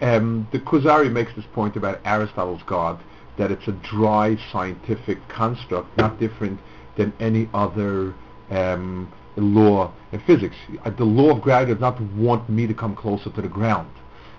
um, 0.00 0.48
the 0.50 0.58
Kuzari 0.58 1.10
makes 1.10 1.34
this 1.34 1.44
point 1.52 1.76
about 1.76 2.00
Aristotle's 2.04 2.62
God, 2.66 2.98
that 3.38 3.50
it's 3.50 3.68
a 3.68 3.72
dry 3.72 4.36
scientific 4.50 5.18
construct, 5.28 5.96
not 5.96 6.18
different 6.18 6.60
than 6.96 7.12
any 7.20 7.48
other 7.54 8.14
um, 8.50 9.12
law 9.36 9.92
in 10.12 10.20
physics. 10.20 10.56
Uh, 10.84 10.90
The 10.90 11.04
law 11.04 11.30
of 11.36 11.42
gravity 11.42 11.72
does 11.72 11.80
not 11.80 12.00
want 12.14 12.48
me 12.48 12.66
to 12.66 12.74
come 12.74 12.94
closer 12.94 13.30
to 13.30 13.42
the 13.42 13.48
ground. 13.48 13.90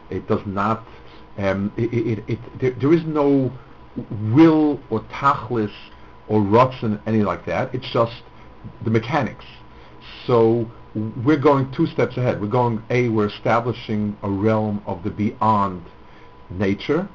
It 0.10 0.28
does 0.28 0.46
not. 0.46 0.86
Um, 1.38 1.74
it, 1.78 1.92
it, 1.94 2.24
it, 2.28 2.40
there, 2.60 2.72
there 2.72 2.94
is 2.94 3.04
no 3.06 3.52
will 4.34 4.80
or 4.90 5.02
tachlis 5.02 5.74
or 6.28 6.42
ratzon, 6.42 7.02
anything 7.08 7.26
like 7.26 7.46
that. 7.48 7.74
It's 7.74 7.90
just 7.92 8.22
the 8.84 8.92
mechanics. 8.92 9.46
So 10.28 10.70
we're 11.26 11.38
going 11.40 11.72
two 11.72 11.88
steps 11.88 12.18
ahead. 12.18 12.40
We're 12.40 12.48
going, 12.48 12.84
A, 12.90 13.10
we're 13.10 13.28
establishing 13.28 14.16
a 14.22 14.30
realm 14.30 14.82
of 14.86 15.04
the 15.04 15.10
beyond 15.10 15.84
nature, 16.50 17.10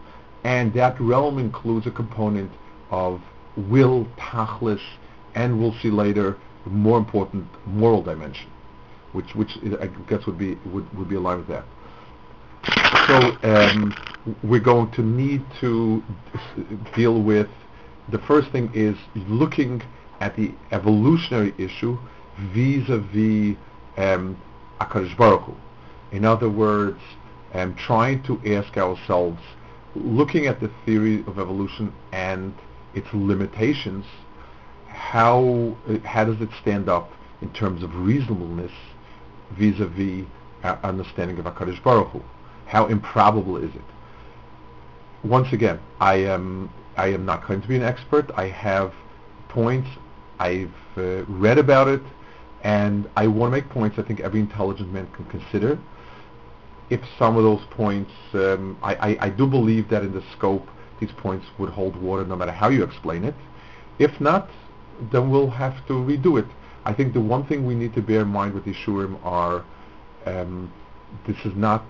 and 0.45 0.73
that 0.75 1.01
realm 1.01 1.39
includes 1.39 1.87
a 1.87 1.91
component 1.91 2.51
of 2.91 3.21
will, 3.57 4.07
tachlis, 4.19 4.81
and 5.39 5.61
we'll 5.61 5.75
see 5.81 5.91
later, 5.91 6.37
the 6.65 6.71
more 6.71 6.99
important, 6.99 7.47
moral 7.65 8.03
dimension, 8.03 8.51
which, 9.13 9.35
which 9.37 9.57
I 9.81 9.87
guess 10.09 10.27
would 10.27 10.37
be, 10.37 10.59
would, 10.67 10.93
would 10.99 11.09
be 11.09 11.15
aligned 11.15 11.47
with 11.47 11.49
that. 11.49 11.65
So 13.07 13.49
um, 13.49 13.95
we're 14.43 14.61
going 14.61 14.91
to 14.93 15.03
need 15.03 15.43
to 15.61 16.03
deal 16.97 17.23
with 17.23 17.49
the 18.11 18.19
first 18.19 18.51
thing 18.51 18.71
is 18.75 18.97
looking 19.15 19.81
at 20.21 20.35
the 20.35 20.53
evolutionary 20.73 21.55
issue 21.57 21.97
vis-a-vis 22.53 23.57
um, 23.97 24.37
HaKadosh 24.81 25.17
Baruch 25.17 25.43
Hu. 25.43 25.55
In 26.11 26.25
other 26.25 26.51
words, 26.51 26.99
um, 27.55 27.77
trying 27.77 28.23
to 28.25 28.41
ask 28.57 28.77
ourselves, 28.77 29.41
looking 29.95 30.47
at 30.47 30.61
the 30.61 30.71
theory 30.85 31.23
of 31.27 31.39
evolution 31.39 31.93
and 32.13 32.55
its 32.95 33.07
limitations, 33.13 34.05
how 34.99 35.77
uh, 35.89 35.99
how 36.01 36.25
does 36.25 36.41
it 36.41 36.51
stand 36.61 36.89
up 36.89 37.11
in 37.41 37.51
terms 37.53 37.83
of 37.83 37.95
reasonableness 37.95 38.73
vis-a-vis 39.53 40.27
our 40.65 40.79
understanding 40.83 41.39
of 41.39 41.45
Hakadosh 41.47 41.83
Baruch 41.83 42.09
Hu? 42.09 42.23
How 42.67 42.87
improbable 42.87 43.57
is 43.57 43.75
it? 43.75 43.89
Once 45.25 45.53
again, 45.53 45.79
I 46.01 46.17
am 46.17 46.71
I 46.97 47.09
am 47.09 47.25
not 47.25 47.45
claiming 47.45 47.63
to 47.63 47.69
be 47.69 47.77
an 47.77 47.83
expert. 47.83 48.31
I 48.37 48.49
have 48.49 48.93
points. 49.49 49.89
I've 50.41 50.75
uh, 50.97 51.25
read 51.25 51.59
about 51.59 51.89
it, 51.89 52.03
and 52.63 53.09
I 53.17 53.29
want 53.29 53.53
to 53.53 53.57
make 53.61 53.71
points 53.71 53.99
I 53.99 54.03
think 54.03 54.21
every 54.21 54.41
intelligent 54.41 54.93
man 54.93 55.09
can 55.15 55.25
consider. 55.27 55.79
If 56.91 57.01
some 57.19 57.37
of 57.37 57.45
those 57.45 57.63
points, 57.71 58.11
um, 58.35 58.79
I, 58.83 58.95
I, 58.95 59.27
I 59.27 59.31
do 59.31 59.47
believe 59.47 59.89
that 59.91 60.03
in 60.03 60.13
the 60.13 60.23
scope, 60.37 60.67
these 61.01 61.13
points 61.13 61.47
would 61.59 61.71
hold 61.71 61.97
water 61.97 62.25
no 62.25 62.35
matter 62.35 62.53
how 62.53 62.69
you 62.69 62.83
explain 62.83 63.25
it. 63.25 63.35
If 63.99 64.21
not, 64.21 64.49
then 65.13 65.31
we'll 65.31 65.51
have 65.51 65.87
to 65.87 65.95
redo 65.95 66.39
it. 66.39 66.47
I 66.85 66.95
think 66.95 67.13
the 67.13 67.21
one 67.21 67.47
thing 67.47 67.67
we 67.67 67.75
need 67.75 67.95
to 67.95 68.03
bear 68.03 68.23
in 68.23 68.29
mind 68.29 68.55
with 68.55 68.65
Ishurim 68.65 69.19
are 69.25 69.65
um, 70.27 70.73
this 71.27 71.37
is 71.45 71.53
not 71.55 71.85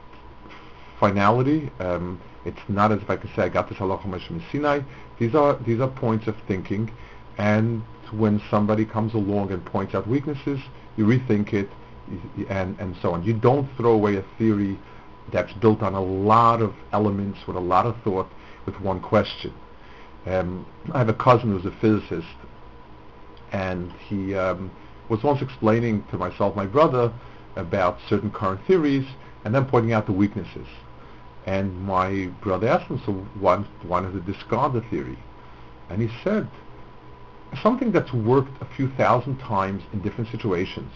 finality. 1.01 1.71
Um, 1.79 2.21
it's 2.45 2.59
not 2.69 2.93
as 2.93 3.01
if 3.03 3.11
I 3.11 3.17
can 3.17 3.31
say 3.35 3.43
I 3.43 3.49
got 3.49 3.69
this 3.69 3.79
halacha 3.79 4.03
from 4.27 4.43
Sinai. 4.51 4.81
These 5.19 5.35
are 5.35 5.59
these 5.67 5.81
are 5.81 5.89
points 5.89 6.27
of 6.27 6.37
thinking, 6.47 6.91
and 7.37 7.83
when 8.13 8.41
somebody 8.51 8.85
comes 8.85 9.15
along 9.15 9.53
and 9.53 9.65
points 9.65 9.95
out 9.95 10.09
weaknesses, 10.09 10.61
you 10.97 11.05
rethink 11.05 11.53
it, 11.53 11.69
and 12.49 12.79
and 12.79 12.97
so 13.03 13.13
on. 13.13 13.23
You 13.25 13.35
don't 13.35 13.69
throw 13.77 13.93
away 13.93 14.17
a 14.17 14.25
theory 14.39 14.79
that's 15.33 15.53
built 15.55 15.83
on 15.83 15.95
a 15.95 16.03
lot 16.03 16.63
of 16.63 16.75
elements 16.93 17.39
with 17.47 17.57
a 17.57 17.61
lot 17.61 17.87
of 17.87 17.97
thought 18.03 18.29
with 18.67 18.81
one 18.81 19.01
question. 19.01 19.53
Um, 20.27 20.67
I 20.93 20.99
have 20.99 21.09
a 21.09 21.15
cousin 21.15 21.51
who's 21.51 21.65
a 21.65 21.77
physicist, 21.81 22.27
and 23.53 23.93
he 23.93 24.35
um, 24.35 24.71
was 25.09 25.23
once 25.23 25.43
explaining 25.43 26.05
to 26.11 26.19
myself, 26.19 26.55
my 26.55 26.67
brother, 26.67 27.13
about 27.57 27.99
certain 28.09 28.31
current 28.31 28.61
theories, 28.67 29.07
and 29.45 29.55
then 29.55 29.65
pointing 29.65 29.93
out 29.93 30.07
the 30.07 30.13
weaknesses. 30.13 30.67
And 31.47 31.81
my 31.81 32.27
brother 32.43 32.69
asked 32.69 32.91
him, 32.91 33.01
so 33.07 33.13
why, 33.41 33.65
why 33.83 34.03
discard 34.27 34.75
the 34.75 34.83
theory? 34.83 35.19
And 35.89 36.03
he 36.03 36.09
said, 36.23 36.49
something 37.63 37.91
that's 37.93 38.13
worked 38.13 38.61
a 38.61 38.67
few 38.77 38.91
thousand 38.97 39.39
times 39.39 39.83
in 39.93 40.03
different 40.03 40.31
situations. 40.31 40.93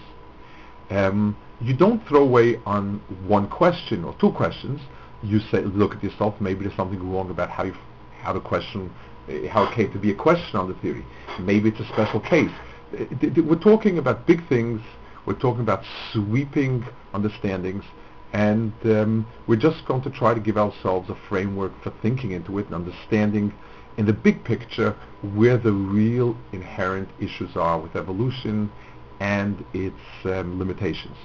Um, 0.90 1.36
you 1.60 1.74
don't 1.74 2.06
throw 2.06 2.22
away 2.22 2.60
on 2.66 3.00
one 3.26 3.48
question 3.48 4.04
or 4.04 4.14
two 4.20 4.32
questions. 4.32 4.80
You 5.22 5.38
say, 5.38 5.62
look 5.62 5.94
at 5.94 6.04
yourself. 6.04 6.34
Maybe 6.40 6.64
there's 6.64 6.76
something 6.76 7.12
wrong 7.12 7.30
about 7.30 7.48
how 7.48 7.64
you, 7.64 7.74
how 8.20 8.32
the 8.32 8.40
question, 8.40 8.92
how 9.50 9.64
it 9.64 9.74
came 9.74 9.92
to 9.92 9.98
be 9.98 10.10
a 10.10 10.14
question 10.14 10.56
on 10.56 10.68
the 10.68 10.74
theory. 10.74 11.04
Maybe 11.40 11.68
it's 11.68 11.80
a 11.80 11.86
special 11.86 12.20
case. 12.20 12.50
Uh, 12.92 13.04
We're 13.42 13.58
talking 13.58 13.98
about 13.98 14.26
big 14.26 14.46
things. 14.48 14.80
We're 15.26 15.38
talking 15.38 15.60
about 15.62 15.84
sweeping 16.12 16.84
understandings, 17.14 17.84
and 18.32 18.72
um, 18.84 19.26
we're 19.46 19.56
just 19.56 19.84
going 19.86 20.02
to 20.02 20.10
try 20.10 20.34
to 20.34 20.40
give 20.40 20.56
ourselves 20.56 21.08
a 21.10 21.14
framework 21.28 21.72
for 21.82 21.92
thinking 22.02 22.32
into 22.32 22.58
it 22.58 22.66
and 22.66 22.74
understanding 22.74 23.52
in 23.98 24.06
the 24.06 24.12
big 24.12 24.42
picture 24.42 24.96
where 25.34 25.58
the 25.58 25.72
real 25.72 26.36
inherent 26.52 27.08
issues 27.20 27.56
are 27.56 27.78
with 27.78 27.94
evolution 27.94 28.70
and 29.20 29.64
its 29.72 30.00
um, 30.24 30.58
limitations. 30.58 31.16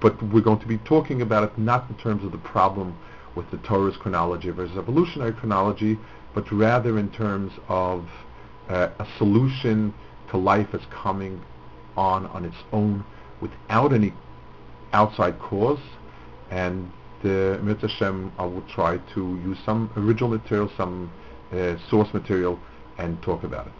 But 0.00 0.22
we're 0.22 0.42
going 0.42 0.60
to 0.60 0.68
be 0.68 0.78
talking 0.78 1.22
about 1.22 1.44
it 1.44 1.58
not 1.58 1.90
in 1.90 1.96
terms 1.96 2.24
of 2.24 2.30
the 2.30 2.38
problem 2.38 2.96
with 3.34 3.50
the 3.50 3.56
Torah's 3.58 3.96
chronology 3.96 4.50
versus 4.50 4.76
evolutionary 4.76 5.32
chronology, 5.32 5.98
but 6.34 6.50
rather 6.50 6.98
in 6.98 7.10
terms 7.10 7.52
of 7.68 8.06
uh, 8.68 8.88
a 8.98 9.06
solution 9.18 9.92
to 10.30 10.36
life 10.36 10.68
as 10.72 10.80
coming 10.90 11.40
on 11.96 12.26
on 12.26 12.44
its 12.44 12.56
own 12.72 13.04
without 13.40 13.92
any 13.92 14.12
outside 14.92 15.38
cause. 15.38 15.80
And 16.50 16.90
uh, 17.24 17.58
Hashem, 17.58 18.32
I 18.38 18.44
will 18.44 18.64
try 18.74 18.98
to 19.14 19.20
use 19.44 19.58
some 19.64 19.90
original 19.96 20.30
material, 20.30 20.70
some 20.76 21.10
uh, 21.52 21.76
source 21.88 22.12
material, 22.12 22.58
and 22.98 23.20
talk 23.22 23.42
about 23.44 23.66
it. 23.66 23.72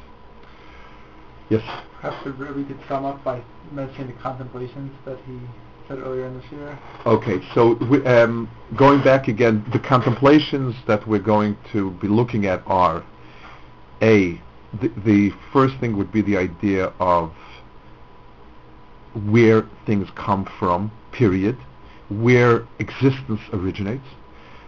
Yes. 1.50 1.62
Perhaps 2.00 2.24
we 2.56 2.64
could 2.64 2.78
sum 2.88 3.04
up 3.04 3.22
by 3.24 3.42
mentioning 3.72 4.14
the 4.14 4.22
contemplations 4.22 4.90
that 5.04 5.18
he 5.26 5.38
said 5.92 6.04
earlier 6.04 6.26
in 6.26 6.40
this 6.40 6.50
year. 6.50 6.78
Okay, 7.06 7.40
so 7.54 7.74
we, 7.90 8.04
um, 8.06 8.48
going 8.76 9.02
back 9.02 9.28
again, 9.28 9.64
the 9.72 9.78
contemplations 9.78 10.74
that 10.86 11.06
we're 11.06 11.18
going 11.18 11.56
to 11.72 11.90
be 11.92 12.08
looking 12.08 12.46
at 12.46 12.62
are, 12.66 13.04
A, 14.00 14.40
the, 14.80 14.88
the 15.04 15.30
first 15.52 15.74
thing 15.80 15.96
would 15.96 16.12
be 16.12 16.22
the 16.22 16.36
idea 16.36 16.92
of 16.98 17.32
where 19.28 19.68
things 19.86 20.08
come 20.14 20.48
from, 20.58 20.90
period, 21.12 21.56
where 22.08 22.66
existence 22.78 23.40
originates. 23.52 24.06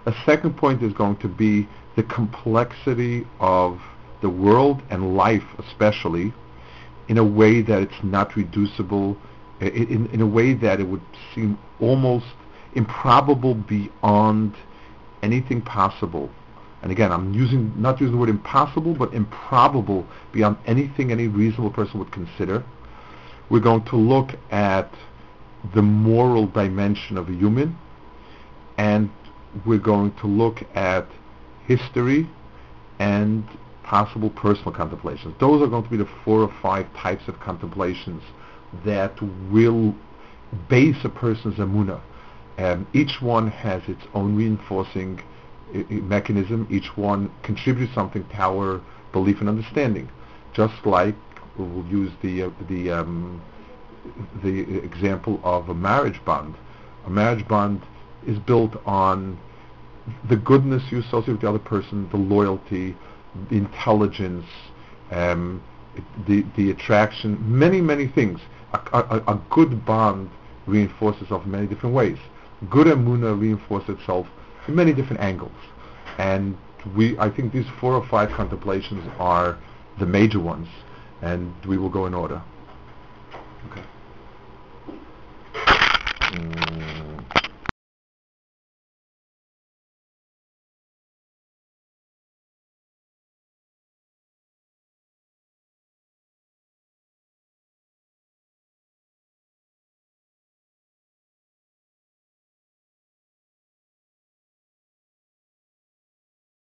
A 0.06 0.14
second 0.26 0.56
point 0.56 0.82
is 0.82 0.92
going 0.92 1.16
to 1.18 1.28
be 1.28 1.66
the 1.96 2.02
complexity 2.02 3.26
of 3.40 3.80
the 4.20 4.28
world 4.28 4.82
and 4.90 5.16
life 5.16 5.44
especially 5.58 6.32
in 7.08 7.18
a 7.18 7.24
way 7.24 7.62
that 7.62 7.82
it's 7.82 8.02
not 8.02 8.34
reducible, 8.36 9.16
in, 9.60 10.08
in 10.12 10.20
a 10.20 10.26
way 10.26 10.54
that 10.54 10.80
it 10.80 10.84
would 10.84 11.02
seem 11.34 11.58
almost 11.80 12.26
improbable 12.74 13.54
beyond 13.54 14.54
anything 15.22 15.62
possible. 15.62 16.30
And 16.82 16.92
again, 16.92 17.12
I'm 17.12 17.32
using 17.32 17.72
not 17.80 18.00
using 18.00 18.12
the 18.12 18.18
word 18.18 18.28
impossible, 18.28 18.94
but 18.94 19.14
improbable 19.14 20.06
beyond 20.32 20.58
anything 20.66 21.10
any 21.10 21.28
reasonable 21.28 21.70
person 21.70 21.98
would 21.98 22.12
consider. 22.12 22.62
We're 23.48 23.60
going 23.60 23.84
to 23.86 23.96
look 23.96 24.30
at 24.50 24.90
the 25.74 25.82
moral 25.82 26.46
dimension 26.46 27.16
of 27.16 27.28
a 27.28 27.32
human, 27.32 27.78
and 28.76 29.10
we're 29.64 29.78
going 29.78 30.14
to 30.16 30.26
look 30.26 30.62
at 30.74 31.06
history 31.66 32.28
and 32.98 33.44
possible 33.82 34.30
personal 34.30 34.72
contemplations. 34.72 35.34
Those 35.40 35.62
are 35.62 35.68
going 35.68 35.84
to 35.84 35.90
be 35.90 35.96
the 35.96 36.08
four 36.24 36.40
or 36.40 36.54
five 36.60 36.86
types 36.94 37.28
of 37.28 37.38
contemplations 37.40 38.22
that 38.84 39.20
will 39.50 39.94
base 40.68 40.96
a 41.04 41.08
person's 41.08 41.56
emuna. 41.56 42.00
Um, 42.58 42.86
each 42.92 43.20
one 43.20 43.48
has 43.48 43.82
its 43.88 44.02
own 44.14 44.36
reinforcing 44.36 45.20
I- 45.74 45.84
I- 45.90 45.94
mechanism. 45.94 46.66
Each 46.70 46.96
one 46.96 47.30
contributes 47.42 47.94
something 47.94 48.24
our 48.34 48.80
belief 49.12 49.40
and 49.40 49.48
understanding. 49.48 50.08
Just 50.52 50.86
like 50.86 51.16
we'll 51.58 51.86
use 51.86 52.12
the 52.22 52.44
uh, 52.44 52.50
the 52.68 52.90
um, 52.90 53.42
the 54.42 54.78
example 54.78 55.40
of 55.42 55.68
a 55.68 55.74
marriage 55.74 56.20
bond. 56.24 56.54
A 57.06 57.10
marriage 57.10 57.46
bond 57.48 57.82
is 58.26 58.38
built 58.38 58.80
on 58.86 59.38
the 60.28 60.36
goodness 60.36 60.82
you 60.90 61.00
associate 61.00 61.32
with 61.32 61.40
the 61.40 61.48
other 61.48 61.58
person, 61.58 62.08
the 62.10 62.16
loyalty, 62.16 62.94
the 63.50 63.56
intelligence, 63.56 64.46
um, 65.10 65.62
the 66.28 66.44
the 66.56 66.70
attraction, 66.70 67.38
many 67.40 67.80
many 67.80 68.06
things 68.06 68.40
a, 68.74 68.98
a, 68.98 69.34
a 69.34 69.40
good 69.50 69.84
bond 69.84 70.30
reinforces 70.66 71.22
itself 71.22 71.44
in 71.44 71.50
many 71.50 71.66
different 71.66 71.94
ways. 71.94 72.18
Good 72.70 72.86
emuna 72.86 73.38
reinforces 73.38 73.98
itself 73.98 74.26
in 74.68 74.74
many 74.74 74.92
different 74.92 75.20
angles. 75.20 75.52
And 76.18 76.56
we, 76.96 77.18
I 77.18 77.30
think 77.30 77.52
these 77.52 77.66
four 77.80 77.94
or 77.94 78.06
five 78.08 78.30
contemplations 78.30 79.02
are 79.18 79.58
the 79.98 80.06
major 80.06 80.40
ones, 80.40 80.68
and 81.22 81.54
we 81.66 81.78
will 81.78 81.88
go 81.90 82.06
in 82.06 82.14
order. 82.14 82.42
Okay. 83.70 83.82
Mm. 86.34 87.13